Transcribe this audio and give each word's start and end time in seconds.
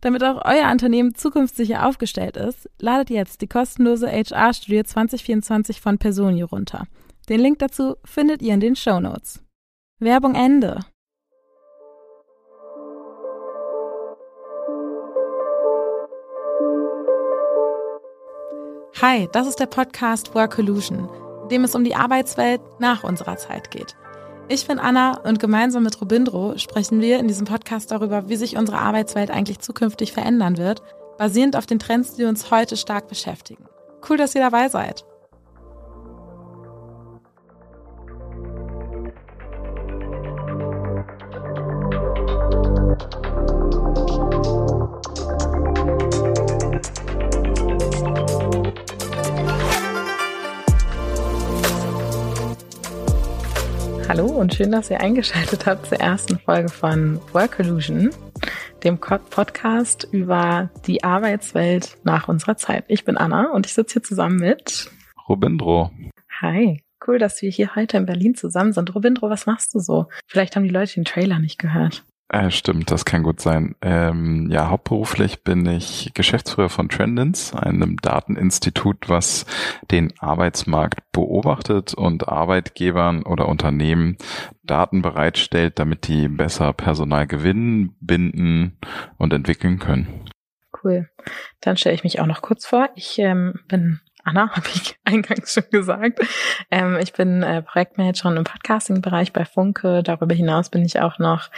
Damit 0.00 0.22
auch 0.22 0.44
euer 0.44 0.70
Unternehmen 0.70 1.14
zukunftssicher 1.14 1.86
aufgestellt 1.86 2.36
ist, 2.36 2.70
ladet 2.78 3.10
jetzt 3.10 3.40
die 3.40 3.48
kostenlose 3.48 4.08
HR-Studie 4.08 4.84
2024 4.84 5.80
von 5.80 5.98
Personio 5.98 6.46
runter. 6.46 6.86
Den 7.28 7.40
Link 7.40 7.58
dazu 7.58 7.96
findet 8.04 8.40
ihr 8.42 8.54
in 8.54 8.60
den 8.60 8.76
Show 8.76 9.00
Notes. 9.00 9.42
Werbung 9.98 10.34
Ende. 10.34 10.80
Hi, 19.00 19.28
das 19.32 19.46
ist 19.46 19.60
der 19.60 19.66
Podcast 19.66 20.34
Workolution, 20.34 21.08
in 21.44 21.48
dem 21.50 21.64
es 21.64 21.74
um 21.74 21.84
die 21.84 21.94
Arbeitswelt 21.94 22.60
nach 22.80 23.04
unserer 23.04 23.36
Zeit 23.36 23.70
geht. 23.70 23.96
Ich 24.50 24.66
bin 24.66 24.78
Anna 24.78 25.20
und 25.24 25.40
gemeinsam 25.40 25.82
mit 25.82 26.00
Robindro 26.00 26.56
sprechen 26.56 27.02
wir 27.02 27.18
in 27.18 27.28
diesem 27.28 27.46
Podcast 27.46 27.90
darüber, 27.90 28.30
wie 28.30 28.36
sich 28.36 28.56
unsere 28.56 28.78
Arbeitswelt 28.78 29.30
eigentlich 29.30 29.58
zukünftig 29.58 30.12
verändern 30.12 30.56
wird, 30.56 30.82
basierend 31.18 31.54
auf 31.54 31.66
den 31.66 31.78
Trends, 31.78 32.14
die 32.14 32.24
uns 32.24 32.50
heute 32.50 32.78
stark 32.78 33.08
beschäftigen. 33.08 33.66
Cool, 34.08 34.16
dass 34.16 34.34
ihr 34.34 34.40
dabei 34.40 34.70
seid. 34.70 35.04
Hallo 54.18 54.32
und 54.32 54.52
schön, 54.52 54.72
dass 54.72 54.90
ihr 54.90 55.00
eingeschaltet 55.00 55.64
habt 55.66 55.86
zur 55.86 56.00
ersten 56.00 56.40
Folge 56.40 56.70
von 56.70 57.20
Work 57.32 57.60
Illusion, 57.60 58.10
dem 58.82 58.98
Podcast 58.98 60.08
über 60.10 60.70
die 60.88 61.04
Arbeitswelt 61.04 61.98
nach 62.02 62.26
unserer 62.26 62.56
Zeit. 62.56 62.84
Ich 62.88 63.04
bin 63.04 63.16
Anna 63.16 63.52
und 63.52 63.66
ich 63.66 63.74
sitze 63.74 63.92
hier 63.92 64.02
zusammen 64.02 64.40
mit 64.40 64.90
Robindro. 65.28 65.92
Hi, 66.40 66.82
cool, 67.06 67.20
dass 67.20 67.40
wir 67.42 67.50
hier 67.52 67.76
heute 67.76 67.96
in 67.96 68.06
Berlin 68.06 68.34
zusammen 68.34 68.72
sind. 68.72 68.92
Robindro, 68.92 69.30
was 69.30 69.46
machst 69.46 69.72
du 69.72 69.78
so? 69.78 70.08
Vielleicht 70.26 70.56
haben 70.56 70.64
die 70.64 70.70
Leute 70.70 70.94
den 70.94 71.04
Trailer 71.04 71.38
nicht 71.38 71.60
gehört. 71.60 72.04
Äh, 72.30 72.50
stimmt, 72.50 72.90
das 72.90 73.06
kann 73.06 73.22
gut 73.22 73.40
sein. 73.40 73.74
Ähm, 73.80 74.50
ja, 74.50 74.68
hauptberuflich 74.68 75.44
bin 75.44 75.64
ich 75.64 76.10
Geschäftsführer 76.12 76.68
von 76.68 76.90
Trendins, 76.90 77.54
einem 77.54 77.96
Dateninstitut, 77.96 79.08
was 79.08 79.46
den 79.90 80.12
Arbeitsmarkt 80.18 81.10
beobachtet 81.12 81.94
und 81.94 82.28
Arbeitgebern 82.28 83.22
oder 83.22 83.48
Unternehmen 83.48 84.18
Daten 84.62 85.00
bereitstellt, 85.00 85.78
damit 85.78 86.06
die 86.06 86.28
besser 86.28 86.74
Personal 86.74 87.26
gewinnen, 87.26 87.96
binden 88.00 88.78
und 89.16 89.32
entwickeln 89.32 89.78
können. 89.78 90.26
Cool. 90.84 91.08
Dann 91.62 91.78
stelle 91.78 91.94
ich 91.94 92.04
mich 92.04 92.20
auch 92.20 92.26
noch 92.26 92.42
kurz 92.42 92.66
vor. 92.66 92.90
Ich 92.94 93.18
ähm, 93.18 93.60
bin 93.68 94.00
Anna, 94.28 94.50
habe 94.54 94.68
ich 94.74 94.96
eingangs 95.04 95.54
schon 95.54 95.64
gesagt. 95.70 96.20
Ähm, 96.70 96.98
ich 97.00 97.14
bin 97.14 97.42
äh, 97.42 97.62
Projektmanagerin 97.62 98.36
im 98.36 98.44
Podcasting-Bereich 98.44 99.32
bei 99.32 99.46
Funke. 99.46 100.02
Darüber 100.02 100.34
hinaus 100.34 100.68
bin 100.68 100.84
ich 100.84 101.00
auch 101.00 101.18
noch 101.18 101.50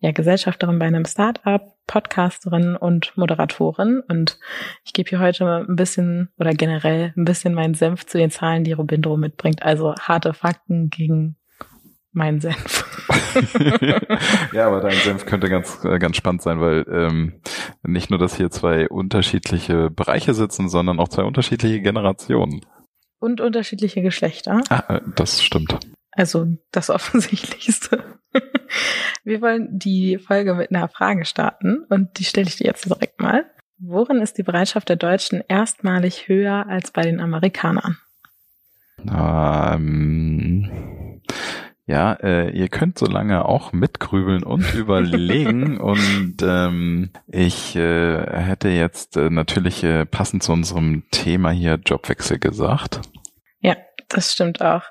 ja, 0.00 0.10
Gesellschafterin 0.10 0.78
bei 0.78 0.86
einem 0.86 1.04
Startup, 1.04 1.62
Podcasterin 1.86 2.74
und 2.74 3.16
Moderatorin. 3.16 4.02
Und 4.08 4.40
ich 4.84 4.92
gebe 4.92 5.08
hier 5.08 5.20
heute 5.20 5.64
ein 5.68 5.76
bisschen 5.76 6.30
oder 6.36 6.52
generell 6.52 7.12
ein 7.16 7.24
bisschen 7.24 7.54
meinen 7.54 7.74
Senf 7.74 8.06
zu 8.06 8.18
den 8.18 8.30
Zahlen, 8.30 8.64
die 8.64 8.72
Robindro 8.72 9.16
mitbringt. 9.16 9.62
Also 9.62 9.94
harte 9.94 10.34
Fakten 10.34 10.90
gegen 10.90 11.36
meinen 12.16 12.40
Senf. 12.40 12.84
ja, 14.52 14.66
aber 14.66 14.80
dein 14.80 14.96
Senf 14.98 15.26
könnte 15.26 15.48
ganz, 15.48 15.84
äh, 15.84 15.98
ganz 15.98 16.16
spannend 16.16 16.42
sein, 16.42 16.60
weil 16.60 16.84
ähm, 16.90 17.34
nicht 17.82 18.10
nur, 18.10 18.18
dass 18.18 18.36
hier 18.36 18.50
zwei 18.50 18.88
unterschiedliche 18.88 19.90
Bereiche 19.90 20.34
sitzen, 20.34 20.68
sondern 20.68 20.98
auch 20.98 21.08
zwei 21.08 21.22
unterschiedliche 21.22 21.80
Generationen. 21.80 22.64
Und 23.18 23.40
unterschiedliche 23.40 24.02
Geschlechter. 24.02 24.62
Ah, 24.70 24.96
äh, 24.96 25.00
das 25.14 25.42
stimmt. 25.42 25.78
Also 26.12 26.46
das 26.72 26.90
Offensichtlichste. 26.90 28.02
Wir 29.24 29.42
wollen 29.42 29.78
die 29.78 30.18
Folge 30.18 30.54
mit 30.54 30.70
einer 30.70 30.88
Frage 30.88 31.24
starten 31.26 31.84
und 31.90 32.18
die 32.18 32.24
stelle 32.24 32.48
ich 32.48 32.56
dir 32.56 32.66
jetzt 32.66 32.86
direkt 32.86 33.20
mal. 33.20 33.44
Worin 33.78 34.22
ist 34.22 34.38
die 34.38 34.42
Bereitschaft 34.42 34.88
der 34.88 34.96
Deutschen 34.96 35.42
erstmalig 35.46 36.28
höher 36.28 36.66
als 36.66 36.90
bei 36.90 37.02
den 37.02 37.20
Amerikanern? 37.20 37.98
Ähm, 39.06 40.95
ja, 41.86 42.14
äh, 42.14 42.50
ihr 42.50 42.68
könnt 42.68 42.98
so 42.98 43.06
lange 43.06 43.44
auch 43.44 43.72
mitgrübeln 43.72 44.42
und 44.42 44.74
überlegen. 44.74 45.78
und 45.78 46.36
ähm, 46.42 47.10
ich 47.28 47.76
äh, 47.76 48.42
hätte 48.42 48.68
jetzt 48.68 49.16
äh, 49.16 49.30
natürlich 49.30 49.84
äh, 49.84 50.04
passend 50.04 50.42
zu 50.42 50.52
unserem 50.52 51.04
Thema 51.10 51.50
hier 51.50 51.78
Jobwechsel 51.84 52.40
gesagt. 52.40 53.00
Ja, 53.60 53.76
das 54.08 54.32
stimmt 54.32 54.60
auch. 54.60 54.82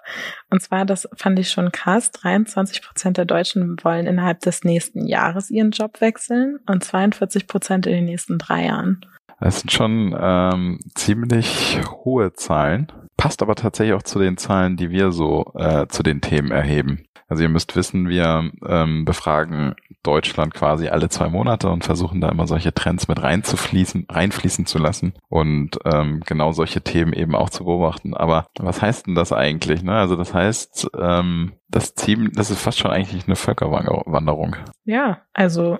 Und 0.50 0.61
zwar, 0.61 0.85
das 0.85 1.07
fand 1.16 1.38
ich 1.38 1.50
schon 1.50 1.73
krass, 1.73 2.11
23 2.11 2.81
Prozent 2.81 3.17
der 3.17 3.25
Deutschen 3.25 3.75
wollen 3.84 4.07
innerhalb 4.07 4.39
des 4.39 4.63
nächsten 4.63 5.05
Jahres 5.05 5.50
ihren 5.50 5.72
Job 5.72 6.00
wechseln 6.00 6.59
und 6.66 6.84
42 6.84 7.47
Prozent 7.47 7.88
in 7.88 7.94
den 7.94 8.05
nächsten 8.05 8.38
drei 8.38 8.66
Jahren. 8.66 9.05
Das 9.40 9.59
sind 9.59 9.72
schon 9.72 10.16
ähm, 10.18 10.79
ziemlich 10.96 11.79
hohe 12.03 12.34
Zahlen. 12.34 12.91
Passt 13.18 13.41
aber 13.41 13.56
tatsächlich 13.56 13.96
auch 13.96 14.03
zu 14.03 14.19
den 14.19 14.38
Zahlen, 14.38 14.78
die 14.78 14.90
wir 14.90 15.11
so 15.11 15.52
äh, 15.55 15.87
zu 15.87 16.03
den 16.03 16.22
Themen 16.22 16.52
erheben. 16.52 17.05
Also 17.28 17.43
ihr 17.43 17.49
müsst 17.49 17.76
wissen, 17.76 18.08
wir 18.08 18.52
ähm, 18.66 19.05
befragen 19.05 19.76
Deutschland 20.05 20.53
quasi 20.53 20.87
alle 20.87 21.09
zwei 21.09 21.29
Monate 21.29 21.69
und 21.69 21.84
versuchen 21.84 22.22
da 22.22 22.29
immer 22.29 22.47
solche 22.47 22.73
Trends 22.73 23.07
mit 23.07 23.22
reinzufließen, 23.22 24.07
reinfließen 24.09 24.66
zu 24.66 24.78
lassen 24.78 25.13
und 25.29 25.79
ähm, 25.85 26.22
genau 26.25 26.52
solche 26.52 26.81
Themen 26.81 27.13
eben 27.13 27.35
auch 27.35 27.49
zu 27.49 27.66
beobachten. 27.66 28.13
Aber 28.13 28.47
was 28.59 28.81
heißt 28.81 29.07
denn 29.07 29.16
das 29.16 29.31
eigentlich? 29.31 29.84
Ne? 29.84 29.93
Also 29.93 30.16
das 30.16 30.34
heißt, 30.34 30.90
ähm, 30.97 31.53
das 31.67 31.96
Team, 31.96 32.31
das 32.34 32.52
ist 32.52 32.61
fast 32.61 32.79
schon 32.79 32.91
eigentlich 32.91 33.25
eine 33.25 33.35
Völkerwanderung. 33.35 34.55
Ja, 34.85 35.22
also 35.34 35.79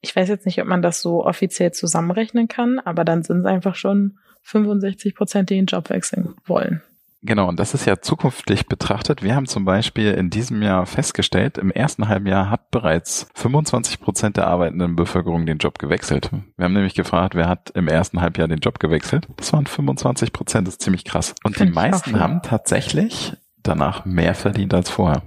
ich 0.00 0.14
weiß 0.14 0.28
jetzt 0.28 0.46
nicht, 0.46 0.60
ob 0.60 0.66
man 0.66 0.82
das 0.82 1.00
so 1.00 1.24
offiziell 1.24 1.72
zusammenrechnen 1.72 2.48
kann, 2.48 2.80
aber 2.80 3.04
dann 3.04 3.22
sind 3.22 3.38
es 3.40 3.46
einfach 3.46 3.74
schon 3.74 4.18
65 4.42 5.14
Prozent, 5.14 5.50
die 5.50 5.54
den 5.54 5.66
Job 5.66 5.90
wechseln 5.90 6.34
wollen. 6.44 6.82
Genau, 7.22 7.48
und 7.48 7.60
das 7.60 7.74
ist 7.74 7.84
ja 7.84 8.00
zukünftig 8.00 8.66
betrachtet. 8.66 9.22
Wir 9.22 9.34
haben 9.34 9.46
zum 9.46 9.66
Beispiel 9.66 10.12
in 10.12 10.30
diesem 10.30 10.62
Jahr 10.62 10.86
festgestellt, 10.86 11.58
im 11.58 11.70
ersten 11.70 12.08
halben 12.08 12.26
Jahr 12.26 12.48
hat 12.48 12.70
bereits 12.70 13.28
25 13.34 14.00
Prozent 14.00 14.36
der 14.38 14.46
arbeitenden 14.46 14.96
Bevölkerung 14.96 15.44
den 15.44 15.58
Job 15.58 15.78
gewechselt. 15.78 16.30
Wir 16.56 16.64
haben 16.64 16.72
nämlich 16.72 16.94
gefragt, 16.94 17.34
wer 17.34 17.48
hat 17.48 17.70
im 17.70 17.88
ersten 17.88 18.22
Halbjahr 18.22 18.48
den 18.48 18.60
Job 18.60 18.78
gewechselt? 18.78 19.28
Das 19.36 19.52
waren 19.52 19.66
25 19.66 20.32
Prozent, 20.32 20.66
das 20.66 20.74
ist 20.74 20.82
ziemlich 20.82 21.04
krass. 21.04 21.34
Und 21.44 21.56
Find 21.56 21.70
die 21.70 21.74
meisten 21.74 22.18
haben 22.18 22.40
tatsächlich 22.42 23.34
danach 23.62 24.06
mehr 24.06 24.34
verdient 24.34 24.72
als 24.72 24.88
vorher. 24.88 25.22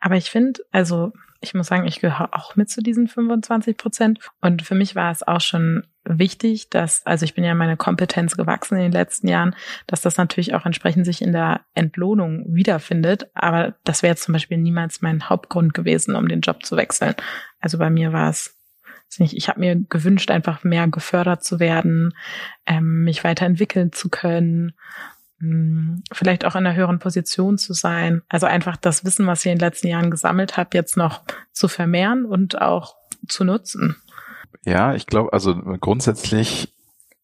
Aber 0.00 0.16
ich 0.16 0.30
finde, 0.30 0.60
also 0.72 1.12
ich 1.40 1.54
muss 1.54 1.68
sagen, 1.68 1.86
ich 1.86 2.00
gehöre 2.00 2.30
auch 2.32 2.56
mit 2.56 2.68
zu 2.68 2.82
diesen 2.82 3.06
25 3.06 3.76
Prozent. 3.76 4.18
Und 4.40 4.62
für 4.62 4.74
mich 4.74 4.96
war 4.96 5.12
es 5.12 5.26
auch 5.26 5.40
schon 5.40 5.86
wichtig, 6.04 6.68
dass, 6.70 7.06
also 7.06 7.24
ich 7.24 7.34
bin 7.34 7.44
ja 7.44 7.54
meine 7.54 7.76
Kompetenz 7.76 8.36
gewachsen 8.36 8.76
in 8.76 8.84
den 8.84 8.92
letzten 8.92 9.28
Jahren, 9.28 9.54
dass 9.86 10.00
das 10.00 10.16
natürlich 10.16 10.54
auch 10.54 10.66
entsprechend 10.66 11.04
sich 11.04 11.22
in 11.22 11.32
der 11.32 11.60
Entlohnung 11.74 12.44
wiederfindet. 12.48 13.30
Aber 13.34 13.74
das 13.84 14.02
wäre 14.02 14.16
zum 14.16 14.32
Beispiel 14.32 14.58
niemals 14.58 15.00
mein 15.00 15.28
Hauptgrund 15.28 15.74
gewesen, 15.74 16.16
um 16.16 16.26
den 16.28 16.40
Job 16.40 16.64
zu 16.64 16.76
wechseln. 16.76 17.14
Also 17.60 17.78
bei 17.78 17.90
mir 17.90 18.12
war 18.12 18.30
es 18.30 18.54
ich 19.20 19.48
habe 19.48 19.60
mir 19.60 19.74
gewünscht, 19.74 20.30
einfach 20.30 20.64
mehr 20.64 20.86
gefördert 20.86 21.42
zu 21.42 21.58
werden, 21.58 22.12
ähm, 22.66 23.04
mich 23.04 23.24
weiterentwickeln 23.24 23.90
zu 23.90 24.10
können 24.10 24.74
hm, 25.40 26.02
vielleicht 26.12 26.44
auch 26.44 26.54
in 26.54 26.66
einer 26.66 26.74
höheren 26.74 26.98
Position 26.98 27.58
zu 27.58 27.72
sein. 27.72 28.22
Also 28.28 28.46
einfach 28.46 28.76
das 28.76 29.04
Wissen, 29.04 29.26
was 29.26 29.40
ich 29.40 29.52
in 29.52 29.58
den 29.58 29.66
letzten 29.66 29.88
Jahren 29.88 30.10
gesammelt 30.10 30.56
habe, 30.56 30.70
jetzt 30.74 30.96
noch 30.96 31.22
zu 31.52 31.68
vermehren 31.68 32.24
und 32.24 32.60
auch 32.60 32.96
zu 33.28 33.44
nutzen. 33.44 33.96
Ja, 34.64 34.94
ich 34.94 35.06
glaube, 35.06 35.32
also 35.32 35.54
grundsätzlich 35.54 36.74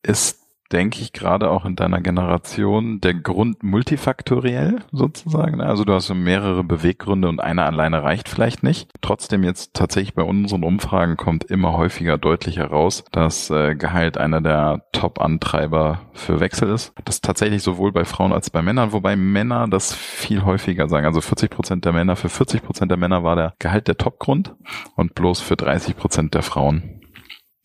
ist 0.03 0.44
denke 0.73 1.01
ich, 1.01 1.13
gerade 1.13 1.51
auch 1.51 1.65
in 1.65 1.77
deiner 1.77 2.01
Generation 2.01 3.01
der 3.01 3.15
Grund 3.15 3.63
multifaktoriell 3.63 4.81
sozusagen. 4.93 5.61
Also 5.61 5.85
du 5.85 5.93
hast 5.93 6.13
mehrere 6.13 6.65
Beweggründe 6.65 7.29
und 7.29 7.41
einer 7.41 7.67
alleine 7.67 8.03
reicht 8.03 8.29
vielleicht 8.29 8.63
nicht. 8.63 8.89
Trotzdem 9.01 9.45
jetzt 9.45 9.75
tatsächlich 9.75 10.15
bei 10.15 10.23
unseren 10.23 10.65
Umfragen 10.65 11.17
kommt 11.17 11.45
immer 11.45 11.75
häufiger 11.75 12.19
deutlich 12.19 12.57
heraus, 12.57 13.05
dass 13.13 13.51
äh, 13.51 13.75
Gehalt 13.75 14.19
einer 14.19 14.41
der 14.41 14.85
Top-Antreiber 14.93 16.01
für 16.13 16.41
Wechsel 16.41 16.71
ist. 16.71 16.93
Das 17.05 17.17
ist 17.17 17.25
tatsächlich 17.25 17.63
sowohl 17.63 17.93
bei 17.93 18.05
Frauen 18.05 18.33
als 18.33 18.51
bei 18.51 18.63
Männern, 18.63 18.93
wobei 18.93 19.17
Männer 19.17 19.69
das 19.69 19.95
viel 19.95 20.45
häufiger 20.45 20.89
sagen. 20.89 21.07
Also 21.07 21.21
40 21.21 21.51
Prozent 21.51 21.85
der 21.85 21.93
Männer, 21.93 22.17
für 22.17 22.29
40 22.29 22.63
Prozent 22.63 22.91
der 22.91 22.99
Männer 22.99 23.23
war 23.23 23.37
der 23.37 23.55
Gehalt 23.59 23.89
der 23.89 23.97
Top-Grund 23.97 24.55
und 24.97 25.15
bloß 25.15 25.41
für 25.41 25.57
30 25.57 25.97
Prozent 25.97 26.35
der 26.35 26.43
Frauen. 26.43 27.01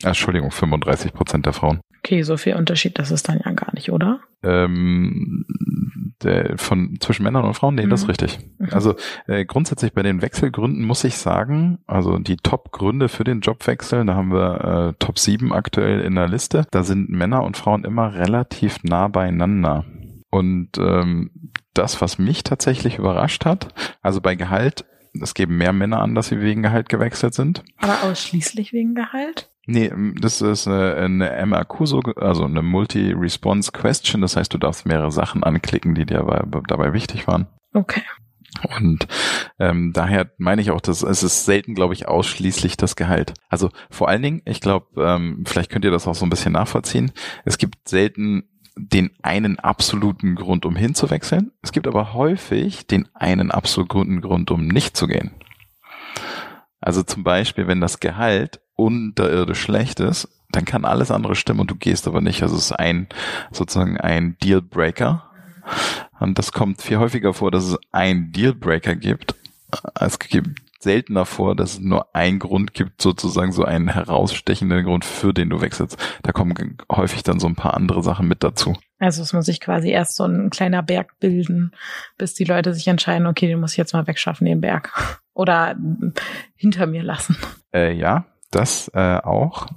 Entschuldigung, 0.04 0.52
35 0.52 1.14
Prozent 1.14 1.46
der 1.46 1.54
Frauen. 1.54 1.82
Okay, 2.00 2.22
so 2.24 2.38
viel 2.38 2.56
Unterschied, 2.56 2.98
das 2.98 3.12
ist 3.12 3.30
dann 3.30 3.42
ja 3.44 3.52
gar 3.52 3.74
nicht, 3.74 3.92
oder? 3.92 4.22
Ähm, 4.42 5.46
der, 6.24 6.58
von 6.58 6.98
zwischen 7.00 7.24
Männern 7.24 7.46
und 7.46 7.54
Frauen, 7.54 7.76
nee, 7.76 7.86
mhm. 7.86 7.90
das 7.90 8.02
ist 8.02 8.06
mhm. 8.06 8.12
richtig. 8.12 8.40
Mhm. 8.58 8.68
Also 8.72 8.96
äh, 9.28 9.46
grundsätzlich 9.46 9.94
bei 9.94 10.04
den 10.04 10.22
Wechselgründen 10.22 10.86
muss 10.86 11.04
ich 11.04 11.18
sagen, 11.18 11.80
also 11.88 12.18
die 12.18 12.38
Top-Gründe 12.38 13.10
für 13.10 13.24
den 13.24 13.42
Jobwechsel, 13.42 14.06
da 14.06 14.16
haben 14.16 14.32
wir 14.32 14.90
äh, 14.90 14.94
Top 15.00 15.20
7 15.20 15.54
aktuell 15.54 16.02
in 16.02 16.16
der 16.16 16.28
Liste, 16.28 16.66
da 16.72 16.84
sind 16.84 17.10
Männer 17.10 17.44
und 17.44 17.58
Frauen 17.58 17.84
immer 17.84 18.14
relativ 18.14 18.84
nah 18.84 19.08
beieinander. 19.08 19.86
Und 20.30 20.78
ähm, 20.78 21.32
das, 21.74 22.02
was 22.02 22.20
mich 22.20 22.44
tatsächlich 22.44 22.98
überrascht 22.98 23.46
hat, 23.46 23.74
also 24.02 24.22
bei 24.22 24.36
Gehalt, 24.36 24.86
es 25.20 25.34
geben 25.34 25.58
mehr 25.58 25.74
Männer 25.74 26.02
an, 26.02 26.16
dass 26.16 26.28
sie 26.28 26.40
wegen 26.40 26.62
Gehalt 26.62 26.88
gewechselt 26.88 27.34
sind. 27.34 27.64
Aber 27.78 28.04
ausschließlich 28.04 28.74
wegen 28.74 28.96
Gehalt? 28.96 29.50
Nee, 29.72 29.92
das 30.20 30.42
ist 30.42 30.68
eine, 30.68 30.96
eine 30.96 31.46
MRQ, 31.46 32.18
also 32.18 32.44
eine 32.44 32.64
Multi-Response 32.64 33.72
Question. 33.72 34.22
Das 34.22 34.36
heißt, 34.36 34.52
du 34.52 34.58
darfst 34.58 34.88
mehrere 34.88 35.12
Sachen 35.12 35.44
anklicken, 35.44 35.94
die 35.94 36.08
dir 36.08 36.26
dabei, 36.26 36.44
dabei 36.68 36.94
wichtig 36.94 37.28
waren. 37.28 37.46
Okay. 37.74 38.02
Und 38.80 39.08
ähm, 39.60 39.94
daher 39.94 40.32
meine 40.40 40.64
ich 40.64 40.72
auch, 40.72 40.82
dass 40.82 41.04
es 41.04 41.22
ist 41.22 41.46
selten, 41.46 41.76
glaube 41.76 41.94
ich, 41.94 42.08
ausschließlich 42.08 42.78
das 42.78 42.96
Gehalt. 42.96 43.36
Also 43.48 43.70
vor 43.92 44.10
allen 44.10 44.24
Dingen, 44.24 44.42
ich 44.46 44.60
glaube, 44.60 44.88
ähm, 44.98 45.44
vielleicht 45.46 45.70
könnt 45.70 45.86
ihr 45.86 45.92
das 45.92 46.08
auch 46.08 46.16
so 46.16 46.26
ein 46.26 46.32
bisschen 46.32 46.54
nachvollziehen. 46.54 47.12
Es 47.46 47.60
gibt 47.60 47.88
selten 47.88 48.50
den 48.76 49.12
einen 49.22 49.60
absoluten 49.60 50.34
Grund, 50.34 50.66
um 50.66 50.76
hinzuwechseln. 50.76 51.52
Es 51.62 51.72
gibt 51.72 51.86
aber 51.86 52.16
häufig 52.16 52.88
den 52.88 53.08
einen 53.14 53.52
absoluten 53.52 54.20
Grund, 54.22 54.50
um 54.50 54.68
nicht 54.68 54.98
zu 54.98 55.06
gehen. 55.06 55.30
Also 56.82 57.04
zum 57.04 57.24
Beispiel, 57.24 57.68
wenn 57.68 57.82
das 57.82 58.00
Gehalt 58.00 58.62
unterirdisch 58.80 59.62
schlecht 59.62 60.00
ist, 60.00 60.28
dann 60.52 60.66
kann 60.66 60.86
alles 60.86 61.12
andere 61.12 61.36
stimmen 61.36 61.60
und 61.62 61.72
du 61.72 61.76
gehst 61.76 62.08
aber 62.08 62.22
nicht. 62.22 62.42
Also 62.42 62.56
es 62.56 62.66
ist 62.66 62.72
ein 62.72 63.08
sozusagen 63.52 63.98
ein 63.98 64.38
Dealbreaker. 64.44 65.26
Und 66.20 66.40
das 66.40 66.52
kommt 66.52 66.82
viel 66.82 66.98
häufiger 66.98 67.34
vor, 67.34 67.52
dass 67.52 67.66
es 67.66 67.78
ein 67.92 68.32
Dealbreaker 68.32 68.96
gibt. 68.96 69.36
Es 70.00 70.18
gibt 70.18 70.60
seltener 70.80 71.26
vor, 71.26 71.56
dass 71.56 71.74
es 71.74 71.80
nur 71.80 72.16
einen 72.16 72.40
Grund 72.40 72.74
gibt, 72.74 73.02
sozusagen 73.02 73.52
so 73.52 73.66
einen 73.66 73.90
herausstechenden 73.90 74.86
Grund, 74.86 75.06
für 75.06 75.34
den 75.34 75.50
du 75.50 75.62
wechselst. 75.62 75.98
Da 76.24 76.32
kommen 76.32 76.78
häufig 76.92 77.22
dann 77.22 77.40
so 77.40 77.48
ein 77.48 77.56
paar 77.56 77.76
andere 77.76 78.02
Sachen 78.02 78.28
mit 78.28 78.44
dazu. 78.44 78.76
Also 78.98 79.22
es 79.22 79.34
muss 79.34 79.46
sich 79.46 79.60
quasi 79.60 79.90
erst 79.90 80.16
so 80.16 80.26
ein 80.26 80.50
kleiner 80.50 80.82
Berg 80.82 81.20
bilden, 81.20 81.72
bis 82.18 82.34
die 82.34 82.46
Leute 82.46 82.74
sich 82.74 82.88
entscheiden, 82.88 83.28
okay, 83.28 83.48
den 83.48 83.60
muss 83.60 83.74
ich 83.74 83.78
jetzt 83.78 83.94
mal 83.94 84.08
wegschaffen, 84.08 84.46
den 84.46 84.62
Berg. 84.62 85.20
Oder 85.34 85.78
hinter 86.56 86.88
mir 86.88 87.04
lassen. 87.04 87.38
Äh, 87.74 87.94
ja, 87.94 88.26
das 88.52 88.90
äh, 88.94 89.18
auch. 89.18 89.68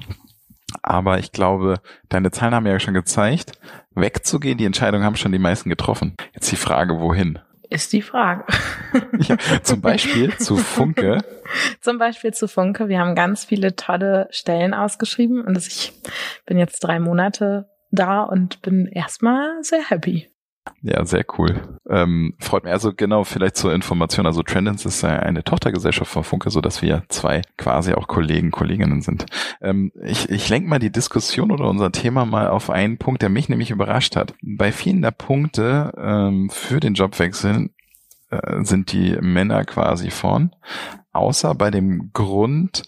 Aber 0.83 1.19
ich 1.19 1.33
glaube, 1.33 1.81
deine 2.09 2.31
Zahlen 2.31 2.55
haben 2.55 2.67
ja 2.67 2.81
schon 2.81 2.95
gezeigt, 2.95 3.53
wegzugehen, 3.95 4.59
die 4.59 4.65
Entscheidung 4.65 5.05
haben 5.05 5.17
schon 5.17 5.33
die 5.33 5.39
meisten 5.39 5.69
getroffen. 5.69 6.17
Jetzt 6.35 6.51
die 6.51 6.57
Frage, 6.57 6.99
wohin? 6.99 7.39
Ist 7.69 7.93
die 7.93 8.03
Frage. 8.03 8.45
ja, 9.19 9.37
zum 9.63 9.81
Beispiel 9.81 10.37
zu 10.37 10.57
Funke. 10.57 11.19
Zum 11.81 11.99
Beispiel 11.99 12.33
zu 12.33 12.49
Funke. 12.49 12.89
Wir 12.89 12.99
haben 12.99 13.15
ganz 13.15 13.45
viele 13.45 13.77
tolle 13.77 14.27
Stellen 14.31 14.73
ausgeschrieben 14.73 15.43
und 15.43 15.59
ich 15.59 15.93
bin 16.47 16.57
jetzt 16.57 16.81
drei 16.81 16.99
Monate 16.99 17.69
da 17.91 18.23
und 18.23 18.63
bin 18.63 18.87
erstmal 18.87 19.63
sehr 19.63 19.91
happy. 19.91 20.32
Ja, 20.81 21.05
sehr 21.05 21.25
cool. 21.39 21.79
Ähm, 21.89 22.35
freut 22.39 22.65
mich 22.65 22.73
also 22.73 22.93
genau 22.93 23.25
vielleicht 23.25 23.57
zur 23.57 23.73
Information. 23.73 24.27
Also 24.27 24.43
Trendens 24.43 24.85
ist 24.85 25.05
eine 25.05 25.45
Tochtergesellschaft 25.45 26.11
von 26.11 26.25
Funke, 26.25 26.51
so 26.51 26.61
dass 26.61 26.83
wir 26.83 27.05
zwei 27.09 27.43
quasi 27.57 27.95
auch 27.95 28.07
Kollegen, 28.07 28.51
Kolleginnen 28.51 29.03
sind. 29.03 29.27
Ähm, 29.61 29.93
ich 30.05 30.29
ich 30.31 30.49
lenke 30.49 30.69
mal 30.69 30.79
die 30.79 30.93
Diskussion 30.93 31.51
oder 31.51 31.69
unser 31.69 31.91
Thema 31.91 32.25
mal 32.27 32.49
auf 32.49 32.71
einen 32.71 32.99
Punkt, 32.99 33.23
der 33.23 33.29
mich 33.29 33.49
nämlich 33.49 33.71
überrascht 33.71 34.17
hat. 34.17 34.35
Bei 34.43 34.73
vielen 34.73 35.03
der 35.03 35.11
Punkte 35.11 35.93
ähm, 35.97 36.49
für 36.51 36.81
den 36.81 36.95
Jobwechsel 36.95 37.71
äh, 38.31 38.65
sind 38.65 38.93
die 38.93 39.17
Männer 39.21 39.65
quasi 39.65 40.11
vorn, 40.11 40.55
außer 41.13 41.55
bei 41.55 41.71
dem 41.71 42.11
Grund 42.13 42.83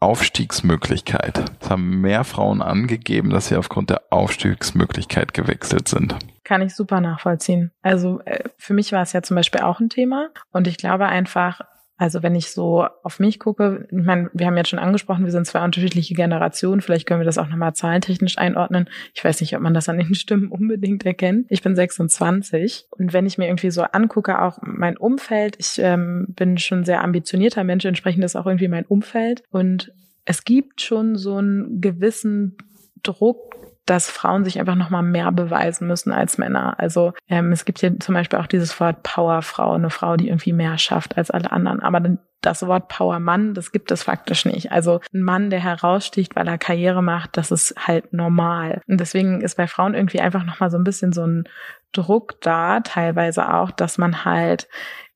Aufstiegsmöglichkeit. 0.00 1.50
Es 1.60 1.70
haben 1.70 2.00
mehr 2.00 2.24
Frauen 2.24 2.62
angegeben, 2.62 3.30
dass 3.30 3.48
sie 3.48 3.56
aufgrund 3.56 3.90
der 3.90 4.02
Aufstiegsmöglichkeit 4.10 5.34
gewechselt 5.34 5.88
sind. 5.88 6.16
Kann 6.44 6.62
ich 6.62 6.74
super 6.74 7.00
nachvollziehen. 7.00 7.72
Also 7.82 8.20
äh, 8.24 8.44
für 8.56 8.74
mich 8.74 8.92
war 8.92 9.02
es 9.02 9.12
ja 9.12 9.22
zum 9.22 9.34
Beispiel 9.34 9.60
auch 9.60 9.80
ein 9.80 9.90
Thema 9.90 10.30
und 10.52 10.66
ich 10.66 10.76
glaube 10.76 11.06
einfach, 11.06 11.60
also 11.98 12.22
wenn 12.22 12.36
ich 12.36 12.52
so 12.52 12.86
auf 13.02 13.18
mich 13.18 13.40
gucke, 13.40 13.88
ich 13.90 14.04
meine, 14.04 14.30
wir 14.32 14.46
haben 14.46 14.56
jetzt 14.56 14.68
schon 14.68 14.78
angesprochen, 14.78 15.24
wir 15.24 15.32
sind 15.32 15.46
zwei 15.46 15.64
unterschiedliche 15.64 16.14
Generationen, 16.14 16.80
vielleicht 16.80 17.06
können 17.06 17.20
wir 17.20 17.24
das 17.24 17.38
auch 17.38 17.48
nochmal 17.48 17.74
zahlentechnisch 17.74 18.38
einordnen. 18.38 18.88
Ich 19.14 19.24
weiß 19.24 19.40
nicht, 19.40 19.54
ob 19.56 19.62
man 19.62 19.74
das 19.74 19.88
an 19.88 19.98
den 19.98 20.14
Stimmen 20.14 20.48
unbedingt 20.48 21.04
erkennt. 21.04 21.46
Ich 21.50 21.60
bin 21.60 21.74
26 21.74 22.86
und 22.90 23.12
wenn 23.12 23.26
ich 23.26 23.36
mir 23.36 23.48
irgendwie 23.48 23.72
so 23.72 23.82
angucke, 23.82 24.40
auch 24.40 24.60
mein 24.62 24.96
Umfeld, 24.96 25.56
ich 25.58 25.78
ähm, 25.78 26.26
bin 26.28 26.56
schon 26.58 26.84
sehr 26.84 27.02
ambitionierter 27.02 27.64
Mensch, 27.64 27.84
entsprechend 27.84 28.24
ist 28.24 28.36
auch 28.36 28.46
irgendwie 28.46 28.68
mein 28.68 28.86
Umfeld 28.86 29.42
und 29.50 29.92
es 30.24 30.44
gibt 30.44 30.80
schon 30.80 31.16
so 31.16 31.36
einen 31.36 31.80
gewissen 31.80 32.56
Druck, 33.02 33.56
dass 33.88 34.10
Frauen 34.10 34.44
sich 34.44 34.60
einfach 34.60 34.74
noch 34.74 34.90
mal 34.90 35.02
mehr 35.02 35.32
beweisen 35.32 35.86
müssen 35.86 36.12
als 36.12 36.36
Männer. 36.36 36.78
Also 36.78 37.14
ähm, 37.26 37.52
es 37.52 37.64
gibt 37.64 37.78
hier 37.78 37.98
zum 37.98 38.14
Beispiel 38.14 38.38
auch 38.38 38.46
dieses 38.46 38.78
Wort 38.80 39.02
Powerfrau, 39.02 39.72
eine 39.72 39.88
Frau, 39.88 40.16
die 40.16 40.28
irgendwie 40.28 40.52
mehr 40.52 40.76
schafft 40.76 41.16
als 41.16 41.30
alle 41.30 41.50
anderen. 41.50 41.80
Aber 41.80 42.02
das 42.42 42.66
Wort 42.66 42.88
Powermann, 42.88 43.54
das 43.54 43.72
gibt 43.72 43.90
es 43.90 44.02
faktisch 44.02 44.44
nicht. 44.44 44.72
Also 44.72 45.00
ein 45.14 45.22
Mann, 45.22 45.48
der 45.48 45.60
heraussticht, 45.60 46.36
weil 46.36 46.46
er 46.46 46.58
Karriere 46.58 47.02
macht, 47.02 47.38
das 47.38 47.50
ist 47.50 47.74
halt 47.78 48.12
normal. 48.12 48.82
Und 48.86 49.00
deswegen 49.00 49.40
ist 49.40 49.56
bei 49.56 49.66
Frauen 49.66 49.94
irgendwie 49.94 50.20
einfach 50.20 50.44
noch 50.44 50.60
mal 50.60 50.70
so 50.70 50.76
ein 50.76 50.84
bisschen 50.84 51.14
so 51.14 51.26
ein 51.26 51.44
Druck 51.92 52.42
da, 52.42 52.80
teilweise 52.80 53.54
auch, 53.54 53.70
dass 53.70 53.96
man 53.96 54.26
halt 54.26 54.68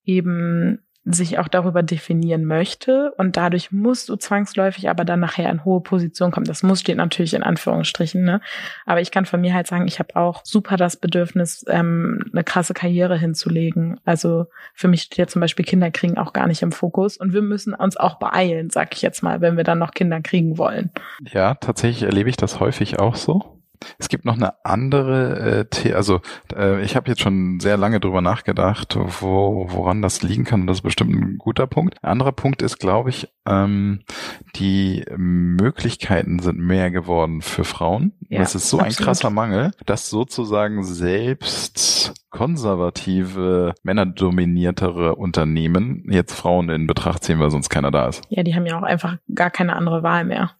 eben 0.05 0.83
sich 1.04 1.38
auch 1.38 1.49
darüber 1.49 1.82
definieren 1.82 2.44
möchte 2.44 3.12
und 3.16 3.37
dadurch 3.37 3.73
musst 3.73 4.09
du 4.09 4.16
zwangsläufig 4.16 4.88
aber 4.88 5.04
dann 5.04 5.18
nachher 5.18 5.50
in 5.50 5.64
hohe 5.64 5.80
Position 5.80 6.30
kommen. 6.30 6.47
Das 6.47 6.62
muss 6.62 6.80
steht 6.80 6.97
natürlich 6.97 7.35
in 7.35 7.42
Anführungsstrichen, 7.42 8.23
ne? 8.23 8.40
Aber 8.87 9.00
ich 9.00 9.11
kann 9.11 9.26
von 9.26 9.40
mir 9.40 9.52
halt 9.52 9.66
sagen, 9.66 9.88
ich 9.88 9.99
habe 9.99 10.14
auch 10.14 10.42
super 10.44 10.76
das 10.76 10.97
Bedürfnis, 10.97 11.64
ähm, 11.68 12.25
eine 12.32 12.44
krasse 12.44 12.73
Karriere 12.73 13.18
hinzulegen. 13.18 14.00
Also 14.04 14.47
für 14.75 14.87
mich 14.87 15.02
steht 15.02 15.18
ja 15.18 15.26
zum 15.26 15.40
Beispiel 15.40 15.64
Kinder 15.64 15.90
kriegen 15.90 16.18
auch 16.18 16.32
gar 16.32 16.47
nicht 16.47 16.62
im 16.62 16.71
Fokus 16.71 17.16
und 17.16 17.32
wir 17.32 17.42
müssen 17.42 17.75
uns 17.75 17.97
auch 17.97 18.21
beeilen, 18.21 18.71
sag 18.71 18.94
ich 18.94 19.02
jetzt 19.02 19.23
mal, 19.23 19.40
wenn 19.40 19.56
wir 19.56 19.64
dann 19.64 19.80
noch 19.80 19.92
Kinder 19.92 20.21
kriegen 20.21 20.56
wollen. 20.56 20.90
Ja, 21.32 21.54
tatsächlich 21.54 22.04
erlebe 22.04 22.30
ich 22.30 22.37
das 22.37 22.61
häufig 22.61 23.00
auch 23.00 23.16
so 23.16 23.62
es 23.98 24.08
gibt 24.08 24.24
noch 24.24 24.34
eine 24.34 24.64
andere, 24.64 25.66
äh, 25.84 25.92
also 25.92 26.20
äh, 26.54 26.82
ich 26.82 26.96
habe 26.96 27.08
jetzt 27.08 27.20
schon 27.20 27.60
sehr 27.60 27.76
lange 27.76 28.00
drüber 28.00 28.20
nachgedacht, 28.20 28.96
wo, 29.20 29.66
woran 29.70 30.02
das 30.02 30.22
liegen 30.22 30.44
kann. 30.44 30.62
Und 30.62 30.66
das 30.66 30.78
ist 30.78 30.82
bestimmt 30.82 31.14
ein 31.14 31.38
guter 31.38 31.66
Punkt. 31.66 31.96
Ein 32.02 32.12
anderer 32.12 32.32
Punkt 32.32 32.62
ist, 32.62 32.78
glaube 32.78 33.10
ich, 33.10 33.28
ähm, 33.46 34.00
die 34.56 35.04
Möglichkeiten 35.16 36.38
sind 36.38 36.58
mehr 36.58 36.90
geworden 36.90 37.42
für 37.42 37.64
Frauen. 37.64 38.12
Ja, 38.28 38.40
das 38.40 38.54
ist 38.54 38.68
so 38.68 38.78
absolut. 38.78 38.98
ein 38.98 39.04
krasser 39.04 39.30
Mangel, 39.30 39.72
dass 39.86 40.10
sozusagen 40.10 40.84
selbst 40.84 42.14
konservative, 42.30 43.74
männerdominiertere 43.82 45.14
Unternehmen 45.14 46.04
jetzt 46.08 46.34
Frauen 46.34 46.70
in 46.70 46.86
Betracht 46.86 47.24
ziehen, 47.24 47.38
weil 47.38 47.50
sonst 47.50 47.68
keiner 47.68 47.90
da 47.90 48.08
ist. 48.08 48.22
Ja, 48.30 48.42
die 48.42 48.54
haben 48.54 48.66
ja 48.66 48.78
auch 48.78 48.82
einfach 48.82 49.18
gar 49.34 49.50
keine 49.50 49.76
andere 49.76 50.02
Wahl 50.02 50.24
mehr. 50.24 50.52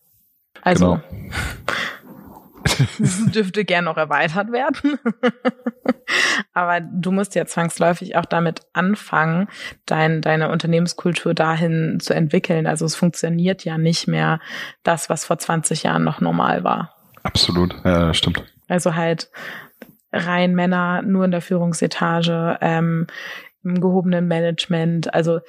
Also 0.63 1.01
genau. 1.01 1.03
dürfte 3.35 3.65
gern 3.65 3.85
noch 3.85 3.97
erweitert 3.97 4.53
werden. 4.53 4.99
Aber 6.53 6.81
du 6.81 7.11
musst 7.13 7.35
ja 7.35 7.47
zwangsläufig 7.47 8.17
auch 8.17 8.25
damit 8.25 8.63
anfangen, 8.73 9.49
dein, 9.87 10.21
deine 10.21 10.51
Unternehmenskultur 10.51 11.35
dahin 11.35 12.01
zu 12.01 12.15
entwickeln. 12.15 12.67
Also 12.67 12.85
es 12.85 12.95
funktioniert 12.95 13.65
ja 13.65 13.79
nicht 13.79 14.09
mehr 14.09 14.41
das, 14.83 15.09
was 15.09 15.25
vor 15.25 15.39
20 15.39 15.85
Jahren 15.85 16.05
noch 16.05 16.21
normal 16.21 16.65
war. 16.65 16.95
Absolut, 17.23 17.75
ja, 17.85 18.13
stimmt. 18.13 18.45
Also 18.69 18.95
halt 18.95 19.31
rein 20.13 20.55
Männer 20.55 21.03
nur 21.03 21.25
in 21.25 21.31
der 21.31 21.41
Führungsetage, 21.41 22.59
ähm, 22.61 23.07
im 23.65 23.81
gehobenen 23.81 24.29
Management. 24.29 25.15
Also 25.15 25.41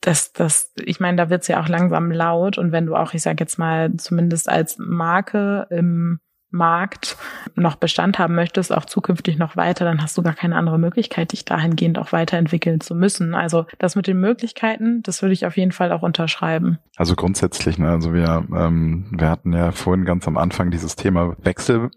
das, 0.00 0.32
das, 0.32 0.72
ich 0.76 1.00
meine, 1.00 1.16
da 1.16 1.30
wird's 1.30 1.48
ja 1.48 1.60
auch 1.60 1.68
langsam 1.68 2.10
laut 2.10 2.58
und 2.58 2.72
wenn 2.72 2.86
du 2.86 2.94
auch, 2.94 3.14
ich 3.14 3.22
sag 3.22 3.40
jetzt 3.40 3.58
mal, 3.58 3.94
zumindest 3.96 4.48
als 4.48 4.78
Marke 4.78 5.66
im 5.70 6.20
Markt 6.50 7.16
noch 7.54 7.76
Bestand 7.76 8.18
haben 8.18 8.34
möchtest, 8.34 8.72
auch 8.72 8.86
zukünftig 8.86 9.38
noch 9.38 9.56
weiter, 9.56 9.84
dann 9.84 10.02
hast 10.02 10.16
du 10.16 10.22
gar 10.22 10.34
keine 10.34 10.56
andere 10.56 10.78
Möglichkeit, 10.78 11.32
dich 11.32 11.44
dahingehend 11.44 11.98
auch 11.98 12.12
weiterentwickeln 12.12 12.80
zu 12.80 12.94
müssen. 12.94 13.34
Also 13.34 13.66
das 13.78 13.96
mit 13.96 14.06
den 14.06 14.20
Möglichkeiten, 14.20 15.02
das 15.02 15.22
würde 15.22 15.34
ich 15.34 15.46
auf 15.46 15.56
jeden 15.56 15.72
Fall 15.72 15.92
auch 15.92 16.02
unterschreiben. 16.02 16.78
Also 16.96 17.16
grundsätzlich, 17.16 17.78
ne, 17.78 17.90
also 17.90 18.14
wir, 18.14 18.44
ähm, 18.54 19.06
wir 19.10 19.28
hatten 19.28 19.52
ja 19.52 19.72
vorhin 19.72 20.04
ganz 20.04 20.26
am 20.26 20.38
Anfang 20.38 20.70
dieses 20.70 20.96
Thema 20.96 21.36
Wechsel 21.38 21.90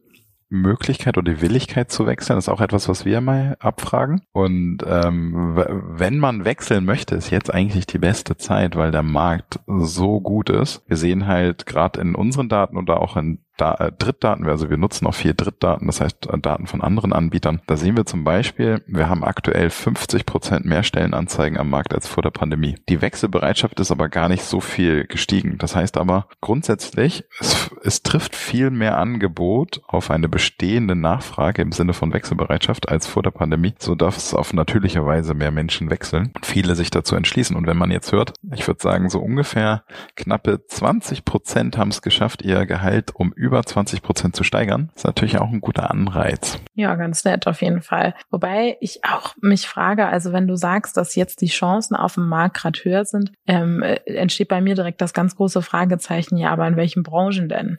Möglichkeit 0.51 1.17
oder 1.17 1.33
die 1.33 1.41
Willigkeit 1.41 1.91
zu 1.91 2.05
wechseln 2.05 2.37
ist 2.37 2.49
auch 2.49 2.59
etwas, 2.59 2.89
was 2.89 3.05
wir 3.05 3.21
mal 3.21 3.55
abfragen. 3.59 4.21
Und 4.33 4.79
ähm, 4.85 5.55
wenn 5.55 6.19
man 6.19 6.43
wechseln 6.43 6.83
möchte, 6.83 7.15
ist 7.15 7.29
jetzt 7.29 7.53
eigentlich 7.53 7.87
die 7.87 7.97
beste 7.97 8.35
Zeit, 8.35 8.75
weil 8.75 8.91
der 8.91 9.01
Markt 9.01 9.59
so 9.65 10.19
gut 10.19 10.49
ist. 10.49 10.83
Wir 10.87 10.97
sehen 10.97 11.25
halt 11.25 11.65
gerade 11.65 12.01
in 12.01 12.15
unseren 12.15 12.49
Daten 12.49 12.77
oder 12.77 13.01
auch 13.01 13.15
in 13.15 13.39
da 13.57 13.75
äh, 13.75 13.91
Drittdaten, 13.91 14.47
also 14.47 14.69
wir 14.69 14.77
nutzen 14.77 15.05
auch 15.07 15.13
viel 15.13 15.33
Drittdaten, 15.33 15.87
das 15.87 16.01
heißt 16.01 16.27
äh, 16.27 16.39
Daten 16.39 16.67
von 16.67 16.81
anderen 16.81 17.13
Anbietern. 17.13 17.61
Da 17.67 17.77
sehen 17.77 17.95
wir 17.95 18.05
zum 18.05 18.23
Beispiel, 18.23 18.83
wir 18.87 19.09
haben 19.09 19.23
aktuell 19.23 19.69
50 19.69 20.25
Prozent 20.25 20.65
mehr 20.65 20.83
Stellenanzeigen 20.83 21.57
am 21.57 21.69
Markt 21.69 21.93
als 21.93 22.07
vor 22.07 22.23
der 22.23 22.31
Pandemie. 22.31 22.75
Die 22.89 23.01
Wechselbereitschaft 23.01 23.79
ist 23.79 23.91
aber 23.91 24.09
gar 24.09 24.29
nicht 24.29 24.43
so 24.43 24.59
viel 24.61 25.05
gestiegen. 25.05 25.57
Das 25.57 25.75
heißt 25.75 25.97
aber 25.97 26.27
grundsätzlich, 26.39 27.25
es, 27.39 27.69
es 27.83 28.03
trifft 28.03 28.35
viel 28.35 28.71
mehr 28.71 28.97
Angebot 28.97 29.81
auf 29.87 30.09
eine 30.09 30.29
bestehende 30.29 30.95
Nachfrage 30.95 31.61
im 31.61 31.71
Sinne 31.71 31.93
von 31.93 32.13
Wechselbereitschaft 32.13 32.89
als 32.89 33.07
vor 33.07 33.23
der 33.23 33.31
Pandemie, 33.31 33.73
so 33.77 33.95
darf 33.95 34.17
es 34.17 34.33
auf 34.33 34.53
natürliche 34.53 35.05
Weise 35.05 35.33
mehr 35.33 35.51
Menschen 35.51 35.89
wechseln 35.89 36.31
und 36.35 36.45
viele 36.45 36.75
sich 36.75 36.89
dazu 36.89 37.15
entschließen. 37.15 37.55
Und 37.55 37.67
wenn 37.67 37.77
man 37.77 37.91
jetzt 37.91 38.11
hört, 38.11 38.33
ich 38.53 38.67
würde 38.67 38.81
sagen, 38.81 39.09
so 39.09 39.19
ungefähr 39.19 39.83
knappe 40.15 40.65
20 40.65 41.25
Prozent 41.25 41.77
haben 41.77 41.89
es 41.89 42.01
geschafft, 42.01 42.41
ihr 42.41 42.65
Gehalt 42.65 43.13
um 43.13 43.33
über 43.41 43.51
über 43.51 43.65
20 43.65 44.01
Prozent 44.01 44.35
zu 44.35 44.45
steigern, 44.45 44.89
ist 44.95 45.05
natürlich 45.05 45.37
auch 45.37 45.51
ein 45.51 45.59
guter 45.59 45.91
Anreiz. 45.91 46.59
Ja, 46.73 46.95
ganz 46.95 47.25
nett 47.25 47.47
auf 47.47 47.61
jeden 47.61 47.81
Fall. 47.81 48.15
Wobei 48.29 48.77
ich 48.79 49.01
auch 49.03 49.35
mich 49.41 49.67
frage, 49.67 50.07
also 50.07 50.31
wenn 50.31 50.47
du 50.47 50.55
sagst, 50.55 50.95
dass 50.95 51.15
jetzt 51.15 51.41
die 51.41 51.47
Chancen 51.47 51.95
auf 51.95 52.13
dem 52.13 52.29
Markt 52.29 52.55
gerade 52.55 52.79
höher 52.81 53.03
sind, 53.03 53.33
ähm, 53.47 53.83
äh, 53.83 53.95
entsteht 54.05 54.47
bei 54.47 54.61
mir 54.61 54.75
direkt 54.75 55.01
das 55.01 55.13
ganz 55.13 55.35
große 55.35 55.61
Fragezeichen, 55.61 56.37
ja, 56.37 56.49
aber 56.49 56.65
in 56.65 56.77
welchen 56.77 57.03
Branchen 57.03 57.49
denn? 57.49 57.77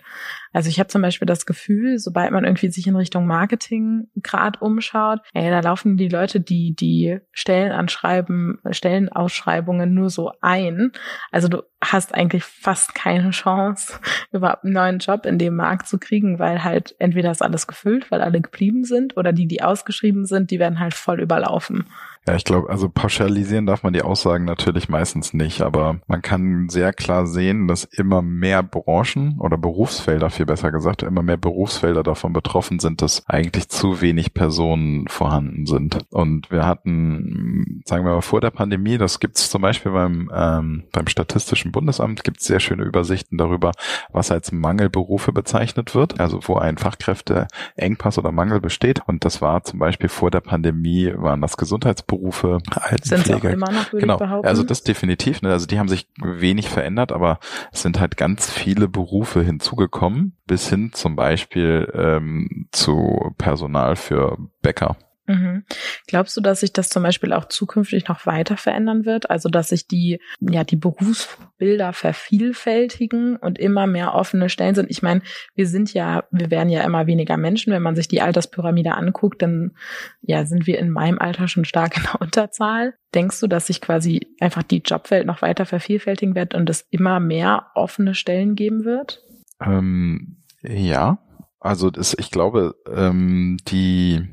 Also 0.52 0.68
ich 0.68 0.78
habe 0.78 0.88
zum 0.88 1.00
Beispiel 1.00 1.26
das 1.26 1.46
Gefühl, 1.46 1.98
sobald 1.98 2.30
man 2.30 2.44
irgendwie 2.44 2.70
sich 2.70 2.86
in 2.86 2.96
Richtung 2.96 3.26
Marketing 3.26 4.08
gerade 4.16 4.58
umschaut, 4.60 5.20
ey, 5.32 5.48
da 5.48 5.60
laufen 5.60 5.96
die 5.96 6.08
Leute, 6.08 6.40
die 6.40 6.74
die 6.76 7.18
Stellen 7.32 7.72
anschreiben, 7.72 8.58
Stellenausschreibungen 8.70 9.94
nur 9.94 10.10
so 10.10 10.32
ein. 10.42 10.92
Also 11.30 11.48
du 11.48 11.62
hast 11.82 12.14
eigentlich 12.14 12.44
fast 12.44 12.94
keine 12.94 13.30
Chance, 13.30 13.98
überhaupt 14.32 14.64
einen 14.64 14.74
neuen 14.74 14.98
Job 14.98 15.24
in 15.24 15.38
dem 15.38 15.51
Markt 15.56 15.88
zu 15.88 15.98
kriegen, 15.98 16.38
weil 16.38 16.64
halt 16.64 16.94
entweder 16.98 17.30
ist 17.30 17.42
alles 17.42 17.66
gefüllt, 17.66 18.10
weil 18.10 18.20
alle 18.20 18.40
geblieben 18.40 18.84
sind, 18.84 19.16
oder 19.16 19.32
die, 19.32 19.46
die 19.46 19.62
ausgeschrieben 19.62 20.26
sind, 20.26 20.50
die 20.50 20.58
werden 20.58 20.80
halt 20.80 20.94
voll 20.94 21.20
überlaufen. 21.20 21.86
Ja, 22.24 22.36
ich 22.36 22.44
glaube, 22.44 22.70
also 22.70 22.88
pauschalisieren 22.88 23.66
darf 23.66 23.82
man 23.82 23.94
die 23.94 24.02
Aussagen 24.02 24.44
natürlich 24.44 24.88
meistens 24.88 25.34
nicht, 25.34 25.60
aber 25.60 25.98
man 26.06 26.22
kann 26.22 26.68
sehr 26.68 26.92
klar 26.92 27.26
sehen, 27.26 27.66
dass 27.66 27.82
immer 27.82 28.22
mehr 28.22 28.62
Branchen 28.62 29.40
oder 29.40 29.58
Berufsfelder, 29.58 30.30
viel 30.30 30.46
besser 30.46 30.70
gesagt, 30.70 31.02
immer 31.02 31.24
mehr 31.24 31.36
Berufsfelder 31.36 32.04
davon 32.04 32.32
betroffen 32.32 32.78
sind, 32.78 33.02
dass 33.02 33.28
eigentlich 33.28 33.68
zu 33.70 34.00
wenig 34.00 34.34
Personen 34.34 35.08
vorhanden 35.08 35.66
sind. 35.66 35.98
Und 36.10 36.48
wir 36.52 36.64
hatten, 36.64 37.82
sagen 37.86 38.04
wir 38.04 38.14
mal, 38.14 38.22
vor 38.22 38.40
der 38.40 38.50
Pandemie, 38.50 38.98
das 38.98 39.18
gibt's 39.18 39.50
zum 39.50 39.62
Beispiel 39.62 39.90
beim, 39.90 40.30
ähm, 40.32 40.84
beim 40.92 41.08
Statistischen 41.08 41.72
Bundesamt, 41.72 42.22
gibt's 42.22 42.44
sehr 42.44 42.60
schöne 42.60 42.84
Übersichten 42.84 43.36
darüber, 43.36 43.72
was 44.12 44.30
als 44.30 44.52
Mangelberufe 44.52 45.32
bezeichnet 45.32 45.96
wird, 45.96 46.20
also 46.20 46.38
wo 46.44 46.54
ein 46.54 46.78
Fachkräfteengpass 46.78 48.16
oder 48.16 48.30
Mangel 48.30 48.60
besteht. 48.60 49.00
Und 49.08 49.24
das 49.24 49.42
war 49.42 49.64
zum 49.64 49.80
Beispiel 49.80 50.08
vor 50.08 50.30
der 50.30 50.40
Pandemie, 50.40 51.12
waren 51.16 51.40
das 51.40 51.56
Gesundheitsberufe, 51.56 52.11
Berufe, 52.12 52.58
Altenpflege. 52.70 53.48
Auch 53.48 53.52
immer 53.52 53.72
noch, 53.72 53.90
genau. 53.90 54.18
behaupten. 54.18 54.46
Also 54.46 54.62
das 54.64 54.82
definitiv. 54.82 55.40
Ne? 55.40 55.50
Also 55.50 55.64
die 55.64 55.78
haben 55.78 55.88
sich 55.88 56.08
wenig 56.22 56.68
verändert, 56.68 57.10
aber 57.10 57.38
es 57.72 57.80
sind 57.80 57.98
halt 57.98 58.18
ganz 58.18 58.50
viele 58.50 58.86
Berufe 58.86 59.42
hinzugekommen, 59.42 60.36
bis 60.46 60.68
hin 60.68 60.90
zum 60.92 61.16
Beispiel 61.16 61.90
ähm, 61.94 62.68
zu 62.70 63.32
Personal 63.38 63.96
für 63.96 64.36
Bäcker. 64.60 64.98
Mhm. 65.26 65.64
Glaubst 66.08 66.36
du, 66.36 66.40
dass 66.40 66.60
sich 66.60 66.72
das 66.72 66.88
zum 66.88 67.04
Beispiel 67.04 67.32
auch 67.32 67.44
zukünftig 67.44 68.08
noch 68.08 68.26
weiter 68.26 68.56
verändern 68.56 69.04
wird? 69.04 69.30
Also, 69.30 69.48
dass 69.48 69.68
sich 69.68 69.86
die, 69.86 70.20
ja, 70.40 70.64
die 70.64 70.76
Berufsbilder 70.76 71.92
vervielfältigen 71.92 73.36
und 73.36 73.58
immer 73.58 73.86
mehr 73.86 74.14
offene 74.14 74.48
Stellen 74.48 74.74
sind? 74.74 74.90
Ich 74.90 75.02
meine, 75.02 75.22
wir 75.54 75.68
sind 75.68 75.94
ja, 75.94 76.24
wir 76.32 76.50
werden 76.50 76.70
ja 76.70 76.82
immer 76.82 77.06
weniger 77.06 77.36
Menschen. 77.36 77.72
Wenn 77.72 77.82
man 77.82 77.94
sich 77.94 78.08
die 78.08 78.20
Alterspyramide 78.20 78.94
anguckt, 78.94 79.42
dann, 79.42 79.76
ja, 80.22 80.44
sind 80.44 80.66
wir 80.66 80.78
in 80.78 80.90
meinem 80.90 81.18
Alter 81.18 81.46
schon 81.46 81.64
stark 81.64 81.96
in 81.96 82.02
der 82.02 82.20
Unterzahl. 82.20 82.94
Denkst 83.14 83.38
du, 83.40 83.46
dass 83.46 83.68
sich 83.68 83.80
quasi 83.80 84.26
einfach 84.40 84.64
die 84.64 84.82
Jobwelt 84.84 85.26
noch 85.26 85.42
weiter 85.42 85.66
vervielfältigen 85.66 86.34
wird 86.34 86.54
und 86.54 86.68
es 86.68 86.86
immer 86.90 87.20
mehr 87.20 87.66
offene 87.74 88.14
Stellen 88.14 88.56
geben 88.56 88.84
wird? 88.84 89.22
Ähm, 89.60 90.42
ja, 90.62 91.18
also 91.60 91.90
das, 91.90 92.16
ich 92.18 92.32
glaube, 92.32 92.74
ähm, 92.92 93.56
die 93.68 94.28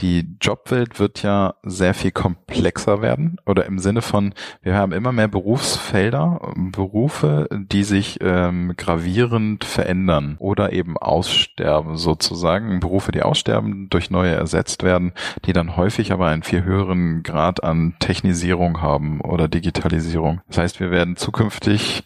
die 0.00 0.36
Jobwelt 0.40 1.00
wird 1.00 1.22
ja 1.22 1.54
sehr 1.62 1.94
viel 1.94 2.10
komplexer 2.10 3.00
werden 3.00 3.38
oder 3.46 3.64
im 3.66 3.78
Sinne 3.78 4.02
von, 4.02 4.34
wir 4.62 4.74
haben 4.74 4.92
immer 4.92 5.12
mehr 5.12 5.28
Berufsfelder, 5.28 6.52
Berufe, 6.54 7.48
die 7.50 7.82
sich 7.82 8.18
ähm, 8.20 8.74
gravierend 8.76 9.64
verändern 9.64 10.36
oder 10.38 10.72
eben 10.72 10.98
aussterben 10.98 11.96
sozusagen. 11.96 12.80
Berufe, 12.80 13.12
die 13.12 13.22
aussterben, 13.22 13.88
durch 13.88 14.10
neue 14.10 14.34
ersetzt 14.34 14.82
werden, 14.82 15.12
die 15.46 15.52
dann 15.52 15.76
häufig 15.76 16.12
aber 16.12 16.26
einen 16.26 16.42
viel 16.42 16.64
höheren 16.64 17.22
Grad 17.22 17.64
an 17.64 17.94
Technisierung 17.98 18.82
haben 18.82 19.20
oder 19.20 19.48
Digitalisierung. 19.48 20.40
Das 20.48 20.58
heißt, 20.58 20.80
wir 20.80 20.90
werden 20.90 21.16
zukünftig 21.16 22.04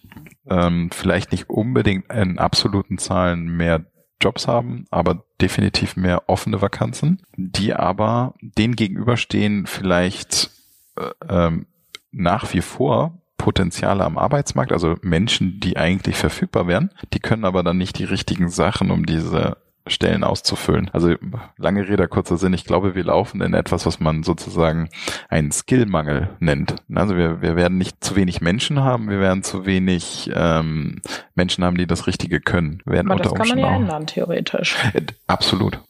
ähm, 0.49 0.91
vielleicht 0.93 1.33
nicht 1.33 1.51
unbedingt 1.51 2.13
in 2.13 2.39
absoluten 2.39 2.99
Zahlen 2.99 3.47
mehr 3.47 3.85
Jobs 4.21 4.47
haben, 4.47 4.87
aber 4.91 5.25
definitiv 5.41 5.97
mehr 5.97 6.29
offene 6.29 6.61
Vakanzen, 6.61 7.23
die 7.37 7.75
aber 7.75 8.35
denen 8.41 8.77
gegenüberstehen 8.77 9.67
vielleicht 9.67 10.51
äh, 10.97 11.11
ähm, 11.29 11.67
nach 12.13 12.53
wie 12.53 12.61
vor 12.61 13.19
Potenziale 13.39 14.05
am 14.05 14.19
Arbeitsmarkt, 14.19 14.73
also 14.73 14.97
Menschen, 15.01 15.61
die 15.61 15.79
eigentlich 15.79 16.17
verfügbar 16.17 16.67
wären, 16.67 16.91
die 17.15 17.21
können 17.21 17.47
aber 17.47 17.63
dann 17.63 17.79
nicht 17.79 17.99
die 17.99 18.05
richtigen 18.05 18.51
Sachen, 18.51 18.91
um 18.91 19.07
diese 19.07 19.57
Stellen 19.87 20.25
auszufüllen. 20.25 20.91
Also 20.93 21.15
lange 21.57 21.89
Rede, 21.89 22.07
kurzer 22.09 22.37
Sinn. 22.37 22.53
Ich 22.53 22.65
glaube, 22.65 22.95
wir 22.95 23.05
laufen 23.05 23.41
in 23.41 23.55
etwas, 23.55 23.87
was 23.87 24.01
man 24.01 24.23
sozusagen 24.23 24.89
einen 25.29 25.53
Skillmangel 25.53 26.31
nennt. 26.39 26.77
Also 26.95 27.17
wir, 27.17 27.41
wir 27.41 27.57
werden 27.57 27.79
nicht 27.79 28.03
zu 28.05 28.17
wenig 28.17 28.41
Menschen 28.41 28.81
haben, 28.83 29.09
wir 29.09 29.21
werden 29.21 29.43
zu 29.43 29.67
wenig 29.67 30.31
ähm, 30.35 31.01
Menschen 31.35 31.65
haben, 31.65 31.77
die 31.77 31.87
das 31.87 32.07
Richtige 32.07 32.41
können. 32.41 32.83
Wir 32.85 32.95
werden 32.95 33.11
Aber 33.11 33.23
das 33.23 33.35
kann 33.35 33.49
man 33.49 33.59
ja 33.59 33.75
ändern, 33.75 34.07
theoretisch. 34.07 34.77
Äh, 34.95 35.03
absolut. 35.27 35.81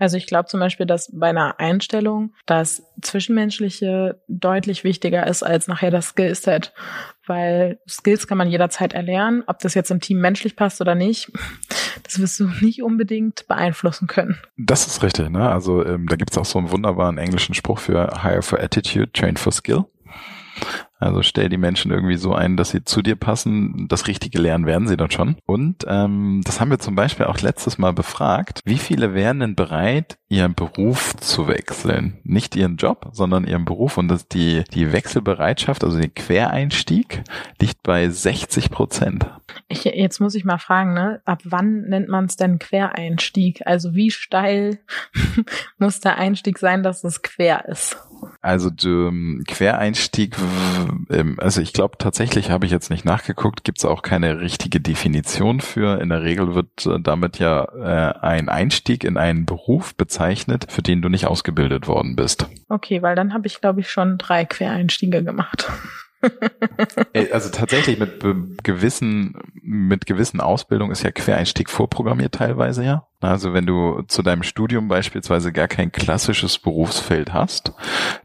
Also 0.00 0.16
ich 0.16 0.26
glaube 0.26 0.48
zum 0.48 0.58
Beispiel, 0.58 0.86
dass 0.86 1.10
bei 1.12 1.28
einer 1.28 1.60
Einstellung 1.60 2.34
das 2.46 2.82
Zwischenmenschliche 3.00 4.20
deutlich 4.26 4.82
wichtiger 4.82 5.26
ist 5.26 5.44
als 5.44 5.68
nachher 5.68 5.92
das 5.92 6.08
Skillset. 6.08 6.72
Weil 7.26 7.78
Skills 7.88 8.26
kann 8.26 8.38
man 8.38 8.50
jederzeit 8.50 8.92
erlernen, 8.92 9.44
ob 9.46 9.60
das 9.60 9.74
jetzt 9.74 9.92
im 9.92 10.00
Team 10.00 10.20
menschlich 10.20 10.56
passt 10.56 10.80
oder 10.80 10.96
nicht 10.96 11.30
das 12.02 12.20
wirst 12.20 12.40
du 12.40 12.48
nicht 12.60 12.82
unbedingt 12.82 13.46
beeinflussen 13.46 14.06
können. 14.06 14.38
Das 14.56 14.86
ist 14.86 15.02
richtig, 15.02 15.30
ne? 15.30 15.48
Also 15.50 15.84
ähm, 15.84 16.06
da 16.06 16.16
gibt's 16.16 16.38
auch 16.38 16.44
so 16.44 16.58
einen 16.58 16.70
wunderbaren 16.70 17.18
englischen 17.18 17.54
Spruch 17.54 17.78
für 17.78 18.22
Hire 18.22 18.42
for 18.42 18.60
Attitude, 18.60 19.12
Train 19.12 19.36
for 19.36 19.52
Skill. 19.52 19.84
Also 21.00 21.22
stell 21.22 21.48
die 21.48 21.56
Menschen 21.56 21.90
irgendwie 21.90 22.16
so 22.16 22.34
ein, 22.34 22.58
dass 22.58 22.70
sie 22.70 22.84
zu 22.84 23.00
dir 23.00 23.16
passen. 23.16 23.86
Das 23.88 24.06
Richtige 24.06 24.38
lernen 24.38 24.66
werden 24.66 24.86
sie 24.86 24.98
dann 24.98 25.10
schon. 25.10 25.36
Und 25.46 25.84
ähm, 25.88 26.42
das 26.44 26.60
haben 26.60 26.70
wir 26.70 26.78
zum 26.78 26.94
Beispiel 26.94 27.26
auch 27.26 27.40
letztes 27.40 27.78
Mal 27.78 27.94
befragt. 27.94 28.60
Wie 28.66 28.78
viele 28.78 29.14
wären 29.14 29.40
denn 29.40 29.54
bereit, 29.54 30.18
ihren 30.28 30.54
Beruf 30.54 31.16
zu 31.16 31.48
wechseln? 31.48 32.18
Nicht 32.22 32.54
ihren 32.54 32.76
Job, 32.76 33.08
sondern 33.12 33.46
ihren 33.46 33.64
Beruf. 33.64 33.96
Und 33.96 34.08
das, 34.08 34.28
die, 34.28 34.62
die 34.74 34.92
Wechselbereitschaft, 34.92 35.82
also 35.84 35.98
der 35.98 36.08
Quereinstieg, 36.08 37.22
liegt 37.60 37.82
bei 37.82 38.08
60 38.10 38.70
Prozent. 38.70 39.26
Ich, 39.68 39.84
jetzt 39.84 40.20
muss 40.20 40.34
ich 40.34 40.44
mal 40.44 40.58
fragen, 40.58 40.92
ne? 40.92 41.22
ab 41.24 41.40
wann 41.44 41.82
nennt 41.82 42.08
man 42.08 42.26
es 42.26 42.36
denn 42.36 42.58
Quereinstieg? 42.58 43.62
Also 43.66 43.94
wie 43.94 44.10
steil 44.10 44.80
muss 45.78 46.00
der 46.00 46.18
Einstieg 46.18 46.58
sein, 46.58 46.82
dass 46.82 47.04
es 47.04 47.22
quer 47.22 47.66
ist? 47.66 47.96
Also 48.40 48.70
ähm, 48.84 49.44
Quereinstieg, 49.46 50.36
ähm, 51.10 51.36
also 51.38 51.60
ich 51.60 51.72
glaube 51.72 51.98
tatsächlich 51.98 52.50
habe 52.50 52.66
ich 52.66 52.72
jetzt 52.72 52.90
nicht 52.90 53.04
nachgeguckt, 53.04 53.64
gibt 53.64 53.78
es 53.78 53.84
auch 53.84 54.02
keine 54.02 54.40
richtige 54.40 54.80
Definition 54.80 55.60
für. 55.60 56.00
In 56.00 56.08
der 56.08 56.22
Regel 56.22 56.54
wird 56.54 56.86
äh, 56.86 57.00
damit 57.00 57.38
ja 57.38 57.64
äh, 57.64 58.18
ein 58.20 58.48
Einstieg 58.48 59.04
in 59.04 59.16
einen 59.16 59.46
Beruf 59.46 59.94
bezeichnet, 59.94 60.66
für 60.70 60.82
den 60.82 61.02
du 61.02 61.08
nicht 61.08 61.26
ausgebildet 61.26 61.86
worden 61.88 62.16
bist. 62.16 62.46
Okay, 62.68 63.02
weil 63.02 63.14
dann 63.16 63.32
habe 63.32 63.46
ich 63.46 63.60
glaube 63.60 63.80
ich 63.80 63.90
schon 63.90 64.18
drei 64.18 64.44
Quereinstiege 64.44 65.22
gemacht. 65.22 65.70
also 67.32 67.50
tatsächlich 67.50 67.98
mit 67.98 68.22
gewissen, 68.62 69.34
mit 69.70 70.04
gewissen 70.04 70.40
Ausbildung 70.40 70.90
ist 70.90 71.04
ja 71.04 71.12
Quereinstieg 71.12 71.70
vorprogrammiert 71.70 72.34
teilweise 72.34 72.84
ja. 72.84 73.06
Also 73.20 73.52
wenn 73.52 73.66
du 73.66 74.02
zu 74.08 74.22
deinem 74.22 74.42
Studium 74.42 74.88
beispielsweise 74.88 75.52
gar 75.52 75.68
kein 75.68 75.92
klassisches 75.92 76.58
Berufsfeld 76.58 77.34
hast, 77.34 77.74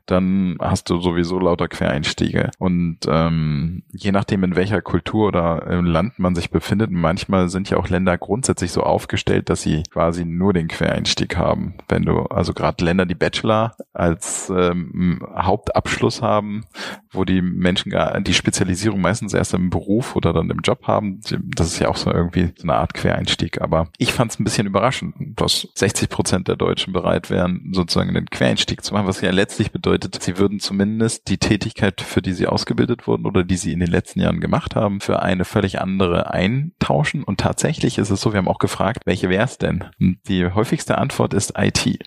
dann 0.06 0.58
hast 0.62 0.90
du 0.90 1.02
sowieso 1.02 1.38
lauter 1.38 1.68
Quereinstiege. 1.68 2.52
Und 2.60 3.00
ähm, 3.08 3.84
je 3.92 4.14
nachdem, 4.14 4.46
in 4.46 4.56
welcher 4.56 4.82
Kultur 4.82 5.28
oder 5.28 5.68
im 5.68 5.86
Land 5.86 6.18
man 6.18 6.34
sich 6.34 6.50
befindet, 6.50 6.92
manchmal 6.92 7.50
sind 7.50 7.70
ja 7.70 7.78
auch 7.78 7.90
Länder 7.90 8.18
grundsätzlich 8.18 8.72
so 8.72 8.84
aufgestellt, 8.84 9.50
dass 9.50 9.62
sie 9.62 9.84
quasi 9.92 10.24
nur 10.24 10.54
den 10.54 10.70
Quereinstieg 10.70 11.36
haben. 11.36 11.76
Wenn 11.90 12.04
du, 12.04 12.20
also 12.28 12.54
gerade 12.54 12.86
Länder, 12.86 13.06
die 13.06 13.16
Bachelor 13.16 13.76
als 13.92 14.50
ähm, 14.56 15.20
Hauptabschluss 15.36 16.22
haben, 16.22 16.66
wo 17.12 17.26
die 17.26 17.42
Menschen 17.42 17.92
gar 17.92 18.20
die 18.22 18.34
Spezialisierung 18.34 19.02
meistens 19.02 19.34
erst 19.34 19.54
im 19.54 19.70
Beruf 19.70 20.16
oder 20.16 20.32
dann 20.32 20.50
im 20.50 20.60
Job 20.64 20.88
haben, 20.88 21.20
das 21.44 21.68
ist 21.68 21.80
ja 21.80 21.90
auch 21.90 21.98
so 21.98 22.12
irgendwie 22.12 22.54
so 22.58 22.64
eine 22.64 22.76
Art 22.76 22.94
Quereinstieg. 22.94 23.62
Aber 23.62 23.90
ich 23.98 24.14
fand 24.14 24.32
es 24.32 24.40
ein 24.40 24.44
bisschen 24.44 24.68
überraschend 24.68 25.16
dass 25.36 25.68
60 25.76 26.10
Prozent 26.10 26.48
der 26.48 26.56
Deutschen 26.56 26.94
bereit 26.94 27.30
wären, 27.30 27.70
sozusagen 27.72 28.10
einen 28.10 28.30
Quereinstieg 28.30 28.84
zu 28.84 28.94
machen, 28.94 29.08
was 29.08 29.22
ja 29.22 29.32
letztlich 29.32 29.72
bedeutet, 29.72 30.22
sie 30.22 30.38
würden 30.38 30.60
zumindest 30.60 31.28
die 31.30 31.38
Tätigkeit, 31.38 32.02
für 32.02 32.22
die 32.22 32.34
sie 32.34 32.48
ausgebildet 32.48 33.08
wurden 33.08 33.26
oder 33.26 33.44
die 33.44 33.58
sie 33.58 33.74
in 33.74 33.80
den 33.80 33.90
letzten 33.90 34.22
Jahren 34.22 34.40
gemacht 34.40 34.76
haben, 34.76 35.02
für 35.02 35.22
eine 35.22 35.46
völlig 35.46 35.80
andere 35.80 36.32
eintauschen. 36.32 37.24
Und 37.24 37.40
tatsächlich 37.40 37.98
ist 37.98 38.10
es 38.10 38.22
so, 38.22 38.34
wir 38.34 38.38
haben 38.38 38.48
auch 38.48 38.60
gefragt, 38.60 39.02
welche 39.06 39.30
wäre 39.30 39.46
es 39.46 39.58
denn? 39.58 39.86
Die 40.00 40.46
häufigste 40.46 40.98
Antwort 40.98 41.34
ist 41.34 41.54
IT. 41.58 42.00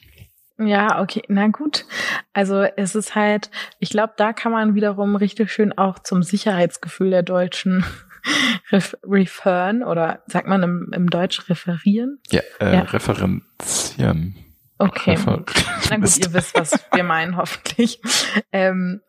Ja, 0.58 1.00
okay, 1.00 1.22
na 1.28 1.46
gut. 1.48 1.86
Also 2.32 2.62
es 2.62 2.96
ist 2.96 3.14
halt, 3.14 3.50
ich 3.78 3.90
glaube, 3.90 4.14
da 4.16 4.32
kann 4.32 4.50
man 4.50 4.74
wiederum 4.74 5.14
richtig 5.14 5.52
schön 5.52 5.76
auch 5.76 6.00
zum 6.00 6.24
Sicherheitsgefühl 6.24 7.10
der 7.10 7.22
Deutschen 7.22 7.84
referen 9.04 9.82
oder 9.82 10.22
sagt 10.26 10.46
man 10.46 10.62
im, 10.62 10.90
im 10.92 11.10
Deutsch 11.10 11.48
referieren? 11.48 12.18
Ja, 12.30 12.40
äh, 12.60 12.74
ja. 12.74 12.80
referenzieren. 12.82 14.36
Okay. 14.78 15.12
Refer 15.12 15.44
Na 15.90 15.96
gut, 15.96 16.18
ihr 16.18 16.32
wisst, 16.32 16.54
was 16.54 16.86
wir 16.92 17.02
meinen, 17.02 17.36
hoffentlich. 17.36 18.00
Ähm, 18.52 19.00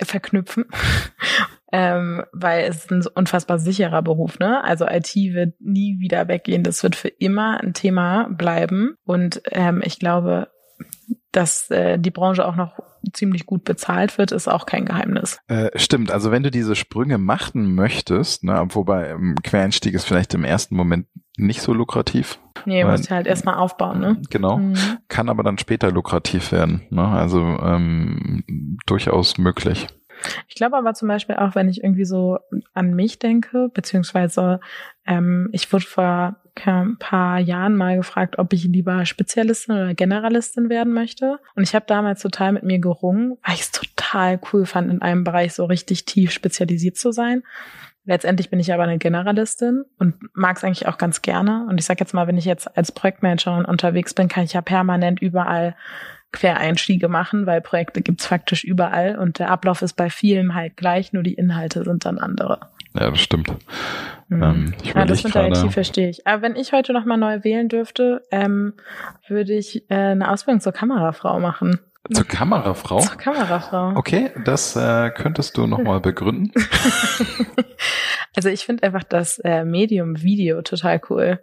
verknüpfen. 0.00 0.66
ähm, 1.72 2.24
weil 2.32 2.64
es 2.64 2.76
ist 2.76 2.92
ein 2.92 3.02
unfassbar 3.14 3.58
sicherer 3.58 4.02
Beruf, 4.02 4.38
ne? 4.38 4.62
Also 4.62 4.86
IT 4.86 5.14
wird 5.16 5.60
nie 5.60 5.98
wieder 5.98 6.28
weggehen. 6.28 6.62
Das 6.62 6.82
wird 6.84 6.94
für 6.94 7.08
immer 7.08 7.60
ein 7.60 7.74
Thema 7.74 8.28
bleiben. 8.30 8.96
Und 9.04 9.42
ähm, 9.50 9.82
ich 9.84 9.98
glaube, 9.98 10.48
dass 11.32 11.70
äh, 11.70 11.98
die 11.98 12.12
Branche 12.12 12.46
auch 12.46 12.56
noch 12.56 12.78
ziemlich 13.12 13.46
gut 13.46 13.64
bezahlt 13.64 14.18
wird, 14.18 14.32
ist 14.32 14.48
auch 14.48 14.66
kein 14.66 14.84
Geheimnis. 14.84 15.38
Äh, 15.48 15.70
stimmt, 15.76 16.10
also 16.10 16.30
wenn 16.30 16.42
du 16.42 16.50
diese 16.50 16.76
Sprünge 16.76 17.18
machen 17.18 17.74
möchtest, 17.74 18.44
ne, 18.44 18.66
wobei 18.70 19.10
ähm, 19.10 19.36
Quereinstieg 19.42 19.94
ist 19.94 20.04
vielleicht 20.04 20.34
im 20.34 20.44
ersten 20.44 20.76
Moment 20.76 21.06
nicht 21.36 21.60
so 21.60 21.72
lukrativ. 21.72 22.38
Nee, 22.64 22.84
weil, 22.84 22.92
musst 22.92 23.10
du 23.10 23.14
halt 23.14 23.26
erstmal 23.26 23.56
aufbauen, 23.56 24.00
ne? 24.00 24.22
Genau. 24.30 24.58
Mhm. 24.58 24.76
Kann 25.08 25.28
aber 25.28 25.42
dann 25.42 25.58
später 25.58 25.92
lukrativ 25.92 26.52
werden. 26.52 26.82
Ne? 26.90 27.06
Also 27.06 27.40
ähm, 27.40 28.42
durchaus 28.86 29.38
möglich. 29.38 29.86
Ich 30.48 30.54
glaube 30.54 30.76
aber 30.76 30.94
zum 30.94 31.08
Beispiel 31.08 31.36
auch, 31.36 31.54
wenn 31.54 31.68
ich 31.68 31.82
irgendwie 31.82 32.04
so 32.04 32.38
an 32.74 32.94
mich 32.94 33.18
denke, 33.18 33.68
beziehungsweise 33.72 34.60
ähm, 35.06 35.48
ich 35.52 35.72
wurde 35.72 35.84
vor 35.86 36.36
ein 36.64 36.96
paar 36.98 37.38
Jahren 37.38 37.76
mal 37.76 37.96
gefragt, 37.96 38.38
ob 38.38 38.52
ich 38.52 38.64
lieber 38.64 39.04
Spezialistin 39.04 39.74
oder 39.74 39.94
Generalistin 39.94 40.68
werden 40.70 40.92
möchte. 40.92 41.38
Und 41.54 41.64
ich 41.64 41.74
habe 41.74 41.84
damals 41.86 42.22
total 42.22 42.52
mit 42.52 42.62
mir 42.62 42.78
gerungen, 42.78 43.36
weil 43.44 43.54
ich 43.54 43.60
es 43.60 43.72
total 43.72 44.40
cool 44.52 44.64
fand, 44.64 44.90
in 44.90 45.02
einem 45.02 45.24
Bereich 45.24 45.52
so 45.52 45.66
richtig 45.66 46.06
tief 46.06 46.30
spezialisiert 46.32 46.96
zu 46.96 47.12
sein. 47.12 47.42
Letztendlich 48.04 48.50
bin 48.50 48.60
ich 48.60 48.72
aber 48.72 48.84
eine 48.84 48.98
Generalistin 48.98 49.84
und 49.98 50.14
mag 50.32 50.56
es 50.56 50.64
eigentlich 50.64 50.86
auch 50.86 50.96
ganz 50.96 51.22
gerne. 51.22 51.66
Und 51.68 51.78
ich 51.78 51.84
sage 51.84 52.00
jetzt 52.00 52.14
mal, 52.14 52.28
wenn 52.28 52.38
ich 52.38 52.44
jetzt 52.44 52.76
als 52.76 52.92
Projektmanagerin 52.92 53.64
unterwegs 53.64 54.14
bin, 54.14 54.28
kann 54.28 54.44
ich 54.44 54.52
ja 54.52 54.62
permanent 54.62 55.20
überall 55.20 55.74
Quereinstiege 56.32 57.08
machen, 57.08 57.46
weil 57.46 57.60
Projekte 57.60 58.02
gibt's 58.02 58.26
faktisch 58.26 58.64
überall 58.64 59.16
und 59.16 59.38
der 59.38 59.50
Ablauf 59.50 59.82
ist 59.82 59.94
bei 59.94 60.10
vielen 60.10 60.54
halt 60.54 60.76
gleich, 60.76 61.12
nur 61.12 61.22
die 61.22 61.34
Inhalte 61.34 61.84
sind 61.84 62.04
dann 62.04 62.18
andere. 62.18 62.60
Ja, 62.94 63.10
das 63.10 63.20
stimmt. 63.20 63.52
Mhm. 64.28 64.42
Ähm, 64.42 64.74
ja, 64.82 65.04
das 65.04 65.22
mit 65.22 65.34
der 65.34 65.48
IT 65.48 65.72
verstehe 65.72 66.08
ich. 66.08 66.26
Aber 66.26 66.42
wenn 66.42 66.56
ich 66.56 66.72
heute 66.72 66.92
nochmal 66.92 67.18
neu 67.18 67.44
wählen 67.44 67.68
dürfte, 67.68 68.22
ähm, 68.30 68.74
würde 69.28 69.54
ich 69.54 69.88
äh, 69.90 69.94
eine 69.94 70.30
Ausbildung 70.30 70.60
zur 70.60 70.72
Kamerafrau 70.72 71.38
machen. 71.38 71.78
Zur 72.12 72.24
Kamerafrau? 72.24 73.00
Zur 73.00 73.16
Kamerafrau. 73.16 73.96
Okay, 73.96 74.30
das 74.44 74.76
äh, 74.76 75.10
könntest 75.10 75.56
du 75.56 75.66
nochmal 75.66 76.00
begründen. 76.00 76.52
also 78.36 78.48
ich 78.48 78.64
finde 78.64 78.84
einfach 78.84 79.02
das 79.02 79.38
äh, 79.40 79.64
Medium 79.64 80.22
Video 80.22 80.62
total 80.62 81.00
cool. 81.10 81.40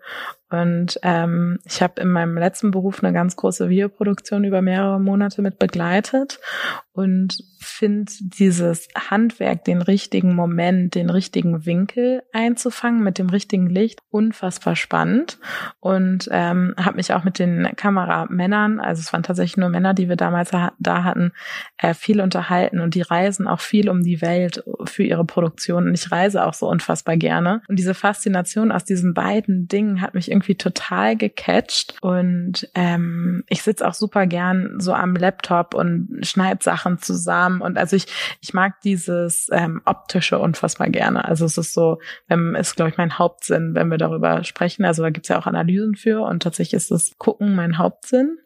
Und 0.54 1.00
ähm, 1.02 1.58
ich 1.66 1.82
habe 1.82 2.00
in 2.00 2.12
meinem 2.12 2.38
letzten 2.38 2.70
Beruf 2.70 3.04
eine 3.04 3.12
ganz 3.12 3.36
große 3.36 3.70
Videoproduktion 3.70 4.44
über 4.44 4.62
mehrere 4.62 5.00
Monate 5.00 5.42
mit 5.42 5.58
begleitet 5.58 6.40
und 6.92 7.40
finde 7.58 8.12
dieses 8.20 8.88
Handwerk, 9.10 9.64
den 9.64 9.82
richtigen 9.82 10.36
Moment, 10.36 10.94
den 10.94 11.10
richtigen 11.10 11.66
Winkel 11.66 12.22
einzufangen 12.34 13.02
mit 13.02 13.18
dem 13.18 13.30
richtigen 13.30 13.68
Licht 13.68 14.02
unfassbar 14.12 14.76
spannend. 14.76 15.40
Und 15.80 16.30
ähm, 16.32 16.76
habe 16.78 16.98
mich 16.98 17.14
auch 17.14 17.24
mit 17.24 17.40
den 17.40 17.70
Kameramännern, 17.76 18.80
also 18.80 19.00
es 19.00 19.12
waren 19.12 19.24
tatsächlich 19.24 19.58
nur 19.58 19.70
Männer, 19.70 19.96
die 19.96 20.08
wir 20.08 20.18
damals 20.18 20.52
da 20.52 21.04
hatten, 21.04 21.32
äh, 21.80 21.96
viel 21.96 22.22
unterhalten 22.22 22.80
und 22.80 22.94
die 22.94 23.02
reisen 23.02 23.48
auch 23.48 23.60
viel 23.60 23.90
um 23.90 24.04
die 24.04 24.22
Welt 24.22 24.64
für 24.84 25.04
ihre 25.04 25.26
Produktion. 25.26 25.88
Und 25.88 25.96
ich 25.96 26.12
reise 26.12 26.46
auch 26.46 26.54
so 26.54 26.68
unfassbar 26.68 27.18
gerne. 27.18 27.64
Und 27.68 27.80
diese 27.80 27.96
Faszination 27.96 28.72
aus 28.72 28.86
diesen 28.86 29.16
beiden 29.16 29.68
Dingen 29.68 30.02
hat 30.02 30.14
mich 30.14 30.30
irgendwie 30.30 30.43
total 30.56 31.16
gecatcht 31.16 31.96
und 32.02 32.70
ähm, 32.76 33.44
ich 33.48 33.64
sitze 33.64 33.88
auch 33.88 33.94
super 33.94 34.28
gern 34.28 34.80
so 34.80 34.94
am 34.94 35.16
Laptop 35.16 35.74
und 35.74 36.20
schneide 36.24 36.64
Sachen 36.64 37.00
zusammen 37.00 37.62
und 37.62 37.78
also 37.78 37.96
ich, 37.96 38.06
ich 38.42 38.54
mag 38.54 38.82
dieses 38.82 39.48
ähm, 39.52 39.82
optische 39.86 40.40
unfassbar 40.40 40.90
gerne. 40.90 41.26
Also 41.26 41.46
es 41.46 41.58
ist 41.58 41.74
so, 41.74 42.00
ähm, 42.30 42.56
ist 42.56 42.76
glaube 42.76 42.92
ich 42.92 42.98
mein 42.98 43.18
Hauptsinn, 43.18 43.74
wenn 43.76 43.90
wir 43.90 43.98
darüber 43.98 44.44
sprechen. 44.44 44.86
Also 44.86 45.04
da 45.04 45.10
gibt's 45.10 45.30
ja 45.30 45.40
auch 45.40 45.48
Analysen 45.48 45.96
für 45.96 46.22
und 46.22 46.44
tatsächlich 46.44 46.74
ist 46.74 46.92
das 46.92 47.18
Gucken 47.18 47.56
mein 47.56 47.78
Hauptsinn. 47.78 48.38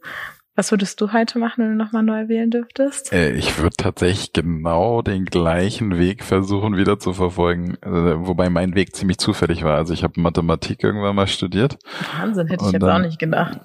Was 0.58 0.72
würdest 0.72 1.00
du 1.00 1.14
heute 1.14 1.38
machen, 1.38 1.64
wenn 1.64 1.78
du 1.78 1.84
nochmal 1.84 2.02
neu 2.02 2.30
wählen 2.30 2.50
dürftest? 2.50 3.14
Äh, 3.14 3.34
ich 3.34 3.60
würde 3.60 3.76
tatsächlich 3.78 4.34
genau 4.34 5.04
den 5.04 5.26
gleichen 5.26 6.00
Weg 6.00 6.24
versuchen 6.24 6.76
wieder 6.76 6.98
zu 6.98 7.14
verfolgen, 7.14 7.76
äh, 7.84 8.26
wobei 8.26 8.50
mein 8.50 8.74
Weg 8.74 8.96
ziemlich 8.96 9.20
zufällig 9.20 9.64
war. 9.64 9.76
Also 9.78 9.94
ich 9.94 10.04
habe 10.04 10.20
Mathematik 10.20 10.84
irgendwann 10.84 11.16
mal 11.16 11.28
studiert. 11.28 11.78
Wahnsinn, 12.20 12.48
hätte 12.48 12.66
ich 12.66 12.72
jetzt 12.72 12.82
dann, 12.82 13.04
auch 13.04 13.06
nicht 13.06 13.20
gedacht. 13.20 13.60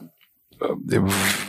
Äh, 0.63 1.01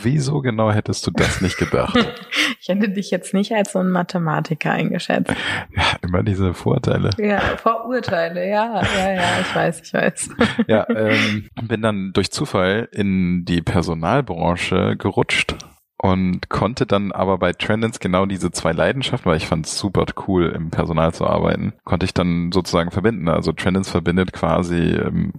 wieso 0.02 0.40
genau 0.40 0.70
hättest 0.72 1.06
du 1.06 1.10
das 1.10 1.40
nicht 1.40 1.56
gedacht? 1.56 1.96
ich 2.60 2.68
hätte 2.68 2.88
dich 2.88 3.10
jetzt 3.10 3.34
nicht 3.34 3.52
als 3.52 3.72
so 3.72 3.80
ein 3.80 3.90
Mathematiker 3.90 4.72
eingeschätzt. 4.72 5.32
Ja, 5.76 5.84
immer 6.02 6.22
diese 6.22 6.54
Vorteile. 6.54 7.10
Ja, 7.18 7.40
Vorurteile, 7.56 8.48
ja, 8.48 8.80
ja, 8.96 9.12
ja, 9.12 9.40
ich 9.40 9.54
weiß, 9.54 9.80
ich 9.82 9.92
weiß. 9.92 10.30
ja, 10.68 10.86
ähm, 10.94 11.48
bin 11.62 11.82
dann 11.82 12.12
durch 12.12 12.30
Zufall 12.30 12.88
in 12.92 13.44
die 13.44 13.60
Personalbranche 13.62 14.96
gerutscht 14.96 15.56
und 15.98 16.48
konnte 16.48 16.86
dann 16.86 17.12
aber 17.12 17.38
bei 17.38 17.52
Trendens 17.52 18.00
genau 18.00 18.26
diese 18.26 18.50
zwei 18.50 18.72
Leidenschaften, 18.72 19.30
weil 19.30 19.36
ich 19.36 19.46
fand 19.46 19.66
es 19.66 19.78
super 19.78 20.06
cool, 20.26 20.52
im 20.54 20.70
Personal 20.70 21.14
zu 21.14 21.26
arbeiten, 21.26 21.74
konnte 21.84 22.04
ich 22.04 22.14
dann 22.14 22.50
sozusagen 22.52 22.90
verbinden. 22.90 23.28
Also 23.28 23.52
Trendens 23.52 23.90
verbindet 23.90 24.32
quasi 24.32 24.76
ähm, 24.76 25.32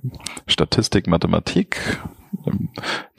Statistik, 0.47 1.07
Mathematik, 1.07 1.99
ähm, 2.47 2.69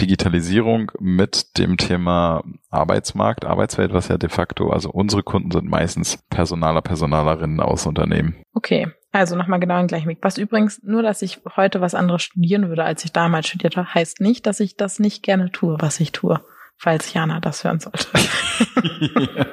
Digitalisierung 0.01 0.92
mit 0.99 1.59
dem 1.59 1.77
Thema 1.77 2.42
Arbeitsmarkt, 2.70 3.44
Arbeitswelt, 3.44 3.92
was 3.92 4.09
ja 4.09 4.16
de 4.16 4.31
facto, 4.31 4.70
also 4.70 4.90
unsere 4.90 5.22
Kunden 5.22 5.51
sind 5.51 5.68
meistens 5.68 6.18
Personaler, 6.31 6.81
Personalerinnen 6.81 7.61
aus 7.61 7.87
Unternehmen. 7.87 8.37
Okay, 8.55 8.88
also 9.12 9.37
nochmal 9.37 9.61
genau 9.61 9.79
im 9.79 9.88
gleichen 9.88 10.09
Weg. 10.09 10.18
Was 10.22 10.38
übrigens 10.38 10.83
nur, 10.83 11.03
dass 11.03 11.20
ich 11.20 11.40
heute 11.55 11.83
was 11.83 11.94
anderes 11.94 12.22
studieren 12.22 12.68
würde, 12.68 12.85
als 12.85 13.05
ich 13.05 13.12
damals 13.12 13.46
studiert 13.46 13.77
habe, 13.77 13.92
heißt 13.92 14.20
nicht, 14.20 14.46
dass 14.46 14.59
ich 14.61 14.77
das 14.77 14.99
nicht 14.99 15.22
gerne 15.22 15.53
tue, 15.53 15.77
was 15.79 16.01
ich 16.01 16.12
tue 16.12 16.40
falls 16.76 17.12
Jana 17.12 17.40
das 17.40 17.64
hören 17.64 17.80
sollte. 17.80 18.06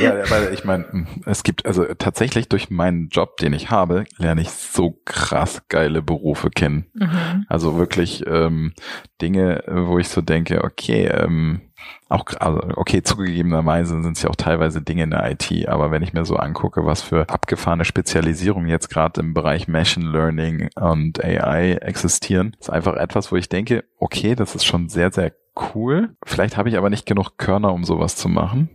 ja, 0.00 0.30
weil 0.30 0.52
ich 0.52 0.64
meine, 0.64 1.06
es 1.26 1.42
gibt 1.42 1.66
also 1.66 1.84
tatsächlich 1.94 2.48
durch 2.48 2.70
meinen 2.70 3.08
Job, 3.08 3.36
den 3.36 3.52
ich 3.52 3.70
habe, 3.70 4.04
lerne 4.18 4.40
ich 4.40 4.50
so 4.50 5.00
krass 5.04 5.62
geile 5.68 6.02
Berufe 6.02 6.50
kennen. 6.50 6.86
Mhm. 6.94 7.46
Also 7.48 7.78
wirklich 7.78 8.24
ähm, 8.26 8.72
Dinge, 9.20 9.64
wo 9.68 9.98
ich 9.98 10.08
so 10.08 10.20
denke, 10.20 10.64
okay, 10.64 11.06
ähm, 11.06 11.60
auch 12.08 12.24
also 12.38 12.60
okay, 12.76 13.02
zugegebenerweise 13.02 14.02
sind 14.02 14.16
es 14.16 14.22
ja 14.22 14.30
auch 14.30 14.36
teilweise 14.36 14.80
Dinge 14.80 15.02
in 15.02 15.10
der 15.10 15.30
IT, 15.30 15.68
aber 15.68 15.90
wenn 15.90 16.02
ich 16.02 16.12
mir 16.12 16.24
so 16.24 16.36
angucke, 16.36 16.86
was 16.86 17.02
für 17.02 17.28
abgefahrene 17.28 17.84
Spezialisierungen 17.84 18.68
jetzt 18.68 18.88
gerade 18.88 19.20
im 19.20 19.34
Bereich 19.34 19.68
Machine 19.68 20.10
Learning 20.10 20.70
und 20.76 21.22
AI 21.22 21.74
existieren, 21.74 22.56
ist 22.60 22.70
einfach 22.70 22.94
etwas, 22.96 23.32
wo 23.32 23.36
ich 23.36 23.48
denke, 23.48 23.84
okay, 23.98 24.34
das 24.34 24.54
ist 24.54 24.64
schon 24.64 24.88
sehr, 24.88 25.12
sehr 25.12 25.32
cool. 25.74 26.16
Vielleicht 26.24 26.56
habe 26.56 26.68
ich 26.68 26.76
aber 26.76 26.90
nicht 26.90 27.06
genug 27.06 27.38
Körner, 27.38 27.72
um 27.72 27.84
sowas 27.84 28.16
zu 28.16 28.28
machen. 28.28 28.70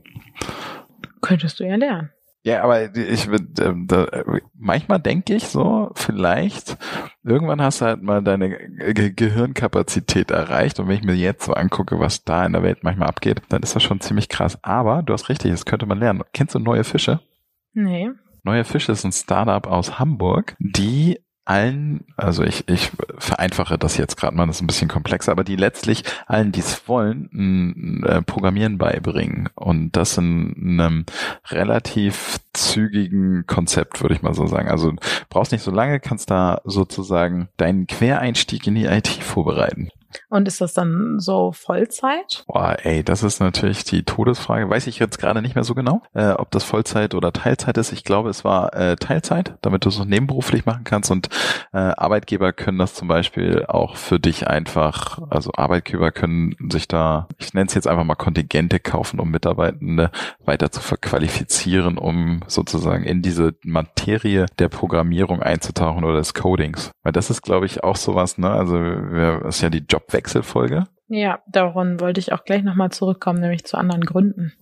Könntest 1.21 1.59
du 1.59 1.65
ja 1.65 1.75
lernen. 1.75 2.11
Ja, 2.43 2.63
aber 2.63 2.95
ich 2.95 3.27
äh, 3.27 3.73
da, 3.85 4.07
manchmal 4.57 4.99
denke 4.99 5.35
ich 5.35 5.43
so, 5.49 5.91
vielleicht 5.95 6.77
irgendwann 7.23 7.61
hast 7.61 7.81
du 7.81 7.85
halt 7.85 8.01
mal 8.01 8.23
deine 8.23 8.49
Ge 8.93 9.11
Gehirnkapazität 9.11 10.31
erreicht 10.31 10.79
und 10.79 10.87
wenn 10.87 10.95
ich 10.95 11.03
mir 11.03 11.15
jetzt 11.15 11.45
so 11.45 11.53
angucke, 11.53 11.99
was 11.99 12.23
da 12.23 12.45
in 12.45 12.53
der 12.53 12.63
Welt 12.63 12.79
manchmal 12.83 13.09
abgeht, 13.09 13.41
dann 13.49 13.61
ist 13.61 13.75
das 13.75 13.83
schon 13.83 13.99
ziemlich 13.99 14.29
krass. 14.29 14.57
Aber 14.63 15.03
du 15.03 15.11
hast 15.11 15.27
richtig, 15.27 15.51
das 15.51 15.65
könnte 15.65 15.85
man 15.85 15.99
lernen. 15.99 16.23
Kennst 16.31 16.55
du 16.55 16.59
neue 16.59 16.85
Fische? 16.85 17.19
Nee. 17.73 18.09
Neue 18.43 18.63
Fische 18.63 18.93
ist 18.93 19.03
ein 19.03 19.11
Startup 19.11 19.67
aus 19.67 19.99
Hamburg, 19.99 20.55
die 20.59 21.19
allen, 21.49 22.05
also 22.15 22.43
ich, 22.43 22.69
ich 22.69 22.91
vereinfache 23.17 23.79
das 23.79 23.97
jetzt 23.97 24.17
gerade 24.17 24.35
mal, 24.35 24.45
das 24.45 24.57
ist 24.57 24.62
ein 24.62 24.67
bisschen 24.67 24.88
komplexer, 24.88 25.31
aber 25.31 25.43
die 25.43 25.55
letztlich 25.55 26.03
allen, 26.27 26.51
die 26.51 26.59
es 26.59 26.88
wollen, 26.88 27.27
ein, 27.33 28.03
äh, 28.03 28.21
Programmieren 28.21 28.77
beibringen. 28.77 29.49
Und 29.55 29.93
das 29.93 30.15
in 30.19 30.79
einem 30.79 31.05
relativ 31.47 32.38
zügigen 32.53 33.47
Konzept, 33.47 34.01
würde 34.03 34.13
ich 34.13 34.21
mal 34.21 34.35
so 34.35 34.45
sagen. 34.45 34.69
Also 34.69 34.93
brauchst 35.29 35.51
nicht 35.51 35.63
so 35.63 35.71
lange, 35.71 35.99
kannst 35.99 36.29
da 36.29 36.62
sozusagen 36.65 37.49
deinen 37.57 37.88
Quereinstieg 37.88 38.67
in 38.67 38.75
die 38.75 38.85
IT 38.85 39.07
vorbereiten. 39.07 39.89
Und 40.30 40.48
ist 40.48 40.62
das 40.62 40.74
dann 40.74 41.19
so 41.19 41.52
Vollzeit? 41.52 42.43
Boah, 42.48 42.78
ey, 42.84 43.04
das 43.04 43.24
ist 43.24 43.39
natürlich 43.39 43.84
die 43.84 44.04
Todesfrage. 44.04 44.69
Weiß 44.69 44.88
ich 44.88 45.00
jetzt 45.00 45.19
gerade 45.19 45.41
nicht 45.41 45.56
mehr 45.56 45.63
so 45.63 45.76
genau, 45.76 46.02
äh, 46.13 46.32
ob 46.32 46.52
das 46.52 46.63
Vollzeit 46.63 47.15
oder 47.15 47.34
Teilzeit 47.34 47.78
ist. 47.78 47.91
Ich 47.91 48.04
glaube, 48.04 48.30
es 48.30 48.43
war 48.43 48.74
äh, 48.76 48.95
Teilzeit, 48.95 49.56
damit 49.62 49.86
du 49.86 49.89
es 49.89 50.04
nebenberuflich 50.04 50.65
machen 50.65 50.84
kannst. 50.84 51.12
Und 51.12 51.30
äh, 51.74 51.78
Arbeitgeber 51.78 52.54
können 52.54 52.78
das 52.78 52.93
zum 52.93 53.08
Beispiel 53.08 53.65
auch 53.67 53.95
für 53.95 54.19
dich 54.19 54.48
einfach, 54.48 55.19
also 55.30 55.52
Arbeitgeber 55.56 56.12
können 56.12 56.56
sich 56.72 56.88
da, 56.88 57.28
ich 57.38 57.54
nenne 57.54 57.67
es 57.67 57.74
jetzt 57.74 57.88
einfach 57.88 58.04
mal 58.04 58.15
Kontingente 58.15 58.80
kaufen, 58.80 59.19
um 59.19 59.30
Mitarbeitende 59.30 60.12
weiter 60.43 60.72
zu 60.72 60.82
verqualifizieren, 60.82 61.98
um 61.98 62.41
sozusagen 62.48 63.04
in 63.04 63.22
diese 63.22 63.56
Materie 63.63 64.45
der 64.58 64.69
Programmierung 64.69 65.41
einzutauchen 65.41 66.04
oder 66.04 66.17
des 66.17 66.34
Codings. 66.34 66.91
Weil 67.04 67.13
das 67.13 67.30
ist, 67.30 67.41
glaube 67.41 67.65
ich, 67.65 67.84
auch 67.84 67.95
sowas, 67.95 68.38
ne? 68.38 68.50
Also 68.50 68.76
wir, 68.76 69.45
ist 69.45 69.62
ja 69.62 69.69
die 69.69 69.86
Job 69.88 69.98
Jobwechselfolge. 69.99 70.85
Ja, 71.07 71.39
daran 71.47 71.99
wollte 71.99 72.19
ich 72.19 72.33
auch 72.33 72.43
gleich 72.43 72.63
nochmal 72.63 72.91
zurückkommen, 72.91 73.39
nämlich 73.39 73.65
zu 73.65 73.77
anderen 73.77 74.05
Gründen. 74.05 74.53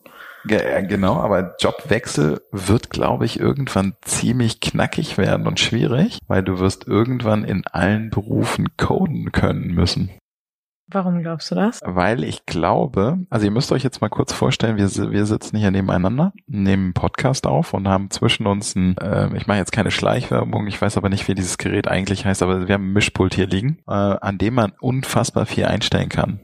Ja, 0.50 0.80
genau, 0.82 1.16
aber 1.16 1.56
Jobwechsel 1.60 2.42
wird, 2.52 2.90
glaube 2.90 3.26
ich, 3.26 3.40
irgendwann 3.40 3.96
ziemlich 4.02 4.62
knackig 4.62 5.18
werden 5.18 5.46
und 5.46 5.60
schwierig, 5.60 6.20
weil 6.28 6.44
du 6.44 6.60
wirst 6.60 6.88
irgendwann 6.88 7.44
in 7.44 7.68
allen 7.68 8.10
Berufen 8.10 8.78
coden 8.78 9.34
können 9.34 9.74
müssen. 9.74 10.10
Warum 10.90 11.22
glaubst 11.22 11.52
du 11.52 11.56
das? 11.56 11.82
Weil 11.84 12.24
ich 12.24 12.46
glaube, 12.46 13.20
also 13.30 13.46
ihr 13.46 13.52
müsst 13.52 13.74
euch 13.74 13.84
jetzt 13.84 14.00
mal 14.00 14.08
kurz 14.08 14.32
vorstellen, 14.32 14.78
wir, 14.78 15.12
wir 15.12 15.26
sitzen 15.26 15.58
hier 15.58 15.70
nebeneinander, 15.70 16.32
nehmen 16.48 16.86
einen 16.86 16.94
Podcast 16.94 17.46
auf 17.46 17.74
und 17.74 17.90
haben 17.90 18.10
zwischen 18.10 18.48
uns 18.48 18.74
ein, 18.76 18.98
äh, 18.98 19.36
ich 19.36 19.48
mache 19.48 19.58
jetzt 19.58 19.74
keine 19.74 19.92
Schleichwerbung, 19.92 20.66
ich 20.68 20.82
weiß 20.82 20.96
aber 20.96 21.10
nicht, 21.10 21.28
wie 21.28 21.36
dieses 21.36 21.58
Gerät 21.58 21.90
eigentlich 21.90 22.26
heißt, 22.26 22.42
aber 22.42 22.70
wir 22.70 22.74
haben 22.76 22.90
ein 22.90 22.94
Mischpult 22.94 23.36
hier 23.36 23.48
liegen, 23.48 23.80
äh, 23.86 23.92
an 23.92 24.38
dem 24.38 24.54
man 24.54 24.72
unfassbar 24.80 25.46
viel 25.46 25.66
einstellen 25.66 26.08
kann. 26.08 26.40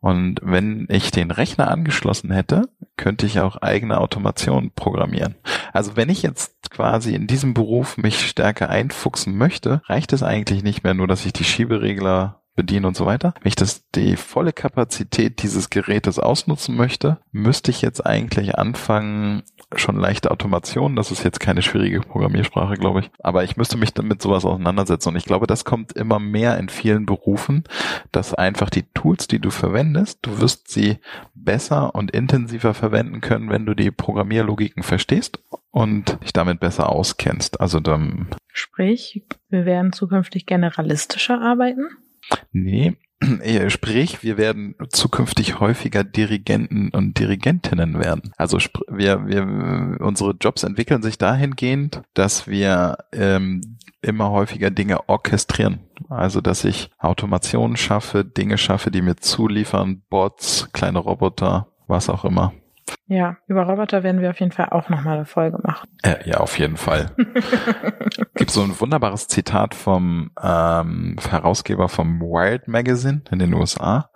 Und 0.00 0.40
wenn 0.42 0.86
ich 0.90 1.10
den 1.10 1.30
Rechner 1.30 1.70
angeschlossen 1.70 2.30
hätte, 2.30 2.68
könnte 2.98 3.24
ich 3.24 3.40
auch 3.40 3.56
eigene 3.56 3.98
Automation 3.98 4.72
programmieren. 4.74 5.36
Also 5.72 5.96
wenn 5.96 6.10
ich 6.10 6.22
jetzt 6.22 6.70
quasi 6.70 7.14
in 7.14 7.26
diesem 7.26 7.54
Beruf 7.54 7.96
mich 7.96 8.26
stärker 8.28 8.68
einfuchsen 8.68 9.36
möchte, 9.36 9.80
reicht 9.86 10.12
es 10.12 10.22
eigentlich 10.22 10.62
nicht 10.62 10.84
mehr 10.84 10.94
nur, 10.94 11.08
dass 11.08 11.24
ich 11.24 11.32
die 11.32 11.44
Schieberegler 11.44 12.42
bedienen 12.56 12.86
und 12.86 12.96
so 12.96 13.06
weiter. 13.06 13.34
Wenn 13.40 13.48
ich 13.48 13.54
das 13.54 13.88
die 13.94 14.16
volle 14.16 14.52
Kapazität 14.52 15.42
dieses 15.42 15.70
Gerätes 15.70 16.18
ausnutzen 16.18 16.76
möchte, 16.76 17.18
müsste 17.30 17.70
ich 17.70 17.82
jetzt 17.82 18.04
eigentlich 18.04 18.58
anfangen, 18.58 19.42
schon 19.74 19.96
leichte 19.96 20.30
Automation, 20.30 20.96
das 20.96 21.10
ist 21.10 21.24
jetzt 21.24 21.40
keine 21.40 21.62
schwierige 21.62 22.00
Programmiersprache, 22.00 22.74
glaube 22.74 23.00
ich, 23.00 23.10
aber 23.20 23.44
ich 23.44 23.56
müsste 23.56 23.76
mich 23.76 23.92
damit 23.92 24.22
sowas 24.22 24.44
auseinandersetzen 24.44 25.10
und 25.10 25.16
ich 25.16 25.24
glaube, 25.24 25.46
das 25.46 25.64
kommt 25.64 25.92
immer 25.92 26.18
mehr 26.18 26.58
in 26.58 26.68
vielen 26.68 27.06
Berufen, 27.06 27.64
dass 28.12 28.34
einfach 28.34 28.70
die 28.70 28.84
Tools, 28.94 29.28
die 29.28 29.38
du 29.38 29.50
verwendest, 29.50 30.20
du 30.22 30.40
wirst 30.40 30.68
sie 30.68 30.98
besser 31.34 31.94
und 31.94 32.10
intensiver 32.10 32.74
verwenden 32.74 33.20
können, 33.20 33.50
wenn 33.50 33.66
du 33.66 33.74
die 33.74 33.90
Programmierlogiken 33.90 34.82
verstehst 34.82 35.40
und 35.70 36.18
dich 36.22 36.32
damit 36.32 36.60
besser 36.60 36.88
auskennst. 36.88 37.60
Also 37.60 37.80
dann 37.80 38.28
Sprich, 38.52 39.22
wir 39.50 39.66
werden 39.66 39.92
zukünftig 39.92 40.46
generalistischer 40.46 41.42
arbeiten? 41.42 41.88
Nee, 42.52 42.96
sprich, 43.68 44.22
wir 44.22 44.36
werden 44.36 44.74
zukünftig 44.90 45.60
häufiger 45.60 46.04
Dirigenten 46.04 46.90
und 46.90 47.18
Dirigentinnen 47.18 47.98
werden. 47.98 48.32
Also 48.36 48.58
wir, 48.88 49.26
wir, 49.26 50.00
unsere 50.00 50.32
Jobs 50.40 50.62
entwickeln 50.62 51.02
sich 51.02 51.18
dahingehend, 51.18 52.02
dass 52.14 52.46
wir 52.46 52.98
ähm, 53.12 53.78
immer 54.02 54.30
häufiger 54.30 54.70
Dinge 54.70 55.08
orchestrieren. 55.08 55.80
Also 56.08 56.40
dass 56.40 56.64
ich 56.64 56.90
Automationen 56.98 57.76
schaffe, 57.76 58.24
Dinge 58.24 58.58
schaffe, 58.58 58.90
die 58.90 59.02
mir 59.02 59.16
zuliefern, 59.16 60.02
Bots, 60.08 60.68
kleine 60.72 60.98
Roboter, 60.98 61.68
was 61.86 62.08
auch 62.08 62.24
immer. 62.24 62.52
Ja, 63.08 63.36
über 63.46 63.62
Roboter 63.62 64.02
werden 64.02 64.20
wir 64.20 64.30
auf 64.30 64.40
jeden 64.40 64.52
Fall 64.52 64.68
auch 64.70 64.88
nochmal 64.88 65.16
eine 65.16 65.26
Folge 65.26 65.58
machen. 65.62 65.88
Äh, 66.02 66.28
ja, 66.28 66.38
auf 66.38 66.58
jeden 66.58 66.76
Fall. 66.76 67.14
Gibt 68.34 68.50
so 68.50 68.62
ein 68.62 68.78
wunderbares 68.80 69.28
Zitat 69.28 69.74
vom 69.74 70.32
ähm, 70.42 71.16
Herausgeber 71.30 71.88
vom 71.88 72.20
Wired 72.20 72.66
Magazine 72.66 73.22
in 73.30 73.38
den 73.38 73.54
USA. 73.54 74.10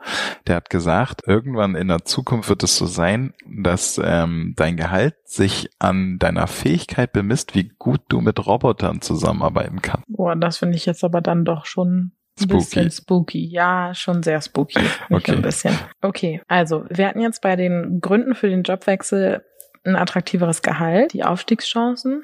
Der 0.47 0.57
hat 0.57 0.71
gesagt, 0.71 1.23
irgendwann 1.27 1.77
in 1.77 1.89
der 1.89 2.05
Zukunft 2.05 2.49
wird 2.49 2.65
es 2.65 2.77
so 2.77 2.87
sein, 2.87 3.33
dass 3.47 4.01
ähm, 4.03 4.55
dein 4.57 4.77
Gehalt 4.77 5.15
sich 5.25 5.71
an 5.79 6.19
deiner 6.19 6.49
Fähigkeit 6.49 7.13
bemisst, 7.13 7.55
wie 7.55 7.73
gut 7.79 8.01
du 8.09 8.21
mit 8.21 8.45
Robotern 8.45 9.01
zusammenarbeiten 9.01 9.83
kannst. 9.83 10.07
Boah, 10.09 10.35
das 10.35 10.59
finde 10.59 10.77
ich 10.77 10.87
jetzt 10.87 11.05
aber 11.05 11.21
dann 11.21 11.45
doch 11.45 11.65
schon 11.65 12.13
ein 12.43 12.49
bisschen 12.49 12.91
spooky. 12.91 13.47
Ja, 13.47 13.95
schon 13.95 14.23
sehr 14.23 14.41
spooky. 14.41 14.81
Okay. 15.11 15.33
Ein 15.33 15.43
bisschen. 15.43 15.77
Okay, 16.03 16.41
also 16.49 16.85
wir 16.89 17.09
hatten 17.09 17.21
jetzt 17.21 17.43
bei 17.43 17.57
den 17.57 18.01
Gründen 18.01 18.35
für 18.35 18.49
den 18.49 18.63
Jobwechsel 18.63 19.45
ein 19.85 19.97
attraktiveres 19.97 20.63
Gehalt, 20.63 21.13
die 21.13 21.25
Aufstiegschancen. 21.25 22.23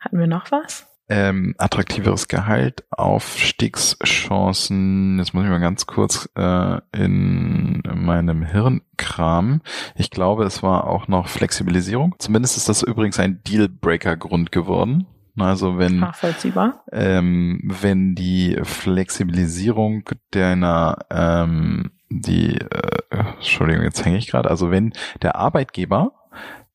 Hatten 0.00 0.18
wir 0.18 0.26
noch 0.26 0.50
was? 0.50 0.86
Ähm, 1.08 1.54
attraktiveres 1.58 2.28
Gehalt, 2.28 2.84
Aufstiegschancen. 2.90 5.18
Jetzt 5.18 5.34
muss 5.34 5.44
ich 5.44 5.50
mal 5.50 5.60
ganz 5.60 5.84
kurz 5.86 6.30
äh, 6.34 6.78
in 6.92 7.82
meinem 7.94 8.42
Hirn 8.42 8.80
kramen. 8.96 9.60
Ich 9.96 10.10
glaube, 10.10 10.44
es 10.44 10.62
war 10.62 10.86
auch 10.86 11.06
noch 11.06 11.28
Flexibilisierung. 11.28 12.14
Zumindest 12.18 12.56
ist 12.56 12.70
das 12.70 12.82
übrigens 12.82 13.18
ein 13.18 13.42
Dealbreaker-Grund 13.44 14.50
geworden. 14.50 15.06
Also 15.36 15.78
wenn, 15.78 15.98
Nachvollziehbar. 15.98 16.84
Ähm, 16.92 17.60
wenn 17.64 18.14
die 18.14 18.58
Flexibilisierung 18.62 20.08
deiner, 20.30 20.98
ähm, 21.10 21.90
die, 22.08 22.56
äh, 22.58 22.98
Entschuldigung, 23.10 23.84
jetzt 23.84 24.04
hänge 24.04 24.18
ich 24.18 24.28
gerade, 24.28 24.50
also 24.50 24.70
wenn 24.70 24.92
der 25.22 25.36
Arbeitgeber 25.36 26.12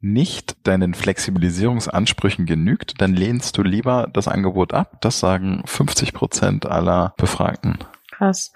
nicht 0.02 0.56
deinen 0.67 0.93
Flexibilisierungsansprüchen 0.93 2.45
genügt, 2.45 3.02
dann 3.02 3.13
lehnst 3.13 3.58
du 3.58 3.63
lieber 3.63 4.10
das 4.12 4.28
Angebot 4.28 4.74
ab. 4.74 4.98
Das 5.02 5.19
sagen 5.19 5.62
50 5.65 6.13
Prozent 6.13 6.65
aller 6.65 7.13
Befragten. 7.17 7.80
Krass. 8.12 8.54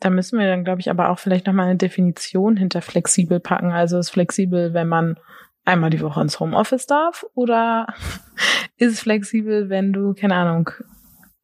Da 0.00 0.10
müssen 0.10 0.38
wir 0.38 0.46
dann, 0.46 0.62
glaube 0.62 0.80
ich, 0.80 0.90
aber 0.90 1.08
auch 1.08 1.18
vielleicht 1.18 1.46
nochmal 1.46 1.66
eine 1.66 1.76
Definition 1.76 2.56
hinter 2.56 2.82
flexibel 2.82 3.40
packen. 3.40 3.72
Also 3.72 3.98
ist 3.98 4.10
flexibel, 4.10 4.72
wenn 4.72 4.86
man 4.86 5.18
einmal 5.68 5.90
die 5.90 6.00
Woche 6.00 6.20
ins 6.20 6.40
Homeoffice 6.40 6.86
darf 6.86 7.24
oder 7.34 7.86
ist 8.78 8.94
es 8.94 9.00
flexibel, 9.00 9.68
wenn 9.68 9.92
du, 9.92 10.14
keine 10.14 10.34
Ahnung, 10.34 10.70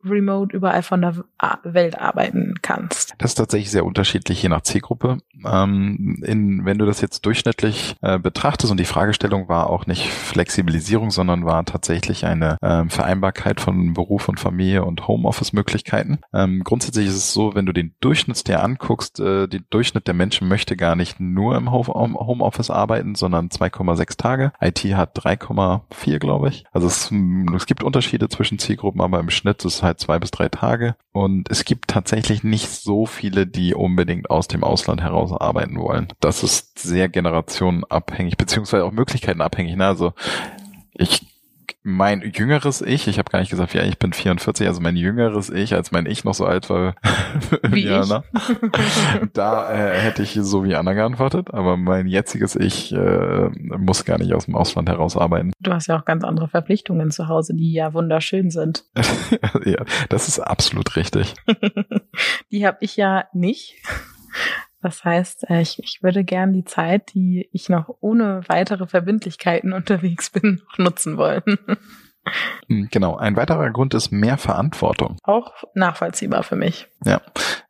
remote 0.05 0.55
überall 0.55 0.83
von 0.83 1.03
der 1.03 1.25
Welt 1.63 1.99
arbeiten 1.99 2.55
kannst. 2.63 3.15
Das 3.19 3.33
ist 3.33 3.37
tatsächlich 3.37 3.71
sehr 3.71 3.85
unterschiedlich 3.85 4.43
je 4.43 4.49
nach 4.49 4.63
Zielgruppe. 4.63 5.19
Ähm, 5.45 6.23
in, 6.25 6.65
wenn 6.65 6.79
du 6.79 6.87
das 6.87 7.01
jetzt 7.01 7.27
durchschnittlich 7.27 7.97
äh, 8.03 8.19
betrachtest 8.19 8.71
und 8.71 8.79
die 8.79 8.85
Fragestellung 8.85 9.49
war 9.49 9.71
auch 9.71 9.87
nicht 9.87 10.09
Flexibilisierung, 10.09 11.11
sondern 11.11 11.45
war 11.45 11.65
tatsächlich 11.65 12.25
eine 12.27 12.57
ähm, 12.63 12.91
Vereinbarkeit 12.91 13.61
von 13.61 13.95
Beruf 13.95 14.29
und 14.29 14.41
Familie 14.41 14.85
und 14.85 15.07
Homeoffice-Möglichkeiten. 15.07 16.19
Ähm, 16.33 16.63
grundsätzlich 16.65 17.07
ist 17.07 17.17
es 17.17 17.33
so, 17.33 17.55
wenn 17.55 17.67
du 17.67 17.73
den 17.73 17.95
Durchschnitt 18.01 18.47
dir 18.49 18.63
anguckst, 18.63 19.21
äh, 19.21 19.47
der 19.47 19.61
Durchschnitt 19.71 20.07
der 20.07 20.15
Menschen 20.15 20.49
möchte 20.49 20.77
gar 20.77 20.97
nicht 20.97 21.21
nur 21.21 21.57
im 21.57 21.71
Homeoffice 21.71 22.71
arbeiten, 22.71 23.15
sondern 23.15 23.49
2,6 23.49 24.17
Tage. 24.17 24.53
IT 24.61 24.81
hat 24.95 25.17
3,4, 25.19 26.19
glaube 26.19 26.49
ich. 26.49 26.65
Also 26.73 26.87
es, 26.87 27.11
es 27.55 27.67
gibt 27.67 27.83
Unterschiede 27.83 28.29
zwischen 28.29 28.59
Zielgruppen, 28.59 29.01
aber 29.01 29.21
im 29.21 29.31
Schnitt 29.31 29.65
ist 29.65 29.83
halt 29.83 29.94
halt 29.95 30.01
zwei 30.01 30.19
bis 30.19 30.31
drei 30.31 30.49
Tage. 30.49 30.97
Und 31.13 31.51
es 31.51 31.65
gibt 31.65 31.89
tatsächlich 31.89 32.45
nicht 32.45 32.69
so 32.69 33.07
viele, 33.07 33.47
die 33.47 33.75
unbedingt 33.75 34.31
aus 34.31 34.49
dem 34.49 34.65
Ausland 34.65 35.01
heraus 35.01 35.33
arbeiten 35.33 35.79
wollen. 35.79 36.09
Das 36.21 36.43
ist 36.43 36.79
sehr 36.79 37.09
generationenabhängig, 37.09 38.37
beziehungsweise 38.37 38.85
auch 38.85 38.93
möglichkeitenabhängig. 38.93 39.77
Ne? 39.77 39.87
Also 39.87 40.13
ich 40.93 41.34
mein 41.87 42.23
jüngeres 42.35 42.81
Ich, 42.81 43.07
ich 43.09 43.19
habe 43.19 43.31
gar 43.31 43.41
nicht 43.41 43.51
gesagt, 43.51 43.75
ja, 43.75 43.83
ich 43.83 43.99
bin 43.99 44.15
44, 44.15 44.67
also 44.67 44.81
mein 44.81 44.97
jüngeres 44.97 45.51
Ich, 45.51 45.75
als 45.75 45.93
mein 45.93 46.07
Ich 46.07 46.25
noch 46.25 46.33
so 46.33 46.47
alt 46.47 46.71
war 46.71 46.95
wie 47.63 47.91
Anna, 47.91 48.25
da 49.35 49.71
äh, 49.71 49.99
hätte 50.01 50.23
ich 50.23 50.33
so 50.41 50.65
wie 50.65 50.75
Anna 50.75 50.95
geantwortet, 50.95 51.53
aber 51.53 51.77
mein 51.77 52.07
jetziges 52.07 52.57
Ich 52.57 52.91
äh, 52.93 53.51
muss 53.77 54.07
gar 54.07 54.19
nicht 54.19 54.33
aus 54.33 54.47
dem 54.47 54.57
Ausland 54.57 54.89
heraus 54.89 55.17
arbeiten. 55.19 55.53
Du 55.61 55.73
hast 55.73 55.87
ja 55.87 55.99
auch 56.01 56.07
ganz 56.07 56.25
andere 56.25 56.49
Verpflichtungen 56.49 57.11
zu 57.11 57.29
Hause, 57.29 57.55
die 57.55 57.75
ja 57.75 57.93
wunderschön 57.93 58.51
sind. 58.51 58.85
ja, 59.65 59.85
das 60.09 60.27
ist 60.27 60.41
absolut 60.41 60.97
richtig. 60.97 61.35
die 62.51 62.67
habe 62.67 62.79
ich 62.81 62.97
ja 62.97 63.27
nicht. 63.35 63.77
Das 64.85 65.03
heißt, 65.03 65.49
äh, 65.49 65.63
ich, 65.63 65.79
ich 65.83 66.03
würde 66.03 66.25
gern 66.25 66.53
die 66.53 66.65
Zeit, 66.65 67.15
die 67.15 67.49
ich 67.53 67.71
noch 67.71 67.89
ohne 68.01 68.43
weitere 68.49 68.87
Verbindlichkeiten 68.87 69.73
unterwegs 69.73 70.29
bin, 70.29 70.61
noch 70.69 70.79
nutzen 70.79 71.17
wollen. 71.17 71.43
Hm, 72.69 72.89
genau. 72.91 73.17
Ein 73.17 73.37
weiterer 73.37 73.71
Grund 73.71 73.95
ist 73.95 74.11
mehr 74.11 74.37
Verantwortung. 74.37 75.17
Auch 75.23 75.53
nachvollziehbar 75.75 76.43
für 76.43 76.57
mich. 76.57 76.87
Ja. 77.05 77.23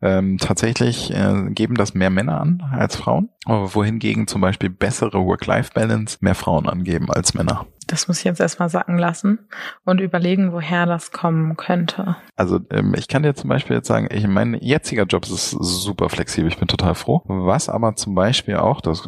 Ähm, 0.02 0.38
tatsächlich 0.38 1.12
äh, 1.12 1.50
geben 1.50 1.76
das 1.76 1.94
mehr 1.94 2.10
Männer 2.10 2.40
an 2.40 2.62
als 2.72 2.96
Frauen, 2.96 3.30
aber 3.44 3.74
wohingegen 3.74 4.26
zum 4.26 4.40
Beispiel 4.40 4.70
bessere 4.70 5.24
Work-Life-Balance 5.24 6.18
mehr 6.20 6.34
Frauen 6.34 6.68
angeben 6.68 7.10
als 7.10 7.34
Männer. 7.34 7.66
Das 7.86 8.08
muss 8.08 8.18
ich 8.18 8.24
jetzt 8.24 8.40
erstmal 8.40 8.68
sacken 8.68 8.98
lassen 8.98 9.38
und 9.84 10.00
überlegen, 10.00 10.52
woher 10.52 10.86
das 10.86 11.12
kommen 11.12 11.56
könnte. 11.56 12.16
Also 12.36 12.60
ähm, 12.70 12.94
ich 12.96 13.08
kann 13.08 13.22
dir 13.22 13.34
zum 13.34 13.48
Beispiel 13.48 13.76
jetzt 13.76 13.88
sagen, 13.88 14.08
ich, 14.10 14.26
mein 14.26 14.54
jetziger 14.54 15.04
Job 15.04 15.24
ist 15.24 15.50
super 15.50 16.08
flexibel, 16.08 16.48
ich 16.48 16.58
bin 16.58 16.68
total 16.68 16.94
froh. 16.94 17.22
Was 17.26 17.68
aber 17.68 17.96
zum 17.96 18.14
Beispiel 18.14 18.56
auch, 18.56 18.80
das, 18.80 19.06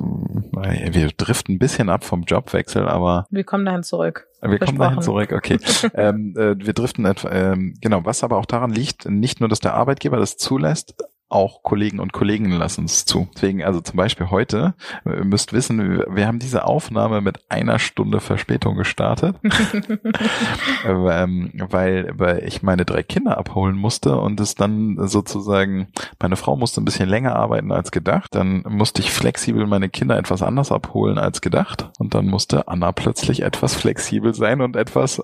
äh, 0.62 0.94
wir 0.94 1.08
driften 1.08 1.56
ein 1.56 1.58
bisschen 1.58 1.88
ab 1.88 2.04
vom 2.04 2.22
Jobwechsel, 2.22 2.88
aber... 2.88 3.26
Wir 3.30 3.44
kommen 3.44 3.64
dahin 3.64 3.82
zurück. 3.82 4.26
Wir 4.42 4.58
kommen 4.58 4.78
dahin 4.78 5.02
zurück, 5.02 5.32
okay. 5.32 5.58
ähm, 5.94 6.34
äh, 6.36 6.54
wir 6.58 6.72
driften 6.72 7.04
etwa, 7.04 7.30
ähm, 7.30 7.74
genau, 7.80 8.04
was 8.04 8.22
aber 8.22 8.38
auch 8.38 8.46
daran 8.46 8.70
liegt, 8.70 9.08
nicht 9.08 9.40
nur, 9.40 9.48
dass 9.48 9.60
der 9.60 9.74
Arbeitgeber 9.74 10.18
das 10.18 10.36
zulässt, 10.36 10.94
auch 11.28 11.62
Kollegen 11.62 11.98
und 11.98 12.12
Kolleginnen 12.12 12.56
lassen 12.56 12.84
es 12.84 13.04
zu. 13.04 13.28
Deswegen, 13.34 13.64
also 13.64 13.80
zum 13.80 13.96
Beispiel 13.96 14.30
heute, 14.30 14.74
ihr 15.04 15.24
müsst 15.24 15.52
wissen, 15.52 16.04
wir 16.08 16.26
haben 16.26 16.38
diese 16.38 16.64
Aufnahme 16.64 17.20
mit 17.20 17.40
einer 17.48 17.78
Stunde 17.78 18.20
Verspätung 18.20 18.76
gestartet, 18.76 19.36
ähm, 20.86 21.52
weil, 21.54 22.12
weil 22.16 22.44
ich 22.44 22.62
meine 22.62 22.84
drei 22.84 23.02
Kinder 23.02 23.38
abholen 23.38 23.76
musste 23.76 24.16
und 24.16 24.38
es 24.40 24.54
dann 24.54 24.96
sozusagen, 25.08 25.88
meine 26.20 26.36
Frau 26.36 26.56
musste 26.56 26.80
ein 26.80 26.84
bisschen 26.84 27.08
länger 27.08 27.34
arbeiten 27.34 27.72
als 27.72 27.90
gedacht, 27.90 28.34
dann 28.34 28.62
musste 28.68 29.02
ich 29.02 29.10
flexibel 29.10 29.66
meine 29.66 29.88
Kinder 29.88 30.16
etwas 30.16 30.42
anders 30.42 30.70
abholen 30.70 31.18
als 31.18 31.40
gedacht. 31.40 31.90
Und 31.98 32.14
dann 32.14 32.26
musste 32.26 32.68
Anna 32.68 32.92
plötzlich 32.92 33.42
etwas 33.42 33.74
flexibel 33.74 34.34
sein 34.34 34.60
und 34.60 34.76
etwas 34.76 35.22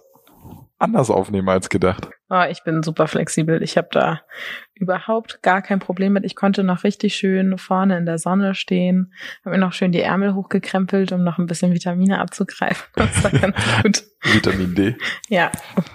anders 0.82 1.10
aufnehmen 1.10 1.48
als 1.48 1.68
gedacht. 1.68 2.08
Oh, 2.28 2.42
ich 2.50 2.64
bin 2.64 2.82
super 2.82 3.06
flexibel. 3.06 3.62
Ich 3.62 3.76
habe 3.76 3.88
da 3.90 4.22
überhaupt 4.74 5.42
gar 5.42 5.62
kein 5.62 5.78
Problem 5.78 6.14
mit. 6.14 6.24
Ich 6.24 6.34
konnte 6.34 6.64
noch 6.64 6.82
richtig 6.82 7.14
schön 7.14 7.56
vorne 7.58 7.96
in 7.96 8.06
der 8.06 8.18
Sonne 8.18 8.54
stehen, 8.54 9.12
habe 9.44 9.56
mir 9.56 9.60
noch 9.60 9.72
schön 9.72 9.92
die 9.92 10.00
Ärmel 10.00 10.34
hochgekrempelt, 10.34 11.12
um 11.12 11.22
noch 11.22 11.38
ein 11.38 11.46
bisschen 11.46 11.72
Vitamine 11.72 12.20
abzugreifen. 12.20 12.86
Das 12.96 13.24
war 13.24 13.30
ganz 13.30 13.56
gut. 13.82 14.04
Vitamin 14.22 14.74
D. 14.74 14.96
Ja. 15.28 15.50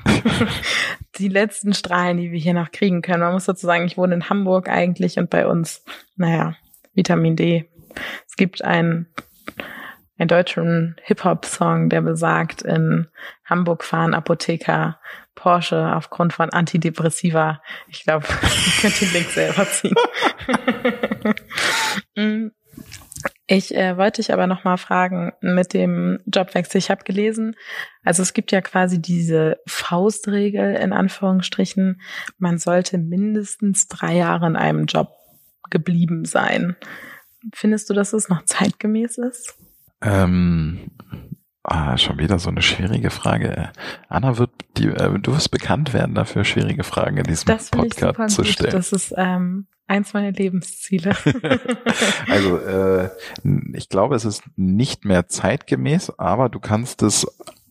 die 1.18 1.30
letzten 1.30 1.74
Strahlen, 1.74 2.18
die 2.18 2.32
wir 2.32 2.40
hier 2.40 2.54
noch 2.54 2.72
kriegen 2.72 3.02
können. 3.02 3.22
Man 3.22 3.34
muss 3.34 3.46
dazu 3.46 3.66
sagen, 3.66 3.86
ich 3.86 3.98
wohne 3.98 4.16
in 4.16 4.30
Hamburg 4.30 4.70
eigentlich 4.70 5.18
und 5.18 5.30
bei 5.30 5.48
uns, 5.48 5.84
naja, 6.16 6.56
Vitamin 6.94 7.36
D. 7.36 7.70
Es 8.28 8.36
gibt 8.36 8.64
ein 8.64 9.08
einen 10.18 10.28
deutschen 10.28 10.96
Hip-Hop-Song, 11.04 11.90
der 11.90 12.02
besagt, 12.02 12.64
in 12.64 13.08
Hamburg 13.46 13.84
fahren 13.84 14.14
Apotheker 14.14 15.00
Porsche 15.36 15.94
aufgrund 15.96 16.34
von 16.34 16.50
Antidepressiva. 16.50 17.62
Ich 17.88 18.04
glaube, 18.04 18.26
ihr 18.42 18.82
könnt 18.82 19.00
den 19.00 19.14
Link 19.14 19.30
selber 19.30 19.66
ziehen. 19.66 19.96
Mm. 22.16 22.50
ich 23.46 23.76
äh, 23.76 23.96
wollte 23.98 24.22
dich 24.22 24.34
aber 24.34 24.48
noch 24.48 24.64
mal 24.64 24.78
fragen 24.78 25.34
mit 25.42 25.74
dem 25.74 26.20
Jobwechsel. 26.26 26.80
Ich 26.80 26.90
habe 26.90 27.04
gelesen, 27.04 27.56
also 28.04 28.24
es 28.24 28.34
gibt 28.34 28.52
ja 28.52 28.62
quasi 28.62 29.00
diese 29.00 29.58
Faustregel 29.68 30.76
in 30.76 30.94
Anführungsstrichen, 30.94 32.02
man 32.40 32.58
sollte 32.58 32.98
mindestens 32.98 33.88
drei 33.88 34.16
Jahre 34.16 34.48
in 34.48 34.56
einem 34.56 34.86
Job 34.86 35.10
geblieben 35.70 36.26
sein. 36.26 36.76
Findest 37.54 37.90
du, 37.90 37.94
dass 37.94 38.14
es 38.14 38.30
noch 38.30 38.46
zeitgemäß 38.46 39.18
ist? 39.20 39.56
Ähm, 40.02 40.92
ah, 41.64 41.98
schon 41.98 42.18
wieder 42.20 42.40
so 42.40 42.50
eine 42.50 42.62
schwierige 42.62 43.10
Frage. 43.10 43.72
Anna 44.10 44.38
wird, 44.38 44.52
die, 44.78 44.88
äh, 44.88 45.20
du 45.20 45.34
wirst 45.34 45.52
bekannt 45.52 45.94
werden 45.94 46.16
dafür, 46.16 46.44
schwierige 46.44 46.84
Fragen 46.84 47.18
in 47.18 47.24
diesem 47.24 47.48
das 47.48 47.70
Podcast 47.70 48.36
zu 48.36 48.44
stellen. 48.44 48.72
Das 48.72 48.92
ist 48.92 49.14
ähm, 49.18 49.68
eins 49.88 50.14
meiner 50.14 50.32
Lebensziele. 50.32 51.16
also 52.30 52.58
äh, 52.58 53.10
ich 53.74 53.90
glaube, 53.90 54.16
es 54.16 54.26
ist 54.26 54.44
nicht 54.56 55.06
mehr 55.06 55.28
zeitgemäß, 55.28 56.14
aber 56.18 56.50
du 56.50 56.60
kannst 56.60 57.02
es 57.02 57.26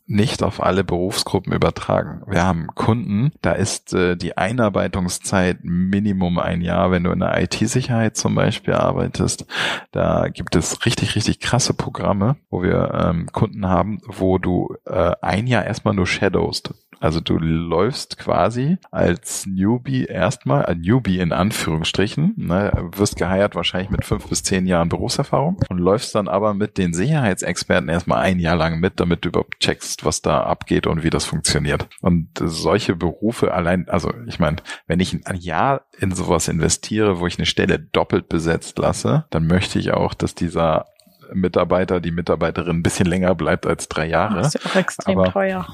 nicht 0.07 0.42
auf 0.42 0.62
alle 0.62 0.85
Berufsgruppen 0.85 1.53
übertragen. 1.53 2.23
Wir 2.27 2.45
haben 2.45 2.69
Kunden, 2.75 3.33
da 3.42 3.53
ist 3.53 3.92
äh, 3.92 4.16
die 4.16 4.37
Einarbeitungszeit 4.37 5.59
Minimum 5.62 6.38
ein 6.38 6.61
Jahr, 6.61 6.90
wenn 6.90 7.05
du 7.05 7.11
in 7.11 7.21
der 7.21 7.40
IT-Sicherheit 7.42 8.16
zum 8.16 8.35
Beispiel 8.35 8.75
arbeitest. 8.75 9.47
Da 9.90 10.29
gibt 10.29 10.55
es 10.55 10.87
richtig, 10.87 11.16
richtig 11.16 11.40
krasse 11.40 11.75
Programme, 11.75 12.37
wo 12.51 12.62
wir 12.62 12.92
ähm, 12.95 13.27
Kunden 13.33 13.66
haben, 13.69 14.01
wo 14.07 14.38
du 14.38 14.77
äh, 14.85 15.12
ein 15.21 15.47
Jahr 15.47 15.64
erstmal 15.64 15.95
nur 15.95 16.07
shadowst. 16.07 16.73
Also 17.00 17.20
du 17.20 17.38
läufst 17.38 18.18
quasi 18.18 18.78
als 18.90 19.46
Newbie 19.46 20.04
erstmal, 20.04 20.66
ein 20.66 20.80
Newbie 20.80 21.20
in 21.20 21.32
Anführungsstrichen, 21.32 22.35
ne, 22.37 22.72
wirst 22.96 23.16
geheiert 23.16 23.54
wahrscheinlich 23.54 23.90
mit 23.90 24.04
fünf 24.04 24.28
bis 24.28 24.42
zehn 24.42 24.66
Jahren 24.66 24.88
Berufserfahrung 24.88 25.59
und 25.68 25.78
läufst 25.78 26.14
dann 26.14 26.28
aber 26.28 26.54
mit 26.54 26.78
den 26.78 26.94
Sicherheitsexperten 26.94 27.88
erstmal 27.88 28.22
ein 28.22 28.38
Jahr 28.38 28.56
lang 28.56 28.80
mit, 28.80 29.00
damit 29.00 29.24
du 29.24 29.28
überhaupt 29.28 29.61
checkst, 29.61 30.04
was 30.04 30.22
da 30.22 30.42
abgeht 30.42 30.87
und 30.87 31.02
wie 31.04 31.11
das 31.11 31.24
funktioniert. 31.24 31.88
Und 32.00 32.28
solche 32.40 32.96
Berufe 32.96 33.52
allein, 33.52 33.88
also 33.88 34.12
ich 34.26 34.38
meine, 34.38 34.56
wenn 34.87 35.00
ich 35.00 35.26
ein 35.26 35.37
Jahr 35.37 35.82
in 35.98 36.12
sowas 36.12 36.48
investiere, 36.48 37.20
wo 37.20 37.26
ich 37.26 37.38
eine 37.38 37.46
Stelle 37.46 37.78
doppelt 37.78 38.28
besetzt 38.28 38.78
lasse, 38.78 39.26
dann 39.30 39.46
möchte 39.46 39.78
ich 39.78 39.92
auch, 39.92 40.14
dass 40.14 40.35
dieser 40.35 40.87
Mitarbeiter, 41.33 42.01
die 42.01 42.11
Mitarbeiterin 42.11 42.79
ein 42.79 42.83
bisschen 42.83 43.07
länger 43.07 43.35
bleibt 43.35 43.67
als 43.67 43.89
drei 43.89 44.07
Jahre. 44.07 44.37
Das 44.37 44.55
ist 44.55 44.65
ja 44.65 44.71
auch 44.71 44.77
extrem 44.77 45.19
aber, 45.19 45.33
teuer. 45.33 45.67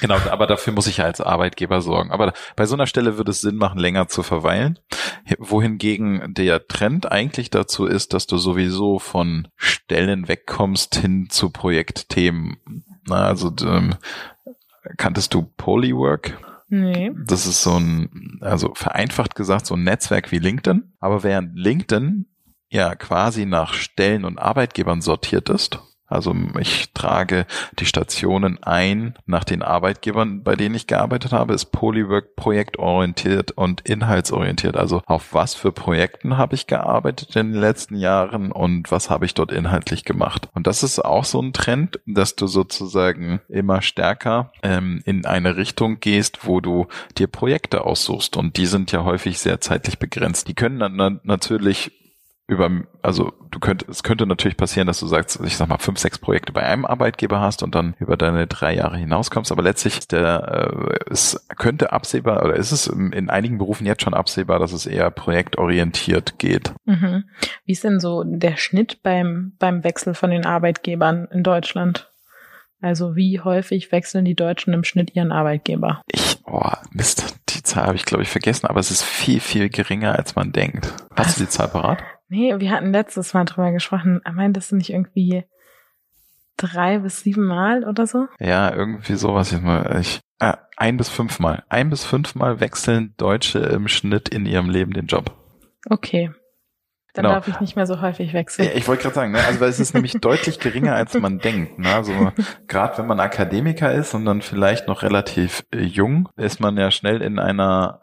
Genau, 0.00 0.16
aber 0.30 0.46
dafür 0.46 0.72
muss 0.72 0.86
ich 0.86 0.98
ja 0.98 1.04
als 1.04 1.20
Arbeitgeber 1.20 1.80
sorgen. 1.80 2.10
Aber 2.10 2.32
bei 2.56 2.66
so 2.66 2.74
einer 2.74 2.86
Stelle 2.86 3.16
würde 3.16 3.30
es 3.30 3.40
Sinn 3.40 3.56
machen, 3.56 3.78
länger 3.78 4.08
zu 4.08 4.22
verweilen. 4.22 4.78
Wohingegen 5.38 6.34
der 6.34 6.66
Trend 6.66 7.10
eigentlich 7.10 7.50
dazu 7.50 7.86
ist, 7.86 8.14
dass 8.14 8.26
du 8.26 8.38
sowieso 8.38 8.98
von 8.98 9.48
Stellen 9.56 10.28
wegkommst 10.28 10.96
hin 10.96 11.28
zu 11.30 11.50
Projektthemen. 11.50 12.58
Na, 13.06 13.26
also 13.26 13.52
ähm, 13.62 13.94
kanntest 14.96 15.34
du 15.34 15.42
Polywork? 15.56 16.38
Nee. 16.70 17.12
Das 17.24 17.46
ist 17.46 17.62
so 17.62 17.78
ein, 17.78 18.38
also 18.42 18.74
vereinfacht 18.74 19.34
gesagt, 19.34 19.66
so 19.66 19.74
ein 19.74 19.84
Netzwerk 19.84 20.30
wie 20.32 20.38
LinkedIn. 20.38 20.92
Aber 21.00 21.22
während 21.22 21.56
LinkedIn 21.58 22.26
ja 22.70 22.94
quasi 22.94 23.46
nach 23.46 23.74
Stellen 23.74 24.24
und 24.24 24.38
Arbeitgebern 24.38 25.00
sortiert 25.00 25.48
ist, 25.48 25.80
Also 26.08 26.34
ich 26.58 26.92
trage 26.94 27.46
die 27.78 27.84
Stationen 27.84 28.62
ein 28.62 29.14
nach 29.26 29.44
den 29.44 29.62
Arbeitgebern, 29.62 30.42
bei 30.42 30.56
denen 30.56 30.74
ich 30.74 30.86
gearbeitet 30.86 31.32
habe, 31.32 31.52
ist 31.52 31.66
Polywork 31.66 32.34
projektorientiert 32.34 33.50
und 33.52 33.82
inhaltsorientiert. 33.82 34.76
Also 34.76 35.02
auf 35.04 35.34
was 35.34 35.54
für 35.54 35.70
Projekten 35.70 36.38
habe 36.38 36.54
ich 36.54 36.66
gearbeitet 36.66 37.36
in 37.36 37.52
den 37.52 37.60
letzten 37.60 37.96
Jahren 37.96 38.52
und 38.52 38.90
was 38.90 39.10
habe 39.10 39.26
ich 39.26 39.34
dort 39.34 39.52
inhaltlich 39.52 40.04
gemacht. 40.04 40.48
Und 40.54 40.66
das 40.66 40.82
ist 40.82 40.98
auch 41.04 41.24
so 41.24 41.42
ein 41.42 41.52
Trend, 41.52 42.00
dass 42.06 42.36
du 42.36 42.46
sozusagen 42.46 43.40
immer 43.48 43.82
stärker 43.82 44.52
ähm, 44.62 45.02
in 45.04 45.26
eine 45.26 45.56
Richtung 45.56 46.00
gehst, 46.00 46.46
wo 46.46 46.60
du 46.60 46.86
dir 47.18 47.26
Projekte 47.26 47.84
aussuchst. 47.84 48.36
Und 48.36 48.56
die 48.56 48.66
sind 48.66 48.92
ja 48.92 49.04
häufig 49.04 49.38
sehr 49.38 49.60
zeitlich 49.60 49.98
begrenzt. 49.98 50.48
Die 50.48 50.54
können 50.54 50.78
dann 50.78 51.20
natürlich 51.22 51.92
über, 52.48 52.70
also 53.02 53.34
du 53.50 53.60
könntest, 53.60 53.90
es 53.90 54.02
könnte 54.02 54.26
natürlich 54.26 54.56
passieren, 54.56 54.86
dass 54.86 55.00
du 55.00 55.06
sagst, 55.06 55.38
ich 55.44 55.56
sag 55.56 55.68
mal, 55.68 55.76
fünf, 55.76 55.98
sechs 55.98 56.18
Projekte 56.18 56.50
bei 56.50 56.62
einem 56.62 56.86
Arbeitgeber 56.86 57.40
hast 57.40 57.62
und 57.62 57.74
dann 57.74 57.94
über 58.00 58.16
deine 58.16 58.46
drei 58.46 58.74
Jahre 58.74 58.96
hinauskommst. 58.96 59.52
Aber 59.52 59.62
letztlich 59.62 59.98
ist 59.98 60.12
der, 60.12 60.70
äh, 60.72 61.10
es 61.10 61.46
könnte 61.58 61.92
absehbar 61.92 62.42
oder 62.42 62.56
ist 62.56 62.72
es 62.72 62.86
in 62.86 63.28
einigen 63.28 63.58
Berufen 63.58 63.86
jetzt 63.86 64.02
schon 64.02 64.14
absehbar, 64.14 64.58
dass 64.58 64.72
es 64.72 64.86
eher 64.86 65.10
projektorientiert 65.10 66.38
geht. 66.38 66.72
Mhm. 66.86 67.24
Wie 67.66 67.72
ist 67.72 67.84
denn 67.84 68.00
so 68.00 68.24
der 68.24 68.56
Schnitt 68.56 69.02
beim, 69.02 69.52
beim 69.58 69.84
Wechsel 69.84 70.14
von 70.14 70.30
den 70.30 70.46
Arbeitgebern 70.46 71.28
in 71.30 71.42
Deutschland? 71.42 72.10
Also 72.80 73.14
wie 73.14 73.40
häufig 73.40 73.92
wechseln 73.92 74.24
die 74.24 74.36
Deutschen 74.36 74.72
im 74.72 74.84
Schnitt 74.84 75.14
ihren 75.14 75.32
Arbeitgeber? 75.32 76.00
Ich, 76.06 76.38
oh, 76.46 76.70
Mist, 76.92 77.36
die 77.50 77.62
Zahl 77.62 77.88
habe 77.88 77.96
ich 77.96 78.06
glaube 78.06 78.22
ich 78.22 78.30
vergessen, 78.30 78.66
aber 78.68 78.80
es 78.80 78.90
ist 78.90 79.02
viel, 79.02 79.40
viel 79.40 79.68
geringer, 79.68 80.16
als 80.16 80.34
man 80.34 80.52
denkt. 80.52 80.94
Hast 81.14 81.38
du 81.38 81.44
die 81.44 81.50
Zahl 81.50 81.68
parat? 81.68 81.98
Nee, 82.28 82.54
wir 82.58 82.70
hatten 82.70 82.92
letztes 82.92 83.34
Mal 83.34 83.44
drüber 83.44 83.72
gesprochen. 83.72 84.20
Er 84.24 84.32
meint, 84.32 84.56
das 84.56 84.68
sind 84.68 84.78
nicht 84.78 84.90
irgendwie 84.90 85.44
drei 86.56 86.98
bis 86.98 87.22
sieben 87.22 87.46
Mal 87.46 87.84
oder 87.84 88.06
so? 88.06 88.26
Ja, 88.38 88.74
irgendwie 88.74 89.14
sowas. 89.14 89.52
Ich, 89.52 89.60
mal, 89.60 89.98
ich, 90.00 90.20
äh, 90.40 90.54
ein 90.76 90.96
bis 90.96 91.08
fünfmal. 91.08 91.64
Ein 91.68 91.90
bis 91.90 92.04
fünfmal 92.04 92.60
wechseln 92.60 93.14
Deutsche 93.16 93.60
im 93.60 93.88
Schnitt 93.88 94.28
in 94.28 94.44
ihrem 94.44 94.68
Leben 94.68 94.92
den 94.92 95.06
Job. 95.06 95.34
Okay. 95.88 96.30
Dann 97.18 97.24
genau. 97.24 97.34
darf 97.34 97.48
ich 97.48 97.58
nicht 97.58 97.74
mehr 97.74 97.88
so 97.88 98.00
häufig 98.00 98.32
wechseln. 98.32 98.70
Ich 98.76 98.86
wollte 98.86 99.02
gerade 99.02 99.14
sagen, 99.16 99.32
ne? 99.32 99.40
also 99.44 99.58
weil 99.58 99.70
es 99.70 99.80
ist 99.80 99.92
nämlich 99.92 100.12
deutlich 100.12 100.60
geringer, 100.60 100.94
als 100.94 101.14
man 101.14 101.38
denkt. 101.40 101.76
Ne? 101.76 101.92
Also 101.92 102.12
gerade 102.68 102.96
wenn 102.96 103.08
man 103.08 103.18
Akademiker 103.18 103.92
ist 103.92 104.14
und 104.14 104.24
dann 104.24 104.40
vielleicht 104.40 104.86
noch 104.86 105.02
relativ 105.02 105.64
äh, 105.74 105.82
jung, 105.82 106.28
ist 106.36 106.60
man 106.60 106.76
ja 106.76 106.92
schnell 106.92 107.20
in 107.20 107.40
einer 107.40 107.98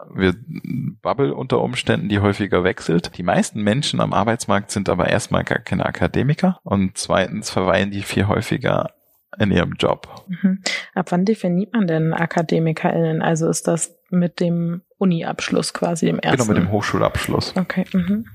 Bubble 1.00 1.34
unter 1.34 1.62
Umständen, 1.62 2.10
die 2.10 2.20
häufiger 2.20 2.62
wechselt. 2.62 3.16
Die 3.16 3.22
meisten 3.22 3.62
Menschen 3.62 4.02
am 4.02 4.12
Arbeitsmarkt 4.12 4.70
sind 4.70 4.90
aber 4.90 5.08
erstmal 5.08 5.44
gar 5.44 5.60
keine 5.60 5.86
Akademiker 5.86 6.60
und 6.62 6.98
zweitens 6.98 7.48
verweilen 7.48 7.90
die 7.90 8.02
viel 8.02 8.26
häufiger 8.28 8.90
in 9.38 9.50
ihrem 9.50 9.72
Job. 9.78 10.26
Mhm. 10.28 10.60
Ab 10.94 11.06
wann 11.10 11.24
definiert 11.24 11.72
man 11.72 11.86
denn 11.86 12.12
AkademikerInnen? 12.12 13.22
Also 13.22 13.48
ist 13.48 13.66
das 13.66 13.96
mit 14.10 14.40
dem 14.40 14.82
Uni-Abschluss 14.98 15.72
quasi 15.72 16.08
im 16.08 16.18
ersten? 16.18 16.42
Genau, 16.42 16.48
mit 16.48 16.58
dem 16.58 16.70
Hochschulabschluss. 16.70 17.54
Okay. 17.56 17.86
Mhm. 17.92 18.26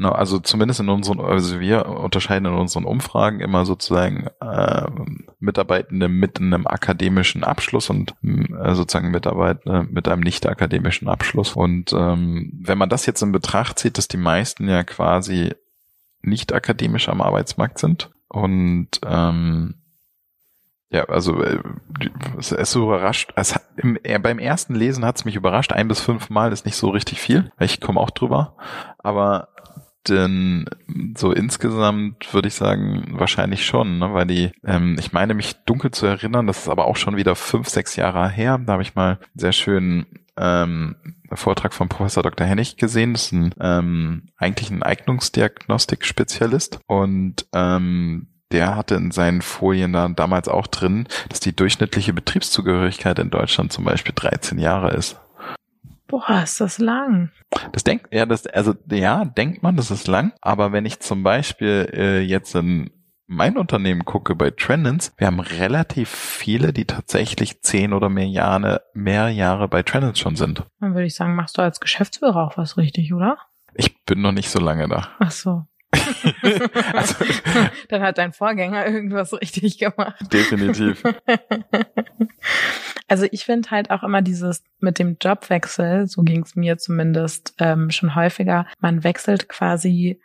No, 0.00 0.12
also 0.12 0.38
zumindest 0.38 0.78
in 0.78 0.88
unseren, 0.88 1.20
also 1.20 1.58
wir 1.58 1.86
unterscheiden 1.86 2.46
in 2.46 2.54
unseren 2.54 2.84
Umfragen 2.84 3.40
immer 3.40 3.66
sozusagen 3.66 4.28
äh, 4.40 4.86
Mitarbeitende 5.40 6.08
mit 6.08 6.38
einem 6.38 6.68
akademischen 6.68 7.42
Abschluss 7.42 7.90
und 7.90 8.14
äh, 8.22 8.74
sozusagen 8.76 9.10
Mitarbeitende 9.10 9.88
mit 9.90 10.06
einem 10.06 10.22
nicht 10.22 10.46
akademischen 10.46 11.08
Abschluss. 11.08 11.56
Und 11.56 11.92
ähm, 11.92 12.52
wenn 12.62 12.78
man 12.78 12.88
das 12.88 13.06
jetzt 13.06 13.22
in 13.22 13.32
Betracht 13.32 13.80
zieht, 13.80 13.98
dass 13.98 14.06
die 14.06 14.18
meisten 14.18 14.68
ja 14.68 14.84
quasi 14.84 15.52
nicht 16.22 16.52
akademisch 16.52 17.08
am 17.08 17.20
Arbeitsmarkt 17.20 17.80
sind 17.80 18.10
und 18.28 19.00
ähm, 19.04 19.74
ja, 20.90 21.04
also 21.06 21.42
äh, 21.42 21.60
es 22.38 22.52
ist 22.52 22.70
so 22.70 22.84
überrascht. 22.84 23.32
Es 23.36 23.58
im, 23.76 23.98
äh, 24.04 24.18
beim 24.18 24.38
ersten 24.38 24.74
Lesen 24.74 25.04
hat 25.04 25.16
es 25.16 25.24
mich 25.24 25.36
überrascht. 25.36 25.72
Ein 25.72 25.88
bis 25.88 26.00
fünf 26.00 26.30
Mal 26.30 26.52
ist 26.52 26.64
nicht 26.64 26.76
so 26.76 26.88
richtig 26.88 27.20
viel. 27.20 27.52
Ich 27.58 27.80
komme 27.80 28.00
auch 28.00 28.10
drüber. 28.10 28.54
Aber 28.98 29.48
denn 30.06 30.66
so 31.16 31.32
insgesamt 31.32 32.32
würde 32.32 32.48
ich 32.48 32.54
sagen, 32.54 33.06
wahrscheinlich 33.12 33.66
schon, 33.66 33.98
ne? 33.98 34.12
weil 34.12 34.26
die, 34.26 34.52
ähm, 34.64 34.96
ich 34.98 35.12
meine 35.12 35.34
mich 35.34 35.56
dunkel 35.64 35.90
zu 35.90 36.06
erinnern, 36.06 36.46
das 36.46 36.58
ist 36.58 36.68
aber 36.68 36.86
auch 36.86 36.96
schon 36.96 37.16
wieder 37.16 37.34
fünf, 37.34 37.68
sechs 37.68 37.96
Jahre 37.96 38.28
her. 38.28 38.58
Da 38.64 38.74
habe 38.74 38.82
ich 38.82 38.94
mal 38.94 39.18
sehr 39.34 39.52
schön 39.52 40.06
ähm, 40.36 40.96
Vortrag 41.32 41.74
von 41.74 41.88
Professor 41.88 42.22
Dr. 42.22 42.46
Hennig 42.46 42.76
gesehen. 42.76 43.12
Das 43.12 43.26
ist 43.26 43.32
ein, 43.32 43.54
ähm, 43.60 44.28
eigentlich 44.36 44.70
ein 44.70 44.82
Eignungsdiagnostik-Spezialist 44.82 46.80
und 46.86 47.46
ähm, 47.52 48.28
der 48.50 48.76
hatte 48.76 48.94
in 48.94 49.10
seinen 49.10 49.42
Folien 49.42 49.92
da 49.92 50.08
damals 50.08 50.48
auch 50.48 50.66
drin, 50.66 51.06
dass 51.28 51.40
die 51.40 51.54
durchschnittliche 51.54 52.14
Betriebszugehörigkeit 52.14 53.18
in 53.18 53.30
Deutschland 53.30 53.72
zum 53.72 53.84
Beispiel 53.84 54.14
13 54.14 54.58
Jahre 54.58 54.92
ist. 54.92 55.20
Boah, 56.08 56.42
ist 56.42 56.60
das 56.60 56.78
lang. 56.78 57.30
Das 57.72 57.84
denkt, 57.84 58.08
ja, 58.12 58.26
das, 58.26 58.46
also, 58.46 58.74
ja, 58.90 59.24
denkt 59.24 59.62
man, 59.62 59.76
das 59.76 59.90
ist 59.90 60.08
lang. 60.08 60.32
Aber 60.40 60.72
wenn 60.72 60.86
ich 60.86 61.00
zum 61.00 61.22
Beispiel 61.22 61.90
äh, 61.92 62.20
jetzt 62.20 62.54
in 62.54 62.90
mein 63.26 63.58
Unternehmen 63.58 64.06
gucke 64.06 64.34
bei 64.34 64.50
Trendens, 64.50 65.12
wir 65.18 65.26
haben 65.26 65.40
relativ 65.40 66.08
viele, 66.08 66.72
die 66.72 66.86
tatsächlich 66.86 67.60
zehn 67.60 67.92
oder 67.92 68.08
mehr 68.08 68.26
Jahre, 68.26 68.82
mehr 68.94 69.28
Jahre 69.28 69.68
bei 69.68 69.82
Trendens 69.82 70.18
schon 70.18 70.34
sind. 70.34 70.64
Dann 70.80 70.94
würde 70.94 71.06
ich 71.06 71.14
sagen, 71.14 71.36
machst 71.36 71.58
du 71.58 71.62
als 71.62 71.78
Geschäftsführer 71.78 72.46
auch 72.46 72.56
was 72.56 72.78
richtig, 72.78 73.12
oder? 73.12 73.36
Ich 73.74 74.04
bin 74.06 74.22
noch 74.22 74.32
nicht 74.32 74.48
so 74.48 74.58
lange 74.58 74.88
da. 74.88 75.08
Ach 75.18 75.30
so. 75.30 75.66
also, 76.92 77.14
Dann 77.88 78.02
hat 78.02 78.18
dein 78.18 78.32
Vorgänger 78.32 78.86
irgendwas 78.86 79.32
richtig 79.32 79.78
gemacht. 79.78 80.16
Definitiv. 80.32 81.02
Also 83.10 83.26
ich 83.30 83.46
finde 83.46 83.70
halt 83.70 83.90
auch 83.90 84.02
immer 84.02 84.20
dieses 84.20 84.62
mit 84.80 84.98
dem 84.98 85.16
Jobwechsel, 85.20 86.06
so 86.08 86.22
ging 86.22 86.42
es 86.42 86.56
mir 86.56 86.76
zumindest 86.76 87.54
ähm, 87.58 87.90
schon 87.90 88.14
häufiger, 88.14 88.66
man 88.80 89.02
wechselt 89.02 89.48
quasi 89.48 90.20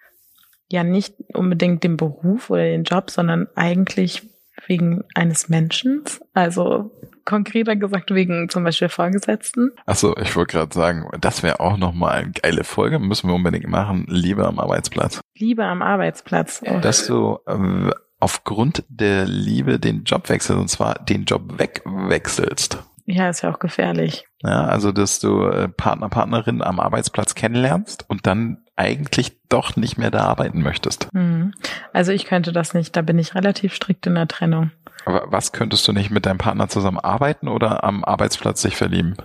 ja 0.70 0.84
nicht 0.84 1.16
unbedingt 1.34 1.86
den 1.86 1.96
Beruf 1.96 2.50
oder 2.50 2.64
den 2.64 2.84
Job, 2.84 3.10
sondern 3.10 3.48
eigentlich 3.56 4.30
wegen 4.68 5.04
eines 5.16 5.50
Menschen. 5.50 6.04
Also 6.34 6.92
konkreter 7.26 7.76
gesagt 7.76 8.14
wegen 8.14 8.50
zum 8.50 8.64
Beispiel 8.64 8.90
Vorgesetzten. 8.90 9.72
Achso, 9.86 10.16
ich 10.18 10.36
wollte 10.36 10.58
gerade 10.58 10.74
sagen, 10.74 11.08
das 11.20 11.44
wäre 11.44 11.60
auch 11.60 11.78
nochmal 11.78 12.24
eine 12.24 12.32
geile 12.32 12.64
Folge, 12.64 13.00
müssen 13.00 13.30
wir 13.30 13.36
unbedingt 13.36 13.68
machen. 13.68 14.06
Liebe 14.08 14.46
am 14.46 14.60
Arbeitsplatz. 14.60 15.22
Liebe 15.36 15.66
am 15.66 15.82
Arbeitsplatz. 15.82 16.62
Oh. 16.66 16.80
Dass 16.80 17.08
du 17.08 17.40
äh, 17.48 17.92
aufgrund 18.20 18.84
der 18.88 19.26
Liebe 19.26 19.80
den 19.80 20.04
Job 20.04 20.30
wechselst 20.30 20.60
und 20.60 20.70
zwar 20.70 20.96
den 20.96 21.26
Job 21.26 21.60
wegwechselst. 21.60 22.84
Ja, 23.06 23.30
ist 23.30 23.42
ja 23.42 23.54
auch 23.54 23.60
gefährlich. 23.60 24.26
Ja, 24.42 24.64
also 24.66 24.92
dass 24.92 25.20
du 25.20 25.46
äh, 25.46 25.68
Partner, 25.68 26.10
Partnerin 26.10 26.62
am 26.62 26.80
Arbeitsplatz 26.80 27.36
kennenlernst 27.36 28.06
und 28.10 28.26
dann 28.26 28.63
eigentlich 28.76 29.38
doch 29.50 29.76
nicht 29.76 29.98
mehr 29.98 30.12
da 30.12 30.22
arbeiten 30.22 30.62
möchtest. 30.62 31.14
Mhm. 31.14 31.54
Also 31.92 32.12
ich 32.12 32.26
könnte 32.26 32.52
das 32.52 32.74
nicht, 32.74 32.96
da 32.96 33.02
bin 33.02 33.20
ich 33.20 33.36
relativ 33.36 33.74
strikt 33.76 34.08
in 34.08 34.16
der 34.16 34.28
Trennung. 34.28 34.72
Aber 35.06 35.32
was 35.32 35.52
könntest 35.52 35.88
du 35.88 35.92
nicht 35.92 36.12
mit 36.12 36.26
deinem 36.26 36.38
Partner 36.38 36.68
zusammen 36.70 37.00
arbeiten 37.00 37.48
oder 37.48 37.84
am 37.84 38.04
Arbeitsplatz 38.04 38.62
sich 38.62 38.76
verlieben? 38.76 39.16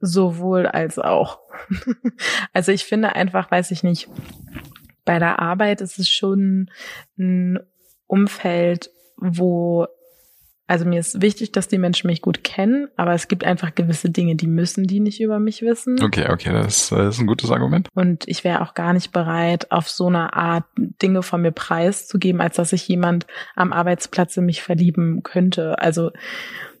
Sowohl 0.00 0.66
als 0.66 0.98
auch. 0.98 1.40
also 2.52 2.72
ich 2.72 2.84
finde 2.84 3.14
einfach, 3.14 3.50
weiß 3.50 3.70
ich 3.70 3.82
nicht, 3.82 4.08
bei 5.04 5.18
der 5.18 5.40
Arbeit 5.40 5.80
ist 5.80 5.98
es 5.98 6.08
schon 6.08 6.70
ein 7.18 7.58
Umfeld, 8.06 8.90
wo, 9.16 9.86
also 10.70 10.84
mir 10.84 11.00
ist 11.00 11.20
wichtig, 11.20 11.50
dass 11.50 11.66
die 11.66 11.78
Menschen 11.78 12.06
mich 12.06 12.22
gut 12.22 12.44
kennen, 12.44 12.86
aber 12.96 13.12
es 13.12 13.26
gibt 13.26 13.42
einfach 13.42 13.74
gewisse 13.74 14.08
Dinge, 14.08 14.36
die 14.36 14.46
müssen 14.46 14.86
die 14.86 15.00
nicht 15.00 15.20
über 15.20 15.40
mich 15.40 15.62
wissen. 15.62 16.00
Okay, 16.00 16.30
okay, 16.30 16.52
das, 16.52 16.90
das 16.90 17.16
ist 17.16 17.20
ein 17.20 17.26
gutes 17.26 17.50
Argument. 17.50 17.88
Und 17.92 18.28
ich 18.28 18.44
wäre 18.44 18.60
auch 18.60 18.74
gar 18.74 18.92
nicht 18.92 19.10
bereit, 19.10 19.72
auf 19.72 19.88
so 19.88 20.06
eine 20.06 20.32
Art 20.32 20.64
Dinge 20.76 21.24
von 21.24 21.42
mir 21.42 21.50
preiszugeben, 21.50 22.40
als 22.40 22.54
dass 22.54 22.70
sich 22.70 22.86
jemand 22.86 23.26
am 23.56 23.72
Arbeitsplatz 23.72 24.36
in 24.36 24.46
mich 24.46 24.62
verlieben 24.62 25.24
könnte. 25.24 25.76
Also 25.80 26.12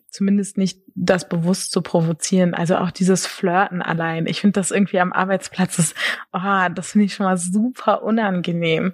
zumindest 0.08 0.56
nicht 0.56 0.78
das 0.94 1.28
bewusst 1.28 1.72
zu 1.72 1.82
provozieren. 1.82 2.54
Also 2.54 2.76
auch 2.76 2.92
dieses 2.92 3.26
Flirten 3.26 3.82
allein. 3.82 4.26
Ich 4.26 4.40
finde 4.40 4.60
das 4.60 4.70
irgendwie 4.70 5.00
am 5.00 5.12
Arbeitsplatz 5.12 5.80
ist, 5.80 5.96
oh, 6.32 6.68
das 6.72 6.92
finde 6.92 7.06
ich 7.06 7.14
schon 7.14 7.26
mal 7.26 7.38
super 7.38 8.04
unangenehm. 8.04 8.92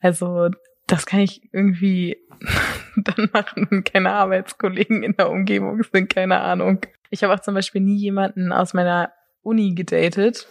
Also 0.00 0.50
das 0.86 1.06
kann 1.06 1.20
ich 1.20 1.42
irgendwie 1.52 2.18
dann 2.96 3.30
machen, 3.32 3.66
wenn 3.70 3.84
keine 3.84 4.12
Arbeitskollegen 4.12 5.02
in 5.02 5.16
der 5.16 5.30
Umgebung 5.30 5.82
sind, 5.82 6.12
keine 6.12 6.40
Ahnung. 6.40 6.80
Ich 7.10 7.22
habe 7.22 7.34
auch 7.34 7.40
zum 7.40 7.54
Beispiel 7.54 7.80
nie 7.80 7.96
jemanden 7.96 8.52
aus 8.52 8.74
meiner 8.74 9.12
Uni 9.42 9.74
gedatet. 9.74 10.46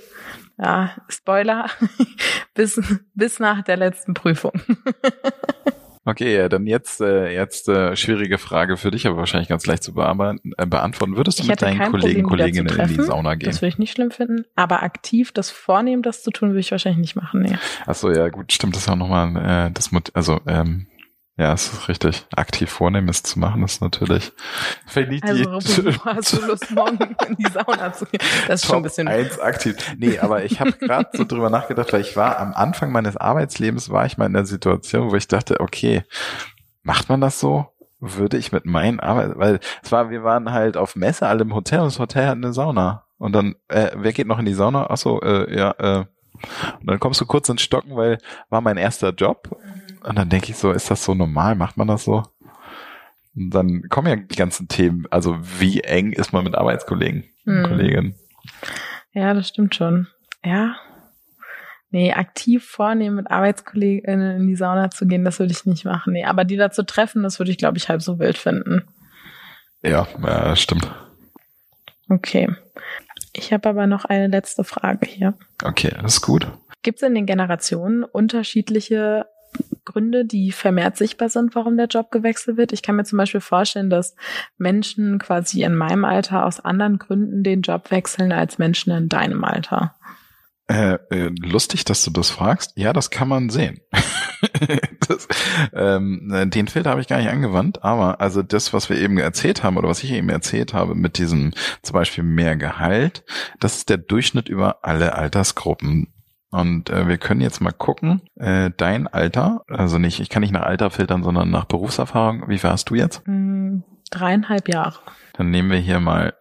Ja, 0.57 0.95
Spoiler, 1.09 1.69
bis, 2.53 2.79
bis 3.13 3.39
nach 3.39 3.63
der 3.63 3.77
letzten 3.77 4.13
Prüfung. 4.13 4.53
Okay, 6.05 6.35
ja, 6.35 6.49
dann 6.49 6.67
jetzt, 6.67 6.99
äh, 6.99 7.33
jetzt 7.33 7.69
äh, 7.69 7.95
schwierige 7.95 8.37
Frage 8.37 8.75
für 8.75 8.91
dich, 8.91 9.07
aber 9.07 9.17
wahrscheinlich 9.17 9.47
ganz 9.47 9.65
leicht 9.65 9.83
zu 9.83 9.93
beantworten. 9.93 10.51
Äh, 10.57 10.65
beantworten. 10.65 11.15
Würdest 11.15 11.39
du 11.39 11.43
ich 11.43 11.49
mit 11.49 11.61
deinen 11.61 11.91
Kollegen, 11.91 12.23
Kolleginnen 12.23 12.67
in 12.67 12.87
die 12.89 13.03
Sauna 13.03 13.35
gehen? 13.35 13.49
Das 13.49 13.61
würde 13.61 13.69
ich 13.69 13.77
nicht 13.77 13.93
schlimm 13.93 14.11
finden, 14.11 14.45
aber 14.55 14.83
aktiv 14.83 15.31
das 15.31 15.49
vornehmen, 15.49 16.03
das 16.03 16.21
zu 16.21 16.31
tun, 16.31 16.49
würde 16.49 16.59
ich 16.59 16.71
wahrscheinlich 16.71 16.99
nicht 16.99 17.15
machen. 17.15 17.43
Nee. 17.43 17.57
Ach 17.85 17.95
so, 17.95 18.11
ja 18.11 18.27
gut, 18.27 18.51
stimmt, 18.51 18.75
das 18.75 18.83
ist 18.83 18.89
auch 18.89 18.97
nochmal 18.97 19.67
äh, 19.67 19.71
das 19.71 19.93
Mut, 19.93 20.11
also 20.13 20.41
ähm, 20.45 20.87
Ja, 21.35 21.53
es 21.53 21.73
ist 21.73 21.89
richtig. 21.89 22.27
Aktiv 22.35 22.69
vornehmen, 22.69 23.09
es 23.09 23.23
zu 23.23 23.39
machen, 23.39 23.63
ist 23.63 23.81
natürlich. 23.81 24.31
Nicht 24.95 25.23
also, 25.23 25.45
wo 25.45 26.05
hast 26.05 26.33
du 26.33 26.45
Lust, 26.45 26.69
morgen 26.69 27.15
in 27.27 27.35
die 27.37 27.49
Sauna 27.51 27.91
zu 27.91 28.05
gehen? 28.05 28.21
Das 28.47 28.61
ist 28.61 28.67
schon 28.67 28.77
ein 28.77 28.83
bisschen. 28.83 29.07
Eins 29.07 29.39
aktiv. 29.39 29.75
Nee, 29.97 30.19
aber 30.19 30.43
ich 30.43 30.59
habe 30.59 30.73
gerade 30.73 31.09
so 31.13 31.23
drüber 31.23 31.49
nachgedacht, 31.49 31.91
weil 31.91 32.01
ich 32.01 32.15
war 32.15 32.37
am 32.37 32.53
Anfang 32.53 32.91
meines 32.91 33.17
Arbeitslebens, 33.17 33.89
war 33.89 34.05
ich 34.05 34.17
mal 34.17 34.27
in 34.27 34.33
der 34.33 34.45
Situation, 34.45 35.09
wo 35.09 35.15
ich 35.15 35.27
dachte, 35.27 35.59
okay, 35.59 36.03
macht 36.83 37.09
man 37.09 37.19
das 37.19 37.39
so? 37.39 37.65
Würde 37.99 38.37
ich 38.37 38.51
mit 38.51 38.65
meinen 38.65 38.99
Arbeit, 38.99 39.31
weil 39.35 39.59
es 39.81 39.91
war, 39.91 40.11
wir 40.11 40.23
waren 40.23 40.51
halt 40.51 40.77
auf 40.77 40.95
Messe 40.95 41.25
alle 41.25 41.41
im 41.41 41.55
Hotel 41.55 41.79
und 41.79 41.85
das 41.85 41.99
Hotel 41.99 42.27
hat 42.27 42.35
eine 42.35 42.53
Sauna. 42.53 43.05
Und 43.17 43.33
dann, 43.33 43.55
äh, 43.69 43.91
wer 43.95 44.13
geht 44.13 44.27
noch 44.27 44.37
in 44.37 44.45
die 44.45 44.53
Sauna? 44.53 44.89
Achso, 44.89 45.19
äh, 45.21 45.55
ja, 45.55 45.71
äh, 45.79 46.05
und 46.79 46.87
dann 46.89 46.99
kommst 46.99 47.21
du 47.21 47.25
kurz 47.25 47.49
ins 47.49 47.61
Stocken, 47.61 47.95
weil 47.95 48.17
war 48.49 48.61
mein 48.61 48.77
erster 48.77 49.11
Job. 49.11 49.55
Und 50.03 50.17
dann 50.17 50.29
denke 50.29 50.51
ich 50.51 50.57
so, 50.57 50.71
ist 50.71 50.91
das 50.91 51.03
so 51.03 51.13
normal? 51.13 51.55
Macht 51.55 51.77
man 51.77 51.87
das 51.87 52.03
so? 52.03 52.23
Und 53.35 53.49
dann 53.49 53.89
kommen 53.89 54.07
ja 54.07 54.15
die 54.15 54.35
ganzen 54.35 54.67
Themen. 54.67 55.05
Also 55.09 55.37
wie 55.59 55.81
eng 55.81 56.11
ist 56.11 56.33
man 56.33 56.43
mit 56.43 56.55
Arbeitskollegen 56.55 57.23
und 57.45 57.53
hm. 57.53 57.63
Kolleginnen? 57.63 58.15
Ja, 59.13 59.33
das 59.33 59.47
stimmt 59.47 59.75
schon. 59.75 60.07
Ja. 60.43 60.75
Nee, 61.89 62.11
aktiv 62.11 62.65
vornehmen, 62.65 63.17
mit 63.17 63.29
Arbeitskolleginnen 63.29 64.41
in 64.41 64.47
die 64.47 64.55
Sauna 64.55 64.89
zu 64.89 65.05
gehen, 65.05 65.23
das 65.23 65.37
würde 65.37 65.51
ich 65.51 65.65
nicht 65.65 65.85
machen. 65.85 66.13
Nee, 66.13 66.25
aber 66.25 66.43
die 66.43 66.57
da 66.57 66.71
zu 66.71 66.83
treffen, 66.83 67.21
das 67.21 67.37
würde 67.37 67.51
ich, 67.51 67.57
glaube 67.59 67.77
ich, 67.77 67.87
halb 67.87 68.01
so 68.01 68.17
wild 68.17 68.37
finden. 68.37 68.81
Ja, 69.83 70.07
ja, 70.23 70.55
stimmt. 70.55 70.91
Okay. 72.09 72.49
Ich 73.31 73.53
habe 73.53 73.69
aber 73.69 73.85
noch 73.85 74.05
eine 74.05 74.27
letzte 74.27 74.63
Frage 74.63 75.05
hier. 75.05 75.35
Okay, 75.63 75.93
das 76.01 76.15
ist 76.15 76.21
gut. 76.21 76.47
Gibt 76.81 77.01
es 77.01 77.07
in 77.07 77.15
den 77.15 77.25
Generationen 77.25 78.03
unterschiedliche 78.03 79.27
Gründe, 79.85 80.25
die 80.25 80.51
vermehrt 80.51 80.97
sichtbar 80.97 81.29
sind, 81.29 81.55
warum 81.55 81.77
der 81.77 81.87
Job 81.87 82.11
gewechselt 82.11 82.57
wird. 82.57 82.71
Ich 82.71 82.81
kann 82.81 82.95
mir 82.95 83.03
zum 83.03 83.17
Beispiel 83.17 83.41
vorstellen, 83.41 83.89
dass 83.89 84.15
Menschen 84.57 85.19
quasi 85.19 85.63
in 85.63 85.75
meinem 85.75 86.05
Alter 86.05 86.45
aus 86.45 86.59
anderen 86.59 86.97
Gründen 86.97 87.43
den 87.43 87.61
Job 87.61 87.91
wechseln 87.91 88.31
als 88.31 88.57
Menschen 88.57 88.91
in 88.91 89.09
deinem 89.09 89.43
Alter. 89.43 89.95
Äh, 90.67 90.97
äh, 91.11 91.31
lustig, 91.41 91.83
dass 91.83 92.05
du 92.05 92.11
das 92.11 92.29
fragst. 92.29 92.71
Ja, 92.75 92.93
das 92.93 93.09
kann 93.09 93.27
man 93.27 93.49
sehen. 93.49 93.81
das, 95.07 95.27
ähm, 95.73 96.31
den 96.47 96.67
Filter 96.67 96.91
habe 96.91 97.01
ich 97.01 97.07
gar 97.07 97.17
nicht 97.17 97.29
angewandt, 97.29 97.83
aber 97.83 98.21
also 98.21 98.41
das, 98.43 98.71
was 98.71 98.89
wir 98.89 98.97
eben 98.97 99.17
erzählt 99.17 99.63
haben 99.63 99.77
oder 99.77 99.89
was 99.89 100.03
ich 100.03 100.11
eben 100.11 100.29
erzählt 100.29 100.73
habe 100.73 100.95
mit 100.95 101.17
diesem 101.17 101.51
zum 101.81 101.93
Beispiel 101.93 102.23
mehr 102.23 102.55
Gehalt, 102.55 103.25
das 103.59 103.77
ist 103.77 103.89
der 103.89 103.97
Durchschnitt 103.97 104.47
über 104.47 104.83
alle 104.83 105.15
Altersgruppen. 105.15 106.12
Und 106.53 106.91
äh, 106.91 107.07
wir 107.07 107.17
können 107.17 107.41
jetzt 107.41 107.61
mal 107.61 107.71
gucken, 107.71 108.21
äh, 108.35 108.69
dein 108.77 109.07
Alter, 109.07 109.63
also 109.67 109.97
nicht, 109.97 110.19
ich 110.19 110.29
kann 110.29 110.41
nicht 110.41 110.51
nach 110.51 110.61
Alter 110.61 110.91
filtern, 110.91 111.23
sondern 111.23 111.49
nach 111.49 111.65
Berufserfahrung. 111.65 112.47
Wie 112.47 112.59
viel 112.59 112.69
hast 112.69 112.91
du 112.91 112.95
jetzt? 112.95 113.23
Mm, 113.25 113.79
dreieinhalb 114.11 114.69
Jahre. 114.69 114.99
Dann 115.33 115.49
nehmen 115.49 115.71
wir 115.71 115.79
hier 115.79 115.99
mal 115.99 116.35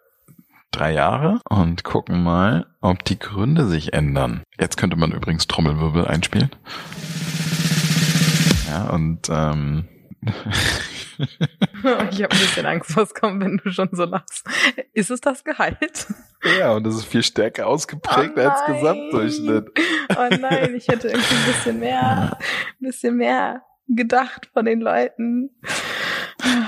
drei 0.71 0.93
Jahre 0.93 1.41
und 1.49 1.83
gucken 1.83 2.23
mal, 2.23 2.67
ob 2.83 3.03
die 3.05 3.19
Gründe 3.19 3.65
sich 3.65 3.95
ändern. 3.95 4.43
Jetzt 4.61 4.77
könnte 4.77 4.97
man 4.97 5.13
übrigens 5.13 5.47
Trommelwirbel 5.47 6.07
einspielen. 6.07 6.51
Ja, 8.69 8.91
und 8.91 9.31
ähm, 9.31 9.89
ich 12.11 12.23
habe 12.23 12.33
ein 12.33 12.41
bisschen 12.41 12.67
Angst, 12.67 12.97
was 12.97 13.15
kommt, 13.15 13.43
wenn 13.43 13.59
du 13.59 13.71
schon 13.71 13.89
so 13.93 14.05
lachst. 14.05 14.47
Ist 14.93 15.11
es 15.11 15.21
das 15.21 15.45
Gehalt? 15.45 16.07
Ja, 16.59 16.73
und 16.73 16.85
das 16.85 16.97
ist 16.97 17.05
viel 17.05 17.23
stärker 17.23 17.67
ausgeprägt 17.67 18.35
oh 18.37 18.41
als 18.41 18.65
Gesamtdurchschnitt. 18.67 19.71
Oh 20.11 20.37
nein, 20.41 20.75
ich 20.75 20.89
hätte 20.89 21.09
irgendwie 21.09 21.35
ein 21.35 21.47
bisschen 21.47 21.81
mehr, 21.81 22.39
ein 22.81 22.87
bisschen 22.87 23.17
mehr 23.17 23.63
gedacht 23.89 24.49
von 24.53 24.65
den 24.65 24.81
Leuten. 24.81 25.51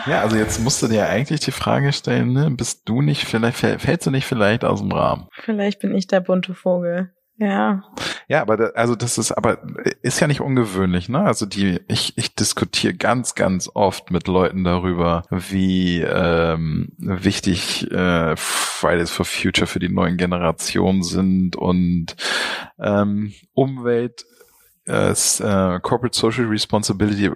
Ja, 0.07 0.21
also 0.23 0.37
jetzt 0.37 0.61
musst 0.61 0.83
du 0.83 0.89
dir 0.89 1.09
eigentlich 1.09 1.41
die 1.41 1.51
Frage 1.51 1.93
stellen, 1.93 2.33
ne? 2.33 2.51
Bist 2.51 2.89
du 2.89 3.03
nicht 3.03 3.25
vielleicht, 3.25 3.59
fällst 3.59 4.07
du 4.07 4.11
nicht 4.11 4.27
vielleicht 4.27 4.65
aus 4.65 4.81
dem 4.81 4.93
Rahmen? 4.93 5.29
Vielleicht 5.33 5.81
bin 5.81 5.95
ich 5.95 6.07
der 6.07 6.21
bunte 6.21 6.55
Vogel. 6.55 7.13
Ja. 7.37 7.83
Ja, 8.29 8.43
aber 8.43 8.57
da, 8.57 8.65
also 8.75 8.95
das 8.95 9.19
ist 9.19 9.33
aber 9.33 9.59
ist 10.03 10.21
ja 10.21 10.27
nicht 10.27 10.41
ungewöhnlich, 10.41 11.09
ne? 11.09 11.21
Also 11.21 11.47
die 11.47 11.81
ich 11.89 12.17
ich 12.17 12.35
diskutiere 12.35 12.95
ganz 12.95 13.35
ganz 13.35 13.71
oft 13.75 14.11
mit 14.11 14.29
Leuten 14.29 14.65
darüber, 14.65 15.25
wie 15.31 16.01
ähm, 16.01 16.93
wichtig 16.97 17.91
äh, 17.91 18.37
Fridays 18.37 19.11
for 19.11 19.27
Future 19.27 19.67
für 19.67 19.81
die 19.81 19.89
neuen 19.89 20.17
Generationen 20.17 21.03
sind 21.03 21.57
und 21.57 22.17
ähm, 22.79 23.35
Umwelt, 23.53 24.25
äh, 24.87 25.11
äh, 25.11 25.81
Corporate 25.81 26.17
Social 26.17 26.47
Responsibility 26.47 27.31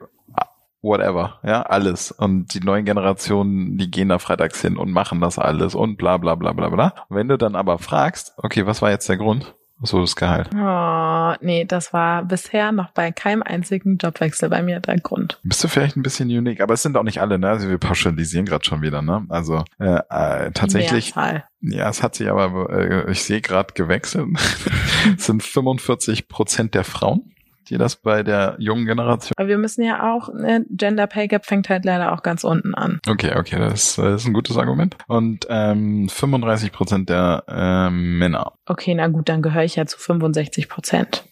whatever, 0.81 1.41
ja, 1.43 1.63
alles. 1.63 2.13
Und 2.13 2.55
die 2.55 2.61
neuen 2.61 2.85
Generationen, 2.85 3.79
die 3.79 3.91
gehen 3.91 4.09
da 4.09 4.19
freitags 4.19 4.61
hin 4.61 4.77
und 4.77 4.93
machen 4.93 5.21
das 5.21 5.39
alles 5.39 5.75
und 5.75 5.97
bla 5.97 6.17
bla 6.19 6.37
bla 6.37 6.53
bla 6.53 6.69
bla. 6.69 6.95
Wenn 7.09 7.29
du 7.29 7.37
dann 7.37 7.57
aber 7.57 7.79
fragst, 7.79 8.33
okay, 8.37 8.65
was 8.65 8.81
war 8.81 8.91
jetzt 8.91 9.09
der 9.09 9.17
Grund? 9.17 9.55
So 9.83 10.01
das 10.01 10.17
Gehalt. 10.17 10.51
Oh, 10.55 11.35
nee, 11.41 11.65
das 11.65 11.93
war 11.93 12.25
bisher 12.25 12.73
noch 12.73 12.91
bei 12.91 13.13
keinem 13.13 13.43
einzigen 13.43 13.97
Jobwechsel 13.97 14.49
bei 14.49 14.63
mir 14.63 14.81
der 14.81 14.99
Grund. 14.99 15.39
Bist 15.45 15.63
du 15.63 15.69
vielleicht 15.69 15.97
ein 15.97 16.03
bisschen 16.03 16.29
unique, 16.29 16.61
aber 16.61 16.75
es 16.75 16.83
sind 16.83 16.97
auch 16.97 17.05
nicht 17.05 17.21
alle, 17.21 17.39
ne? 17.39 17.49
Also 17.49 17.69
wir 17.69 17.79
pauschalisieren 17.79 18.47
gerade 18.47 18.65
schon 18.65 18.83
wieder, 18.83 19.03
ne? 19.03 19.25
Also 19.29 19.65
äh, 19.79 20.01
äh, 20.11 20.51
tatsächlich. 20.53 21.15
Mehrzahl. 21.15 21.45
Ja, 21.61 21.89
es 21.89 22.03
hat 22.03 22.17
sich 22.17 22.29
aber, 22.29 22.71
äh, 22.71 23.11
ich 23.11 23.23
sehe 23.23 23.41
gerade 23.41 23.75
gewechselt. 23.75 24.29
es 25.17 25.27
sind 25.27 25.43
45 25.43 26.29
Prozent 26.29 26.75
der 26.75 26.85
Frauen 26.85 27.33
die 27.71 27.79
das 27.79 27.97
bei 27.97 28.23
der 28.23 28.57
jungen 28.59 28.87
Generation? 28.87 29.33
Aber 29.37 29.49
wir 29.49 29.59
müssen 29.59 29.83
ja 29.83 30.15
auch, 30.15 30.33
ne, 30.33 30.65
Gender 30.71 31.07
Pay 31.07 31.29
Gap 31.29 31.47
fängt 31.47 31.69
halt 31.69 31.85
leider 31.85 32.13
auch 32.13 32.23
ganz 32.23 32.45
unten 32.45 32.75
an. 32.75 33.01
Okay, 33.09 33.37
okay, 33.37 33.59
das, 33.59 33.97
das 33.97 34.23
ist 34.23 34.27
ein 34.27 34.33
gutes 34.33 34.57
Argument. 34.57 34.97
Und 35.07 35.47
ähm, 35.49 36.09
35 36.09 36.73
Prozent 36.73 37.09
der 37.09 37.45
ähm, 37.49 38.19
Männer. 38.19 38.53
Okay, 38.67 38.95
na 38.95 39.09
gut, 39.09 39.29
dann 39.29 39.43
gehöre 39.43 39.65
ich 39.65 39.77
ja 39.77 39.87
zu 39.87 39.99
65 39.99 40.69
Prozent. 40.69 41.25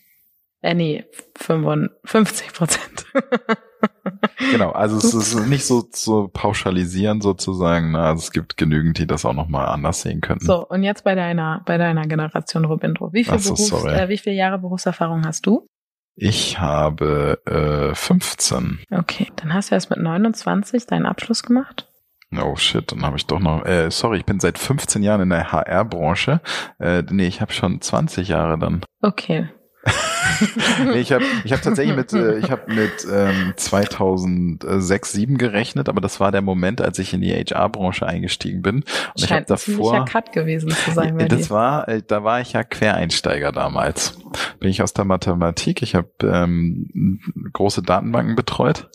Äh, 0.62 0.74
nee, 0.74 1.04
55 1.36 2.52
Prozent. 2.52 3.06
genau, 4.50 4.70
also 4.70 4.96
es 4.96 5.14
ist 5.14 5.46
nicht 5.46 5.64
so 5.64 5.82
zu 5.82 6.28
pauschalisieren 6.28 7.20
sozusagen. 7.20 7.92
Ne? 7.92 8.00
Also 8.00 8.20
es 8.24 8.32
gibt 8.32 8.56
genügend, 8.56 8.98
die 8.98 9.06
das 9.06 9.24
auch 9.24 9.32
nochmal 9.32 9.66
anders 9.66 10.02
sehen 10.02 10.20
könnten. 10.20 10.46
So, 10.46 10.66
und 10.66 10.82
jetzt 10.82 11.04
bei 11.04 11.14
deiner, 11.14 11.62
bei 11.66 11.78
deiner 11.78 12.06
Generation 12.06 12.64
Robindro. 12.64 13.12
Wie, 13.12 13.24
viel 13.24 13.38
so, 13.38 13.54
Berufs-, 13.54 13.84
äh, 13.84 14.08
wie 14.08 14.18
viele 14.18 14.36
Jahre 14.36 14.58
Berufserfahrung 14.58 15.24
hast 15.24 15.46
du? 15.46 15.66
Ich 16.18 16.58
habe 16.58 17.40
äh, 17.44 17.94
15. 17.94 18.80
Okay, 18.90 19.30
dann 19.36 19.52
hast 19.52 19.70
du 19.70 19.74
erst 19.74 19.90
mit 19.90 19.98
29 19.98 20.86
deinen 20.86 21.04
Abschluss 21.04 21.42
gemacht? 21.42 21.86
Oh 22.36 22.56
shit, 22.56 22.90
dann 22.90 23.02
habe 23.02 23.16
ich 23.18 23.26
doch 23.26 23.38
noch. 23.38 23.64
Äh, 23.66 23.90
sorry, 23.90 24.18
ich 24.18 24.24
bin 24.24 24.40
seit 24.40 24.58
15 24.58 25.02
Jahren 25.02 25.20
in 25.20 25.30
der 25.30 25.52
HR-Branche. 25.52 26.40
Äh, 26.78 27.02
nee, 27.10 27.26
ich 27.26 27.40
habe 27.40 27.52
schon 27.52 27.80
20 27.80 28.28
Jahre 28.28 28.58
dann. 28.58 28.82
Okay, 29.02 29.48
nee, 30.84 31.00
ich 31.00 31.12
habe 31.12 31.24
ich 31.44 31.52
hab 31.52 31.62
tatsächlich 31.62 31.96
mit, 31.96 32.12
äh, 32.12 32.38
ich 32.38 32.50
habe 32.50 32.72
mit 32.72 33.06
ähm, 33.10 33.54
2006, 33.56 35.12
7 35.12 35.38
gerechnet, 35.38 35.88
aber 35.88 36.00
das 36.00 36.20
war 36.20 36.32
der 36.32 36.42
Moment, 36.42 36.80
als 36.80 36.98
ich 36.98 37.12
in 37.12 37.20
die 37.20 37.32
HR-Branche 37.32 38.06
eingestiegen 38.06 38.62
bin. 38.62 38.76
Und 38.76 38.84
ich 39.16 39.32
habe 39.32 39.44
davor. 39.46 39.94
Ein 39.94 40.04
Cut 40.04 40.32
gewesen 40.32 40.70
zu 40.70 40.90
sein. 40.92 41.16
Bei 41.16 41.28
das 41.28 41.48
dir. 41.48 41.50
war, 41.50 41.88
äh, 41.88 42.02
da 42.06 42.24
war 42.24 42.40
ich 42.40 42.52
ja 42.52 42.64
Quereinsteiger 42.64 43.52
damals. 43.52 44.18
Bin 44.60 44.70
ich 44.70 44.82
aus 44.82 44.92
der 44.92 45.04
Mathematik. 45.04 45.82
Ich 45.82 45.94
habe 45.94 46.10
ähm, 46.22 47.20
große 47.52 47.82
Datenbanken 47.82 48.36
betreut 48.36 48.88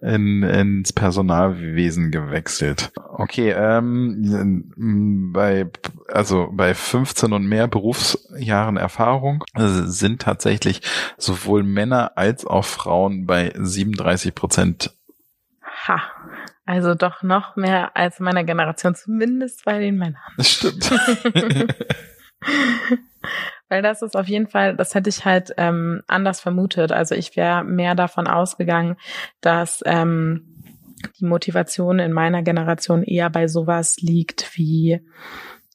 in, 0.00 0.42
ins 0.42 0.92
Personalwesen 0.92 2.10
gewechselt. 2.10 2.92
Okay, 2.96 3.50
ähm, 3.50 5.30
bei 5.32 5.70
also 6.08 6.48
bei 6.52 6.74
15 6.74 7.32
und 7.32 7.46
mehr 7.46 7.68
Berufsjahren 7.68 8.76
Erfahrung 8.76 9.44
sind 9.56 10.22
tatsächlich 10.22 10.82
sowohl 11.18 11.62
Männer 11.62 12.12
als 12.16 12.46
auch 12.46 12.64
Frauen 12.64 13.26
bei 13.26 13.52
37 13.56 14.34
Prozent. 14.34 14.94
Ha. 15.86 16.00
Also 16.64 16.94
doch 16.94 17.22
noch 17.22 17.56
mehr 17.56 17.96
als 17.96 18.20
meiner 18.20 18.44
Generation, 18.44 18.94
zumindest 18.94 19.64
bei 19.64 19.80
den 19.80 19.96
Männern. 19.96 20.22
Das 20.36 20.48
stimmt. 20.48 20.92
Weil 23.72 23.80
das 23.80 24.02
ist 24.02 24.18
auf 24.18 24.28
jeden 24.28 24.48
Fall, 24.48 24.76
das 24.76 24.94
hätte 24.94 25.08
ich 25.08 25.24
halt 25.24 25.54
ähm, 25.56 26.02
anders 26.06 26.40
vermutet. 26.40 26.92
Also 26.92 27.14
ich 27.14 27.36
wäre 27.36 27.64
mehr 27.64 27.94
davon 27.94 28.26
ausgegangen, 28.26 28.96
dass 29.40 29.80
ähm, 29.86 30.44
die 31.18 31.24
Motivation 31.24 31.98
in 31.98 32.12
meiner 32.12 32.42
Generation 32.42 33.02
eher 33.02 33.30
bei 33.30 33.48
sowas 33.48 33.96
liegt 33.98 34.58
wie 34.58 35.00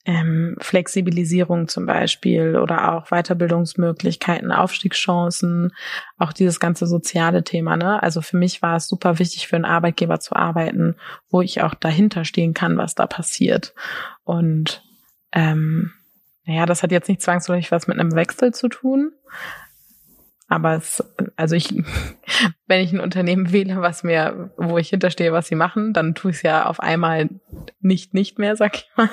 ähm, 0.06 0.58
Flexibilisierung 0.60 1.70
zum 1.70 1.88
Beispiel 1.88 2.58
oder 2.58 2.93
auch 2.93 3.08
Weiterbildungsmöglichkeiten, 3.10 4.52
Aufstiegschancen, 4.52 5.74
auch 6.20 6.34
dieses 6.34 6.60
ganze 6.60 6.86
soziale 6.86 7.43
Thema. 7.43 7.78
Ne? 7.78 8.04
Also 8.04 8.22
für 8.22 8.38
mich 8.38 8.62
war 8.62 8.76
es 8.76 8.88
super 8.88 9.18
wichtig, 9.18 9.48
für 9.48 9.56
einen 9.56 9.66
Arbeitgeber 9.66 10.20
zu 10.20 10.36
arbeiten, 10.36 10.98
wo 11.32 11.41
ich 11.41 11.64
auch 11.64 11.74
dahinter 11.74 12.26
stehen 12.26 12.54
kann, 12.54 12.78
was 12.78 12.93
da 12.93 13.08
passiert. 13.08 13.74
Und 14.24 14.84
ähm, 15.32 15.93
naja, 16.48 16.66
das 16.66 16.82
hat 16.82 16.91
jetzt 16.91 17.10
nicht 17.10 17.22
zwangsläufig 17.22 17.72
was 17.72 17.88
mit 17.88 18.00
einem 18.00 18.16
Wechsel 18.16 18.54
zu 18.54 18.70
tun. 18.70 19.12
Aber 20.48 20.76
es, 20.76 21.04
also 21.36 21.56
ich, 21.56 21.74
wenn 22.68 22.82
ich 22.82 22.93
ein 22.93 23.02
Unternehmen 23.02 23.52
wähle, 23.52 23.82
was 23.82 24.04
mir, 24.04 24.52
wo 24.56 24.78
ich 24.78 24.89
hinterstehe, 24.89 25.34
was 25.34 25.48
sie 25.48 25.56
machen, 25.56 25.91
dann 25.91 26.16
tue 26.16 26.32
ich 26.32 26.38
es 26.38 26.43
ja 26.43 26.66
auf 26.66 26.80
einmal 26.80 27.30
nicht, 27.82 28.14
nicht 28.14 28.39
mehr, 28.39 28.56
sag 28.56 28.78
ich 28.78 28.89
mal. 28.95 29.10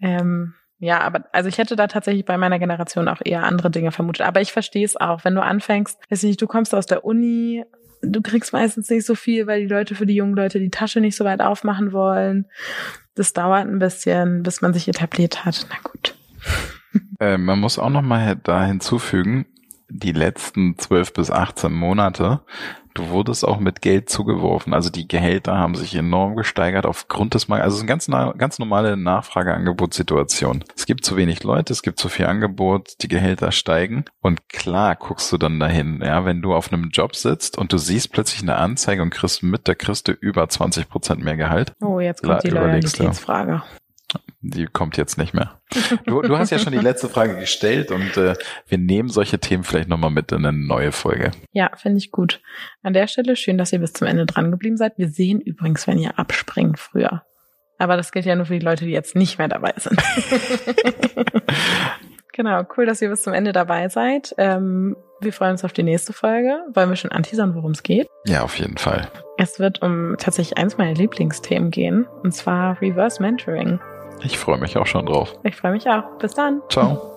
Ähm, 0.00 0.54
ja, 0.78 1.00
aber 1.00 1.24
also 1.32 1.48
ich 1.48 1.58
hätte 1.58 1.74
da 1.74 1.88
tatsächlich 1.88 2.24
bei 2.24 2.36
meiner 2.36 2.60
Generation 2.60 3.08
auch 3.08 3.22
eher 3.24 3.42
andere 3.42 3.70
Dinge 3.70 3.90
vermutet. 3.90 4.24
Aber 4.24 4.40
ich 4.40 4.52
verstehe 4.52 4.84
es 4.84 4.96
auch, 4.96 5.24
wenn 5.24 5.34
du 5.34 5.42
anfängst, 5.42 5.98
weiß 6.10 6.22
nicht, 6.22 6.40
du 6.40 6.46
kommst 6.46 6.76
aus 6.76 6.86
der 6.86 7.04
Uni, 7.04 7.64
du 8.02 8.22
kriegst 8.22 8.52
meistens 8.52 8.88
nicht 8.88 9.04
so 9.04 9.16
viel, 9.16 9.48
weil 9.48 9.62
die 9.62 9.72
Leute 9.72 9.96
für 9.96 10.06
die 10.06 10.14
jungen 10.14 10.36
Leute 10.36 10.60
die 10.60 10.70
Tasche 10.70 11.00
nicht 11.00 11.16
so 11.16 11.24
weit 11.24 11.40
aufmachen 11.40 11.92
wollen. 11.92 12.46
Das 13.16 13.32
dauert 13.32 13.66
ein 13.66 13.80
bisschen, 13.80 14.44
bis 14.44 14.60
man 14.60 14.74
sich 14.74 14.86
etabliert 14.86 15.44
hat. 15.44 15.66
Na 15.70 15.76
gut. 15.82 16.15
Äh, 17.18 17.38
man 17.38 17.60
muss 17.60 17.78
auch 17.78 17.90
noch 17.90 18.02
mal 18.02 18.36
da 18.36 18.64
hinzufügen, 18.64 19.46
die 19.88 20.12
letzten 20.12 20.78
zwölf 20.78 21.12
bis 21.12 21.30
18 21.30 21.72
Monate, 21.72 22.40
du 22.96 23.08
wurdest 23.10 23.46
auch 23.46 23.58
mit 23.60 23.82
Geld 23.82 24.08
zugeworfen. 24.08 24.74
Also 24.74 24.90
die 24.90 25.06
Gehälter 25.06 25.56
haben 25.56 25.74
sich 25.74 25.94
enorm 25.94 26.36
gesteigert 26.36 26.86
aufgrund 26.86 27.34
des 27.34 27.48
Marktes. 27.48 27.64
Also 27.64 27.74
es 27.76 27.82
ist 27.82 28.08
eine 28.08 28.26
ganz, 28.26 28.38
ganz 28.38 28.58
normale 28.58 28.96
Nachfrage-Angebotssituation. 28.96 30.64
Es 30.74 30.86
gibt 30.86 31.04
zu 31.04 31.16
wenig 31.16 31.42
Leute, 31.44 31.72
es 31.72 31.82
gibt 31.82 31.98
zu 31.98 32.08
viel 32.08 32.26
Angebot, 32.26 32.94
die 33.02 33.08
Gehälter 33.08 33.52
steigen. 33.52 34.04
Und 34.20 34.48
klar 34.48 34.96
guckst 34.96 35.32
du 35.32 35.38
dann 35.38 35.60
dahin, 35.60 36.00
ja, 36.02 36.24
wenn 36.24 36.42
du 36.42 36.54
auf 36.54 36.72
einem 36.72 36.90
Job 36.90 37.14
sitzt 37.14 37.58
und 37.58 37.72
du 37.72 37.78
siehst 37.78 38.12
plötzlich 38.12 38.42
eine 38.42 38.56
Anzeige 38.56 39.02
und 39.02 39.10
kriegst 39.10 39.42
mit, 39.42 39.68
da 39.68 39.74
kriegst 39.74 40.08
du 40.08 40.12
über 40.12 40.48
20 40.48 40.88
Prozent 40.88 41.22
mehr 41.22 41.36
Gehalt. 41.36 41.72
Oh, 41.82 42.00
jetzt 42.00 42.22
kommt 42.22 42.44
die 42.44 42.50
Loyalitätsfrage 42.50 43.62
die 44.40 44.66
kommt 44.66 44.96
jetzt 44.96 45.18
nicht 45.18 45.34
mehr. 45.34 45.60
Du, 46.04 46.22
du 46.22 46.38
hast 46.38 46.50
ja 46.50 46.58
schon 46.58 46.72
die 46.72 46.78
letzte 46.78 47.08
Frage 47.08 47.36
gestellt 47.36 47.90
und 47.90 48.16
äh, 48.16 48.34
wir 48.68 48.78
nehmen 48.78 49.08
solche 49.08 49.38
Themen 49.38 49.64
vielleicht 49.64 49.88
nochmal 49.88 50.10
mit 50.10 50.32
in 50.32 50.44
eine 50.44 50.56
neue 50.56 50.92
Folge. 50.92 51.32
Ja, 51.52 51.70
finde 51.76 51.98
ich 51.98 52.10
gut. 52.10 52.40
An 52.82 52.92
der 52.92 53.06
Stelle 53.08 53.36
schön, 53.36 53.58
dass 53.58 53.72
ihr 53.72 53.78
bis 53.78 53.92
zum 53.92 54.06
Ende 54.06 54.26
dran 54.26 54.50
geblieben 54.50 54.76
seid. 54.76 54.98
Wir 54.98 55.08
sehen 55.08 55.40
übrigens, 55.40 55.86
wenn 55.86 55.98
ihr 55.98 56.18
abspringt 56.18 56.78
früher. 56.78 57.22
Aber 57.78 57.96
das 57.96 58.12
gilt 58.12 58.24
ja 58.24 58.36
nur 58.36 58.46
für 58.46 58.58
die 58.58 58.64
Leute, 58.64 58.84
die 58.84 58.92
jetzt 58.92 59.16
nicht 59.16 59.38
mehr 59.38 59.48
dabei 59.48 59.74
sind. 59.76 60.00
genau, 62.32 62.62
cool, 62.76 62.86
dass 62.86 63.02
ihr 63.02 63.10
bis 63.10 63.22
zum 63.22 63.34
Ende 63.34 63.52
dabei 63.52 63.88
seid. 63.88 64.34
Ähm, 64.38 64.96
wir 65.20 65.32
freuen 65.32 65.52
uns 65.52 65.64
auf 65.64 65.72
die 65.72 65.82
nächste 65.82 66.12
Folge. 66.12 66.58
Wollen 66.72 66.88
wir 66.88 66.96
schon 66.96 67.12
anteasern, 67.12 67.54
worum 67.54 67.72
es 67.72 67.82
geht? 67.82 68.06
Ja, 68.26 68.42
auf 68.42 68.58
jeden 68.58 68.78
Fall. 68.78 69.08
Es 69.38 69.58
wird 69.58 69.82
um 69.82 70.16
tatsächlich 70.18 70.56
eins 70.56 70.78
meiner 70.78 70.94
Lieblingsthemen 70.94 71.70
gehen, 71.70 72.06
und 72.22 72.32
zwar 72.32 72.80
Reverse 72.80 73.20
Mentoring. 73.20 73.78
Ich 74.22 74.38
freue 74.38 74.58
mich 74.58 74.76
auch 74.76 74.86
schon 74.86 75.06
drauf. 75.06 75.34
Ich 75.42 75.56
freue 75.56 75.72
mich 75.72 75.88
auch. 75.88 76.04
Bis 76.18 76.34
dann. 76.34 76.62
Ciao. 76.68 77.15